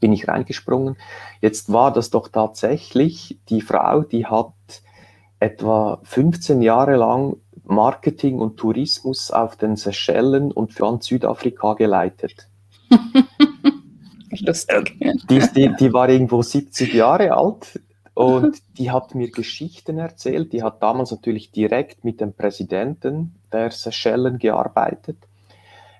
bin 0.00 0.12
ich 0.12 0.28
reingesprungen. 0.28 0.96
Jetzt 1.40 1.72
war 1.72 1.92
das 1.92 2.10
doch 2.10 2.28
tatsächlich 2.28 3.38
die 3.48 3.60
Frau, 3.60 4.02
die 4.02 4.26
hat 4.26 4.52
etwa 5.38 6.00
15 6.04 6.62
Jahre 6.62 6.96
lang 6.96 7.36
Marketing 7.64 8.38
und 8.38 8.56
Tourismus 8.56 9.30
auf 9.30 9.56
den 9.56 9.76
Seychellen 9.76 10.52
und 10.52 10.72
für 10.72 10.98
Südafrika 11.00 11.74
geleitet. 11.74 12.48
Lustig. 14.38 14.96
Die, 15.28 15.40
die, 15.54 15.74
die 15.78 15.92
war 15.92 16.08
irgendwo 16.08 16.42
70 16.42 16.94
Jahre 16.94 17.36
alt 17.36 17.80
und 18.14 18.56
die 18.78 18.90
hat 18.90 19.14
mir 19.14 19.30
Geschichten 19.30 19.98
erzählt. 19.98 20.52
Die 20.52 20.62
hat 20.62 20.82
damals 20.82 21.10
natürlich 21.10 21.50
direkt 21.50 22.04
mit 22.04 22.20
dem 22.20 22.32
Präsidenten 22.32 23.34
der 23.52 23.70
Seychellen 23.70 24.38
gearbeitet. 24.38 25.16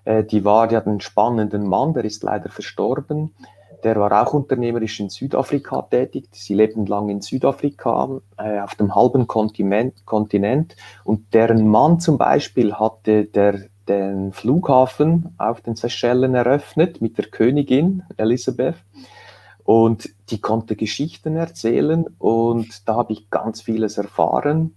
Äh, 0.04 0.24
die 0.24 0.44
war, 0.44 0.68
die 0.68 0.76
hat 0.76 0.86
einen 0.86 1.00
spannenden 1.00 1.66
Mann, 1.66 1.94
der 1.94 2.04
ist 2.04 2.22
leider 2.22 2.48
verstorben 2.48 3.34
der 3.84 3.96
war 3.96 4.22
auch 4.22 4.34
unternehmerisch 4.34 5.00
in 5.00 5.10
Südafrika 5.10 5.82
tätig. 5.82 6.28
Sie 6.32 6.54
lebten 6.54 6.86
lang 6.86 7.08
in 7.08 7.20
Südafrika, 7.20 8.20
äh, 8.36 8.60
auf 8.60 8.74
dem 8.74 8.94
halben 8.94 9.26
Kontinent, 9.26 10.04
Kontinent. 10.06 10.76
Und 11.04 11.34
deren 11.34 11.68
Mann 11.68 12.00
zum 12.00 12.18
Beispiel 12.18 12.74
hatte 12.74 13.24
der, 13.24 13.60
den 13.88 14.32
Flughafen 14.32 15.34
auf 15.38 15.60
den 15.60 15.76
Seychellen 15.76 16.34
eröffnet 16.34 17.00
mit 17.00 17.18
der 17.18 17.26
Königin 17.26 18.02
Elisabeth. 18.16 18.76
Und 19.64 20.10
die 20.30 20.40
konnte 20.40 20.76
Geschichten 20.76 21.36
erzählen 21.36 22.06
und 22.18 22.88
da 22.88 22.94
habe 22.94 23.12
ich 23.12 23.30
ganz 23.30 23.62
vieles 23.62 23.98
erfahren. 23.98 24.76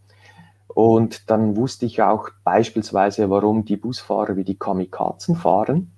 Und 0.68 1.30
dann 1.30 1.56
wusste 1.56 1.86
ich 1.86 2.02
auch 2.02 2.30
beispielsweise, 2.44 3.30
warum 3.30 3.66
die 3.66 3.78
Busfahrer 3.78 4.36
wie 4.36 4.44
die 4.44 4.58
Kamikazen 4.58 5.36
fahren. 5.36 5.92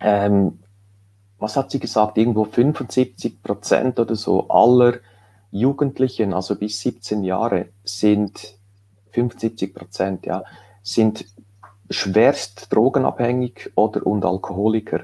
Ähm, 0.00 0.58
was 1.42 1.56
hat 1.56 1.70
sie 1.72 1.80
gesagt, 1.80 2.16
irgendwo 2.16 2.44
75 2.44 3.42
Prozent 3.42 3.98
oder 3.98 4.14
so 4.14 4.48
aller 4.48 4.94
Jugendlichen, 5.50 6.32
also 6.32 6.54
bis 6.54 6.80
17 6.80 7.24
Jahre, 7.24 7.66
sind 7.84 8.54
75 9.10 9.74
Prozent, 9.74 10.24
ja, 10.24 10.44
sind 10.82 11.26
schwerst 11.90 12.72
drogenabhängig 12.72 13.72
oder 13.74 14.06
und 14.06 14.24
Alkoholiker. 14.24 15.00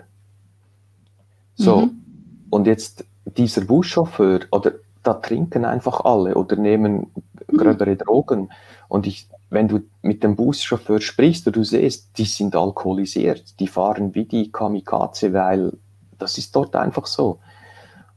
So, 1.55 1.83
mhm. 1.83 2.03
und 2.51 2.67
jetzt 2.67 3.05
dieser 3.37 3.63
Buschauffeur, 3.63 4.41
oder 4.53 4.73
da 5.03 5.15
trinken 5.15 5.65
einfach 5.65 6.05
alle 6.05 6.35
oder 6.35 6.57
nehmen 6.57 7.11
mhm. 7.49 7.57
gröbere 7.57 7.97
Drogen. 7.97 8.51
Und 8.89 9.07
ich, 9.07 9.29
wenn 9.51 9.69
du 9.69 9.81
mit 10.03 10.23
dem 10.23 10.37
Buschauffeur 10.37 11.01
sprichst 11.01 11.47
und 11.49 11.57
du 11.57 11.65
siehst, 11.65 12.17
die 12.17 12.25
sind 12.25 12.55
alkoholisiert, 12.57 13.59
die 13.61 13.67
fahren 13.67 14.15
wie 14.15 14.25
die 14.25 14.51
Kamikaze, 14.51 15.33
weil 15.33 15.73
das 16.19 16.39
ist 16.39 16.55
dort 16.55 16.77
einfach 16.77 17.07
so. 17.07 17.39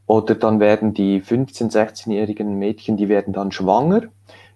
Oder 0.08 0.36
dann 0.36 0.60
werden 0.60 0.94
die 0.94 1.22
15-, 1.22 1.72
16-jährigen 1.72 2.58
Mädchen, 2.58 2.98
die 2.98 3.08
werden 3.08 3.34
dann 3.34 3.52
schwanger. 3.52 4.04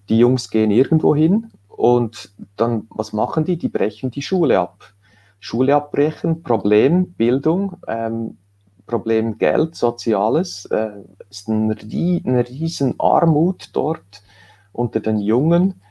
Die 0.09 0.19
Jungs 0.19 0.49
gehen 0.49 0.71
irgendwo 0.71 1.15
hin 1.15 1.51
und 1.67 2.31
dann, 2.57 2.87
was 2.89 3.13
machen 3.13 3.45
die? 3.45 3.57
Die 3.57 3.69
brechen 3.69 4.11
die 4.11 4.21
Schule 4.21 4.59
ab. 4.59 4.83
Schule 5.39 5.75
abbrechen, 5.75 6.43
Problem, 6.43 7.13
Bildung. 7.13 7.77
Ähm, 7.87 8.37
Problem 8.85 9.37
Geld, 9.37 9.75
Soziales. 9.75 10.65
Äh, 10.65 10.91
ist 11.29 11.47
ein, 11.47 11.71
eine 11.71 12.47
riesen 12.47 12.99
Armut 12.99 13.69
dort 13.73 14.23
unter 14.73 14.99
den 14.99 15.19
Jungen. 15.19 15.81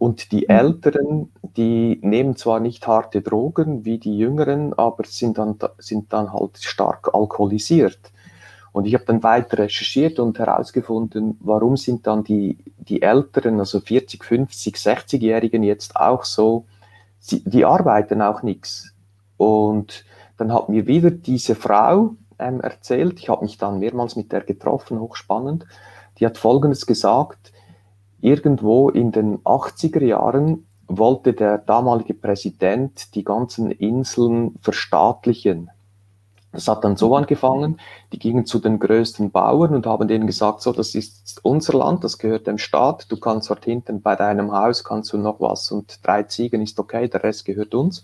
Und 0.00 0.32
die 0.32 0.46
mhm. 0.48 0.56
Älteren, 0.56 1.32
die 1.42 2.00
nehmen 2.02 2.34
zwar 2.34 2.58
nicht 2.58 2.86
harte 2.86 3.20
Drogen 3.20 3.84
wie 3.84 3.98
die 3.98 4.16
Jüngeren, 4.16 4.72
aber 4.72 5.04
sind 5.04 5.36
dann, 5.36 5.58
sind 5.76 6.10
dann 6.10 6.32
halt 6.32 6.56
stark 6.56 7.12
alkoholisiert. 7.12 7.98
Und 8.72 8.86
ich 8.86 8.94
habe 8.94 9.04
dann 9.04 9.22
weiter 9.22 9.58
recherchiert 9.58 10.18
und 10.18 10.38
herausgefunden, 10.38 11.36
warum 11.40 11.76
sind 11.76 12.06
dann 12.06 12.24
die, 12.24 12.56
die 12.78 13.02
Älteren, 13.02 13.58
also 13.58 13.80
40, 13.80 14.24
50, 14.24 14.76
60-Jährigen 14.76 15.62
jetzt 15.62 15.96
auch 15.96 16.24
so, 16.24 16.64
sie, 17.18 17.42
die 17.44 17.66
arbeiten 17.66 18.22
auch 18.22 18.42
nichts. 18.42 18.94
Und 19.36 20.06
dann 20.38 20.50
hat 20.50 20.70
mir 20.70 20.86
wieder 20.86 21.10
diese 21.10 21.54
Frau 21.54 22.14
ähm, 22.38 22.62
erzählt, 22.62 23.18
ich 23.18 23.28
habe 23.28 23.44
mich 23.44 23.58
dann 23.58 23.80
mehrmals 23.80 24.16
mit 24.16 24.32
der 24.32 24.40
getroffen, 24.40 24.98
hochspannend, 24.98 25.66
die 26.18 26.24
hat 26.24 26.38
Folgendes 26.38 26.86
gesagt, 26.86 27.52
irgendwo 28.20 28.90
in 28.90 29.12
den 29.12 29.38
80er 29.38 30.04
Jahren 30.04 30.66
wollte 30.86 31.32
der 31.32 31.58
damalige 31.58 32.14
Präsident 32.14 33.14
die 33.14 33.24
ganzen 33.24 33.70
Inseln 33.70 34.56
verstaatlichen. 34.60 35.70
Das 36.52 36.66
hat 36.66 36.82
dann 36.82 36.96
so 36.96 37.14
angefangen, 37.14 37.78
die 38.12 38.18
gingen 38.18 38.44
zu 38.44 38.58
den 38.58 38.80
größten 38.80 39.30
Bauern 39.30 39.72
und 39.72 39.86
haben 39.86 40.08
denen 40.08 40.26
gesagt, 40.26 40.62
so, 40.62 40.72
das 40.72 40.96
ist 40.96 41.38
unser 41.44 41.78
Land, 41.78 42.02
das 42.02 42.18
gehört 42.18 42.48
dem 42.48 42.58
Staat, 42.58 43.06
du 43.10 43.18
kannst 43.18 43.50
dort 43.50 43.64
hinten 43.64 44.02
bei 44.02 44.16
deinem 44.16 44.50
Haus, 44.50 44.82
kannst 44.82 45.12
du 45.12 45.18
noch 45.18 45.40
was 45.40 45.70
und 45.70 46.04
drei 46.04 46.24
Ziegen 46.24 46.60
ist 46.60 46.80
okay, 46.80 47.08
der 47.08 47.22
Rest 47.22 47.44
gehört 47.44 47.74
uns. 47.74 48.02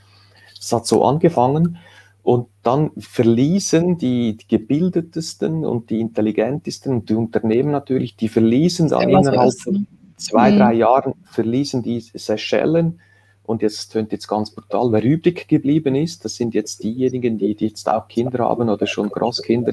Das 0.56 0.72
hat 0.72 0.86
so 0.86 1.04
angefangen 1.04 1.78
und 2.22 2.48
dann 2.62 2.92
verließen 2.96 3.98
die, 3.98 4.36
die 4.36 4.46
gebildetsten 4.46 5.64
und 5.64 5.90
die 5.90 6.00
intelligentesten 6.00 6.92
und 6.92 7.08
die 7.08 7.14
Unternehmen 7.14 7.72
natürlich, 7.72 8.16
die 8.16 8.28
verließen 8.28 8.88
dann 8.90 9.08
innerhalb 9.08 9.54
von 9.54 9.88
zwei, 10.16 10.50
mhm. 10.50 10.58
drei 10.58 10.72
Jahren, 10.74 11.14
verließen 11.24 11.82
die 11.82 12.00
Seychellen 12.00 13.00
und 13.44 13.62
jetzt 13.62 13.92
tönt 13.92 14.12
jetzt 14.12 14.26
ganz 14.26 14.50
brutal, 14.50 14.90
wer 14.92 15.02
übrig 15.02 15.46
geblieben 15.48 15.94
ist, 15.94 16.24
das 16.24 16.34
sind 16.36 16.54
jetzt 16.54 16.82
diejenigen, 16.82 17.38
die, 17.38 17.54
die 17.54 17.68
jetzt 17.68 17.88
auch 17.88 18.08
Kinder 18.08 18.44
haben 18.44 18.68
oder 18.68 18.86
schon 18.86 19.08
Großkinder. 19.08 19.72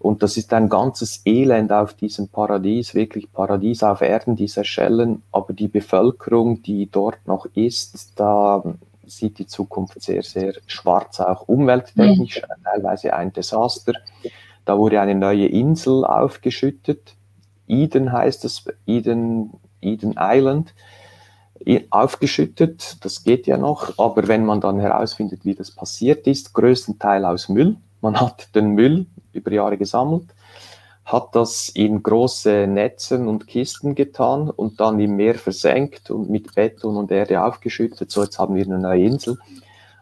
Und 0.00 0.22
das 0.22 0.38
ist 0.38 0.52
ein 0.54 0.70
ganzes 0.70 1.20
Elend 1.26 1.72
auf 1.72 1.92
diesem 1.92 2.28
Paradies, 2.28 2.94
wirklich 2.94 3.30
Paradies 3.30 3.82
auf 3.82 4.00
Erden, 4.00 4.34
diese 4.34 4.64
Schellen. 4.64 5.22
Aber 5.30 5.52
die 5.52 5.68
Bevölkerung, 5.68 6.62
die 6.62 6.90
dort 6.90 7.18
noch 7.26 7.46
ist, 7.54 8.18
da 8.18 8.64
sieht 9.06 9.38
die 9.38 9.46
Zukunft 9.46 10.00
sehr, 10.00 10.22
sehr 10.22 10.54
schwarz, 10.66 11.20
auch 11.20 11.48
umwelttechnisch, 11.48 12.40
mhm. 12.40 12.64
teilweise 12.64 13.12
ein 13.14 13.32
Desaster. 13.32 13.92
Da 14.64 14.78
wurde 14.78 15.00
eine 15.00 15.14
neue 15.14 15.46
Insel 15.46 16.04
aufgeschüttet. 16.04 17.14
Eden 17.70 18.12
heißt 18.12 18.44
es, 18.44 18.64
Eden, 18.86 19.52
Eden 19.80 20.16
Island 20.18 20.74
aufgeschüttet. 21.90 23.04
Das 23.04 23.22
geht 23.22 23.46
ja 23.46 23.56
noch, 23.56 23.98
aber 23.98 24.28
wenn 24.28 24.44
man 24.44 24.60
dann 24.60 24.80
herausfindet, 24.80 25.44
wie 25.44 25.54
das 25.54 25.70
passiert 25.70 26.26
ist, 26.26 26.54
größtenteils 26.54 27.24
aus 27.24 27.48
Müll. 27.48 27.76
Man 28.00 28.18
hat 28.20 28.54
den 28.54 28.70
Müll 28.70 29.06
über 29.32 29.52
Jahre 29.52 29.76
gesammelt, 29.76 30.24
hat 31.04 31.34
das 31.34 31.68
in 31.68 32.02
große 32.02 32.66
Netzen 32.66 33.28
und 33.28 33.46
Kisten 33.46 33.94
getan 33.94 34.48
und 34.48 34.80
dann 34.80 34.98
im 35.00 35.16
Meer 35.16 35.34
versenkt 35.34 36.10
und 36.10 36.30
mit 36.30 36.54
Beton 36.54 36.96
und 36.96 37.10
Erde 37.10 37.44
aufgeschüttet. 37.44 38.10
So, 38.10 38.22
jetzt 38.22 38.38
haben 38.38 38.54
wir 38.54 38.64
eine 38.64 38.78
neue 38.78 39.04
Insel. 39.04 39.38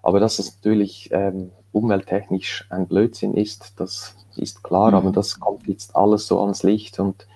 Aber 0.03 0.21
dass 0.21 0.39
es 0.39 0.55
natürlich 0.57 1.11
ähm, 1.12 1.51
umwelttechnisch 1.73 2.66
ein 2.71 2.87
Blödsinn 2.87 3.35
ist, 3.35 3.75
das 3.77 4.14
ist 4.37 4.62
klar, 4.62 4.91
mhm. 4.91 4.97
aber 4.97 5.11
das 5.11 5.41
kommt 5.41 5.66
jetzt 5.66 5.97
alles 5.97 6.29
so 6.29 6.41
ans 6.41 6.62
Licht 6.62 7.01
und 7.01 7.27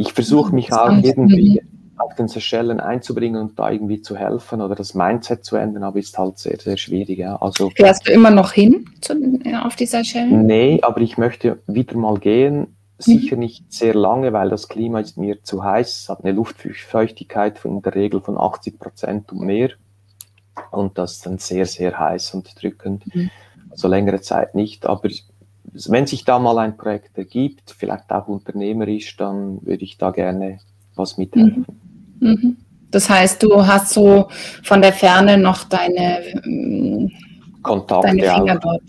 ich 0.00 0.14
versuche 0.14 0.54
mich 0.54 0.72
auch 0.72 0.90
irgendwie 0.90 1.62
auf 1.98 2.14
den 2.14 2.26
Seychellen 2.26 2.80
einzubringen 2.80 3.38
und 3.38 3.58
da 3.58 3.70
irgendwie 3.70 4.00
zu 4.00 4.16
helfen 4.16 4.62
oder 4.62 4.74
das 4.74 4.94
Mindset 4.94 5.44
zu 5.44 5.56
ändern, 5.56 5.82
aber 5.82 5.98
ist 5.98 6.16
halt 6.16 6.38
sehr, 6.38 6.58
sehr 6.58 6.78
schwierig. 6.78 7.18
Ja. 7.18 7.36
Also, 7.36 7.68
Fährst 7.76 8.08
du 8.08 8.12
immer 8.12 8.30
noch 8.30 8.52
hin 8.52 8.86
zu, 9.02 9.12
auf 9.62 9.76
die 9.76 9.84
Seychellen? 9.84 10.46
Nee, 10.46 10.80
aber 10.82 11.02
ich 11.02 11.18
möchte 11.18 11.58
wieder 11.66 11.98
mal 11.98 12.18
gehen. 12.18 12.74
Sicher 12.96 13.36
mhm. 13.36 13.40
nicht 13.40 13.70
sehr 13.70 13.94
lange, 13.94 14.32
weil 14.32 14.48
das 14.48 14.68
Klima 14.68 15.00
ist 15.00 15.18
mir 15.18 15.42
zu 15.42 15.62
heiß. 15.62 16.02
Es 16.02 16.08
hat 16.08 16.24
eine 16.24 16.32
Luftfeuchtigkeit 16.32 17.58
von 17.58 17.76
in 17.76 17.82
der 17.82 17.94
Regel 17.94 18.22
von 18.22 18.38
80 18.38 18.78
Prozent 18.78 19.32
und 19.32 19.40
mehr. 19.40 19.70
Und 20.70 20.96
das 20.96 21.12
ist 21.12 21.26
dann 21.26 21.36
sehr, 21.36 21.66
sehr 21.66 21.98
heiß 21.98 22.32
und 22.32 22.62
drückend. 22.62 23.04
Mhm. 23.14 23.30
Also 23.70 23.88
längere 23.88 24.22
Zeit 24.22 24.54
nicht. 24.54 24.86
Aber 24.86 25.08
wenn 25.72 26.06
sich 26.06 26.24
da 26.24 26.38
mal 26.38 26.58
ein 26.58 26.76
Projekt 26.76 27.16
ergibt, 27.16 27.74
vielleicht 27.76 28.10
auch 28.10 28.28
unternehmerisch, 28.28 29.16
dann 29.16 29.64
würde 29.64 29.84
ich 29.84 29.98
da 29.98 30.10
gerne 30.10 30.58
was 30.94 31.18
mithelfen. 31.18 31.66
Mhm. 32.18 32.28
Mhm. 32.28 32.56
Das 32.90 33.08
heißt, 33.08 33.42
du 33.42 33.66
hast 33.66 33.92
so 33.92 34.28
von 34.62 34.82
der 34.82 34.92
Ferne 34.92 35.38
noch 35.38 35.64
deine 35.64 36.22
ähm, 36.44 37.10
Kontakte. 37.62 38.08
Deine 38.08 38.22
Finger 38.22 38.58
dort. 38.58 38.82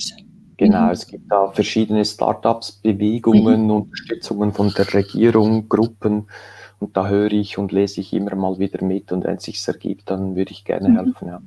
Genau, 0.57 0.85
mhm. 0.85 0.91
es 0.91 1.07
gibt 1.07 1.31
da 1.31 1.47
verschiedene 1.51 2.05
Startups, 2.05 2.71
Bewegungen, 2.71 3.65
mhm. 3.65 3.71
Unterstützungen 3.71 4.53
von 4.53 4.73
der 4.73 4.91
Regierung, 4.93 5.69
Gruppen. 5.69 6.27
Und 6.79 6.97
da 6.97 7.07
höre 7.07 7.31
ich 7.31 7.57
und 7.57 7.71
lese 7.71 8.01
ich 8.01 8.13
immer 8.13 8.35
mal 8.35 8.57
wieder 8.57 8.83
mit. 8.83 9.11
Und 9.11 9.23
wenn 9.23 9.37
es 9.37 9.43
sich 9.43 9.67
ergibt, 9.67 10.09
dann 10.09 10.35
würde 10.35 10.51
ich 10.51 10.65
gerne 10.65 10.89
mhm. 10.89 10.97
helfen. 10.97 11.27
Ja. 11.27 11.41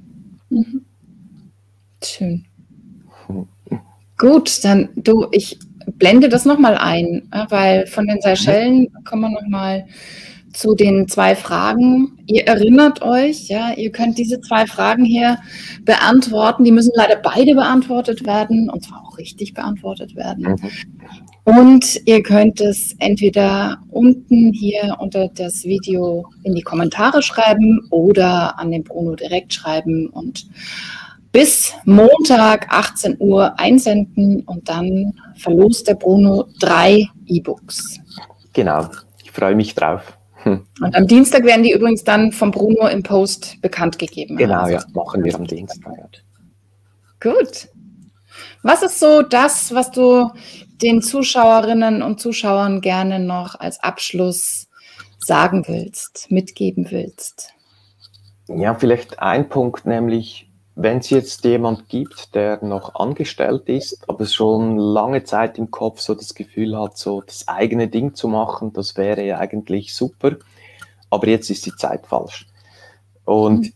Mhm. 0.51 0.85
Schön. 2.03 2.45
Gut, 4.25 4.65
dann 4.65 4.89
du, 4.97 5.27
ich 5.33 5.59
blende 5.99 6.31
das 6.31 6.47
nochmal 6.47 6.79
ein, 6.79 7.29
weil 7.51 7.87
von 7.87 8.07
den 8.07 8.23
Seychellen 8.23 8.89
kommen 9.05 9.21
wir 9.21 9.43
nochmal 9.43 9.85
zu 10.51 10.75
den 10.75 11.09
zwei 11.09 11.37
Fragen. 11.37 12.17
Ihr 12.25 12.47
erinnert 12.47 13.03
euch, 13.03 13.49
ja, 13.49 13.75
ihr 13.77 13.93
könnt 13.93 14.17
diese 14.17 14.41
zwei 14.41 14.67
Fragen 14.67 15.05
hier 15.05 15.37
beantworten. 15.83 16.65
Die 16.65 16.73
müssen 16.73 16.93
leider 16.95 17.17
beide 17.17 17.55
beantwortet 17.55 18.25
werden 18.25 18.71
und 18.71 18.83
zwar 18.85 19.05
auch 19.05 19.19
richtig 19.19 19.53
beantwortet 19.53 20.17
werden. 20.17 20.59
Und 21.45 22.01
ihr 22.07 22.23
könnt 22.23 22.63
es 22.63 22.97
entweder 23.01 23.77
unten 23.91 24.55
hier 24.55 24.97
unter 25.01 25.29
das 25.29 25.65
Video 25.65 26.25
in 26.45 26.55
die 26.55 26.63
Kommentare 26.63 27.21
schreiben 27.21 27.87
oder 27.91 28.59
an 28.59 28.71
den 28.71 28.85
Bruno 28.85 29.17
direkt 29.17 29.53
schreiben 29.53 30.07
und 30.07 30.47
bis 31.35 31.75
Montag 31.85 32.69
18 32.71 33.17
Uhr 33.19 33.59
einsenden 33.59 34.43
und 34.43 34.69
dann 34.69 35.15
verlost 35.35 35.89
der 35.89 35.97
Bruno 35.97 36.47
drei 36.61 37.09
E-Books. 37.27 37.99
Genau, 38.53 38.89
ich 39.21 39.33
freue 39.33 39.57
mich 39.57 39.75
drauf. 39.75 40.17
Hm. 40.45 40.65
Und 40.81 40.95
am 40.95 41.09
Dienstag 41.09 41.43
werden 41.43 41.65
die 41.65 41.73
übrigens 41.73 42.05
dann 42.05 42.31
vom 42.31 42.53
Bruno 42.53 42.87
im 42.87 43.03
Post 43.03 43.61
bekannt 43.61 43.99
gegeben. 43.99 44.37
Genau, 44.37 44.61
also. 44.61 44.75
ja, 44.75 44.85
machen 44.95 45.25
wir 45.25 45.35
am 45.35 45.45
Dienstag. 45.45 45.93
Gut. 47.21 47.69
Was 48.63 48.85
ist 48.85 49.01
so 49.01 49.23
das, 49.23 49.75
was 49.75 49.91
du 49.91 50.31
den 50.83 51.03
Zuschauerinnen 51.03 52.03
und 52.03 52.21
Zuschauern 52.21 52.81
gerne 52.81 53.19
noch 53.19 53.59
als 53.59 53.83
Abschluss 53.83 54.69
sagen 55.19 55.65
willst, 55.67 56.31
mitgeben 56.31 56.93
willst? 56.93 57.55
Ja, 58.47 58.77
vielleicht 58.77 59.19
ein 59.19 59.49
Punkt, 59.49 59.85
nämlich 59.85 60.49
wenn 60.77 60.99
es 60.99 61.11
jetzt 61.11 61.45
jemand 61.45 61.89
gibt, 61.89 62.35
der 62.35 62.65
noch 62.65 62.97
angestellt 62.97 63.69
ist, 63.69 64.09
aber 64.09 64.27
schon 64.27 64.77
lange 64.77 65.23
Zeit 65.23 65.57
im 65.59 65.71
Kopf 65.71 66.01
so 66.01 66.15
das 66.15 66.35
Gefühl 66.35 66.77
hat, 66.77 66.99
so 66.99 67.21
das 67.21 67.47
eigene 67.47 67.89
Ding 67.89 68.15
zu 68.15 68.27
machen, 68.27 68.73
das 68.73 68.97
wäre 68.97 69.25
ja 69.25 69.39
eigentlich 69.39 69.95
super, 69.95 70.37
aber 71.11 71.29
jetzt 71.29 71.49
ist 71.51 71.67
die 71.67 71.77
Zeit 71.77 72.07
falsch. 72.07 72.47
Und 73.25 73.61
mhm. 73.61 73.73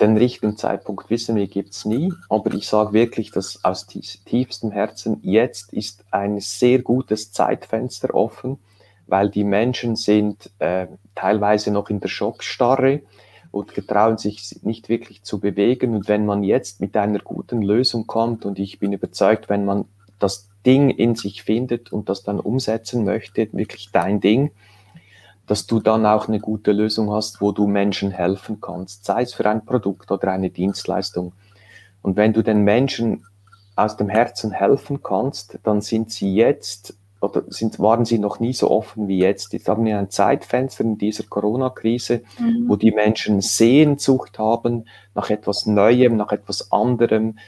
den 0.00 0.16
richtigen 0.16 0.56
Zeitpunkt 0.56 1.08
wissen 1.08 1.36
wir, 1.36 1.46
gibt 1.46 1.70
es 1.70 1.84
nie, 1.84 2.12
aber 2.28 2.52
ich 2.52 2.66
sage 2.66 2.92
wirklich, 2.94 3.30
dass 3.30 3.64
aus 3.64 3.86
tiefstem 3.86 4.72
Herzen, 4.72 5.20
jetzt 5.22 5.72
ist 5.72 6.04
ein 6.10 6.40
sehr 6.40 6.80
gutes 6.80 7.30
Zeitfenster 7.30 8.12
offen, 8.12 8.58
weil 9.06 9.30
die 9.30 9.44
Menschen 9.44 9.94
sind 9.94 10.50
äh, 10.58 10.88
teilweise 11.14 11.70
noch 11.70 11.90
in 11.90 12.00
der 12.00 12.08
Schockstarre, 12.08 13.02
und 13.50 13.74
getrauen 13.74 14.18
sich 14.18 14.60
nicht 14.62 14.88
wirklich 14.88 15.22
zu 15.22 15.40
bewegen. 15.40 15.94
Und 15.94 16.08
wenn 16.08 16.26
man 16.26 16.44
jetzt 16.44 16.80
mit 16.80 16.96
einer 16.96 17.18
guten 17.18 17.62
Lösung 17.62 18.06
kommt, 18.06 18.44
und 18.44 18.58
ich 18.58 18.78
bin 18.78 18.92
überzeugt, 18.92 19.48
wenn 19.48 19.64
man 19.64 19.86
das 20.18 20.48
Ding 20.64 20.90
in 20.90 21.14
sich 21.14 21.42
findet 21.42 21.92
und 21.92 22.08
das 22.08 22.22
dann 22.22 22.38
umsetzen 22.38 23.04
möchte, 23.04 23.48
wirklich 23.52 23.90
dein 23.92 24.20
Ding, 24.20 24.50
dass 25.46 25.66
du 25.66 25.80
dann 25.80 26.06
auch 26.06 26.28
eine 26.28 26.38
gute 26.38 26.70
Lösung 26.70 27.10
hast, 27.10 27.40
wo 27.40 27.50
du 27.50 27.66
Menschen 27.66 28.12
helfen 28.12 28.60
kannst, 28.60 29.04
sei 29.04 29.22
es 29.22 29.34
für 29.34 29.48
ein 29.48 29.64
Produkt 29.64 30.10
oder 30.12 30.30
eine 30.30 30.50
Dienstleistung. 30.50 31.32
Und 32.02 32.16
wenn 32.16 32.32
du 32.32 32.42
den 32.42 32.62
Menschen 32.62 33.24
aus 33.74 33.96
dem 33.96 34.08
Herzen 34.08 34.52
helfen 34.52 35.02
kannst, 35.02 35.58
dann 35.64 35.80
sind 35.80 36.12
sie 36.12 36.34
jetzt 36.34 36.96
oder 37.20 37.44
sind, 37.48 37.78
waren 37.78 38.04
sie 38.04 38.18
noch 38.18 38.40
nie 38.40 38.52
so 38.52 38.70
offen 38.70 39.08
wie 39.08 39.18
jetzt. 39.18 39.52
Jetzt 39.52 39.68
haben 39.68 39.84
wir 39.84 39.98
ein 39.98 40.10
Zeitfenster 40.10 40.84
in 40.84 40.98
dieser 40.98 41.24
Corona-Krise, 41.24 42.22
mhm. 42.38 42.64
wo 42.66 42.76
die 42.76 42.92
Menschen 42.92 43.40
Sehnsucht 43.40 44.38
haben 44.38 44.86
nach 45.14 45.30
etwas 45.30 45.66
Neuem, 45.66 46.16
nach 46.16 46.32
etwas 46.32 46.72
anderem, 46.72 47.38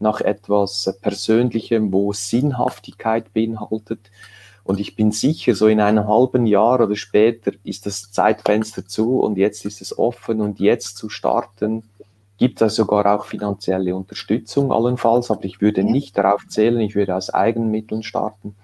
nach 0.00 0.20
etwas 0.20 0.96
Persönlichem, 1.02 1.92
wo 1.92 2.12
Sinnhaftigkeit 2.12 3.32
beinhaltet. 3.34 4.10
Und 4.64 4.80
ich 4.80 4.96
bin 4.96 5.12
sicher, 5.12 5.54
so 5.54 5.66
in 5.66 5.80
einem 5.80 6.06
halben 6.06 6.46
Jahr 6.46 6.80
oder 6.80 6.96
später 6.96 7.52
ist 7.64 7.86
das 7.86 8.12
Zeitfenster 8.12 8.86
zu 8.86 9.20
und 9.20 9.38
jetzt 9.38 9.64
ist 9.64 9.80
es 9.80 9.98
offen 9.98 10.40
und 10.40 10.60
jetzt 10.60 10.96
zu 10.96 11.08
starten, 11.08 11.84
gibt 12.38 12.60
es 12.62 12.76
sogar 12.76 13.06
auch 13.06 13.24
finanzielle 13.24 13.96
Unterstützung 13.96 14.70
allenfalls, 14.70 15.30
aber 15.30 15.44
ich 15.44 15.60
würde 15.60 15.84
nicht 15.84 16.16
darauf 16.16 16.46
zählen, 16.48 16.80
ich 16.80 16.94
würde 16.94 17.16
aus 17.16 17.30
eigenen 17.30 17.70
Mitteln 17.70 18.02
starten. 18.02 18.54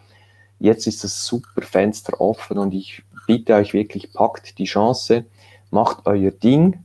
Jetzt 0.58 0.86
ist 0.86 1.04
das 1.04 1.26
super 1.26 1.62
Fenster 1.62 2.20
offen 2.20 2.58
und 2.58 2.72
ich 2.72 3.02
bitte 3.26 3.54
euch 3.54 3.74
wirklich, 3.74 4.12
packt 4.12 4.58
die 4.58 4.64
Chance, 4.64 5.24
macht 5.70 6.06
euer 6.06 6.30
Ding, 6.30 6.84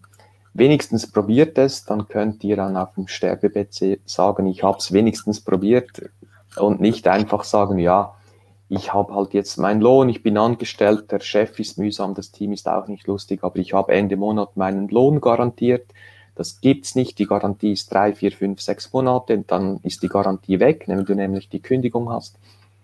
wenigstens 0.53 1.11
probiert 1.11 1.57
es, 1.57 1.85
dann 1.85 2.07
könnt 2.07 2.43
ihr 2.43 2.55
dann 2.55 2.77
auf 2.77 2.93
dem 2.95 3.07
Sterbebett 3.07 3.99
sagen, 4.05 4.47
ich 4.47 4.63
habe 4.63 4.77
es 4.79 4.91
wenigstens 4.91 5.41
probiert 5.41 6.09
und 6.57 6.81
nicht 6.81 7.07
einfach 7.07 7.43
sagen, 7.43 7.77
ja, 7.77 8.15
ich 8.69 8.93
habe 8.93 9.15
halt 9.15 9.33
jetzt 9.33 9.57
meinen 9.57 9.81
Lohn, 9.81 10.09
ich 10.09 10.21
bin 10.21 10.37
angestellt, 10.37 11.11
der 11.11 11.19
Chef 11.19 11.59
ist 11.59 11.79
mühsam, 11.79 12.13
das 12.13 12.31
Team 12.31 12.53
ist 12.53 12.67
auch 12.67 12.87
nicht 12.87 13.07
lustig, 13.07 13.43
aber 13.43 13.57
ich 13.57 13.73
habe 13.73 13.93
Ende 13.93 14.15
Monat 14.15 14.57
meinen 14.57 14.87
Lohn 14.89 15.21
garantiert. 15.21 15.91
Das 16.35 16.61
gibt's 16.61 16.95
nicht. 16.95 17.19
Die 17.19 17.25
Garantie 17.25 17.73
ist 17.73 17.91
drei, 17.91 18.13
vier, 18.13 18.31
fünf, 18.31 18.61
sechs 18.61 18.93
Monate. 18.93 19.39
Dann 19.45 19.79
ist 19.83 20.03
die 20.03 20.07
Garantie 20.07 20.61
weg, 20.61 20.83
wenn 20.87 21.03
du 21.03 21.13
nämlich 21.13 21.49
die 21.49 21.61
Kündigung 21.61 22.09
hast. 22.09 22.37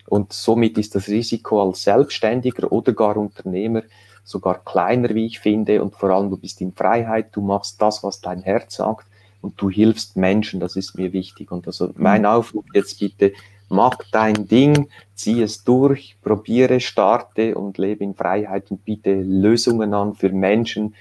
Und 0.07 0.33
somit 0.33 0.77
ist 0.77 0.95
das 0.95 1.07
Risiko 1.07 1.61
als 1.61 1.83
Selbstständiger 1.83 2.71
oder 2.71 2.93
gar 2.93 3.17
Unternehmer 3.17 3.81
sogar 4.23 4.63
kleiner, 4.63 5.13
wie 5.15 5.25
ich 5.25 5.39
finde. 5.39 5.81
Und 5.81 5.95
vor 5.95 6.09
allem, 6.09 6.29
du 6.29 6.37
bist 6.37 6.61
in 6.61 6.73
Freiheit, 6.73 7.27
du 7.31 7.41
machst 7.41 7.81
das, 7.81 8.03
was 8.03 8.21
dein 8.21 8.41
Herz 8.41 8.75
sagt 8.75 9.07
und 9.41 9.61
du 9.61 9.69
hilfst 9.69 10.17
Menschen. 10.17 10.59
Das 10.59 10.75
ist 10.75 10.97
mir 10.97 11.13
wichtig. 11.13 11.51
Und 11.51 11.67
also 11.67 11.91
mein 11.95 12.21
mhm. 12.21 12.27
Aufruf 12.27 12.65
jetzt 12.73 12.99
bitte, 12.99 13.33
mach 13.69 13.97
dein 14.11 14.47
Ding, 14.47 14.89
zieh 15.13 15.41
es 15.41 15.63
durch, 15.63 16.17
probiere, 16.21 16.79
starte 16.79 17.55
und 17.55 17.77
lebe 17.77 18.03
in 18.03 18.15
Freiheit 18.15 18.71
und 18.71 18.83
biete 18.83 19.13
Lösungen 19.13 19.93
an 19.93 20.15
für 20.15 20.29
Menschen, 20.29 20.95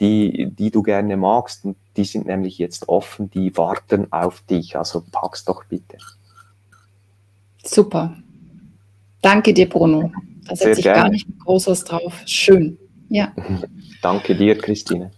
die, 0.00 0.50
die 0.50 0.70
du 0.70 0.82
gerne 0.82 1.16
magst. 1.16 1.64
Und 1.64 1.76
die 1.96 2.04
sind 2.04 2.26
nämlich 2.26 2.58
jetzt 2.58 2.88
offen, 2.88 3.30
die 3.30 3.56
warten 3.56 4.12
auf 4.12 4.40
dich. 4.42 4.76
Also 4.76 5.04
pack's 5.12 5.44
doch 5.44 5.64
bitte. 5.64 5.98
Super. 7.62 8.16
Danke 9.22 9.54
dir, 9.54 9.68
Bruno. 9.68 10.12
Da 10.46 10.56
setze 10.56 10.80
ich 10.80 10.84
gar 10.84 11.08
nicht 11.08 11.26
Großes 11.44 11.84
drauf. 11.84 12.20
Schön. 12.26 12.76
Ja. 13.08 13.32
Danke 14.02 14.34
dir, 14.34 14.58
Christine. 14.58 15.10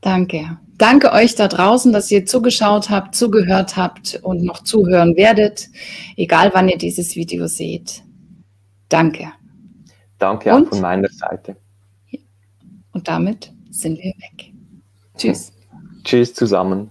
Danke. 0.00 0.58
Danke 0.76 1.12
euch 1.12 1.34
da 1.34 1.48
draußen, 1.48 1.92
dass 1.92 2.10
ihr 2.10 2.26
zugeschaut 2.26 2.90
habt, 2.90 3.14
zugehört 3.14 3.76
habt 3.76 4.20
und 4.22 4.42
noch 4.42 4.62
zuhören 4.62 5.16
werdet, 5.16 5.68
egal 6.16 6.50
wann 6.52 6.68
ihr 6.68 6.78
dieses 6.78 7.16
Video 7.16 7.46
seht. 7.46 8.02
Danke. 8.88 9.32
Danke 10.18 10.54
und, 10.54 10.66
auch 10.66 10.70
von 10.70 10.80
meiner 10.80 11.08
Seite. 11.08 11.56
Und 12.92 13.08
damit 13.08 13.52
sind 13.70 13.98
wir 13.98 14.12
weg. 14.16 14.52
Tschüss. 15.16 15.52
Tschüss 16.04 16.34
zusammen. 16.34 16.90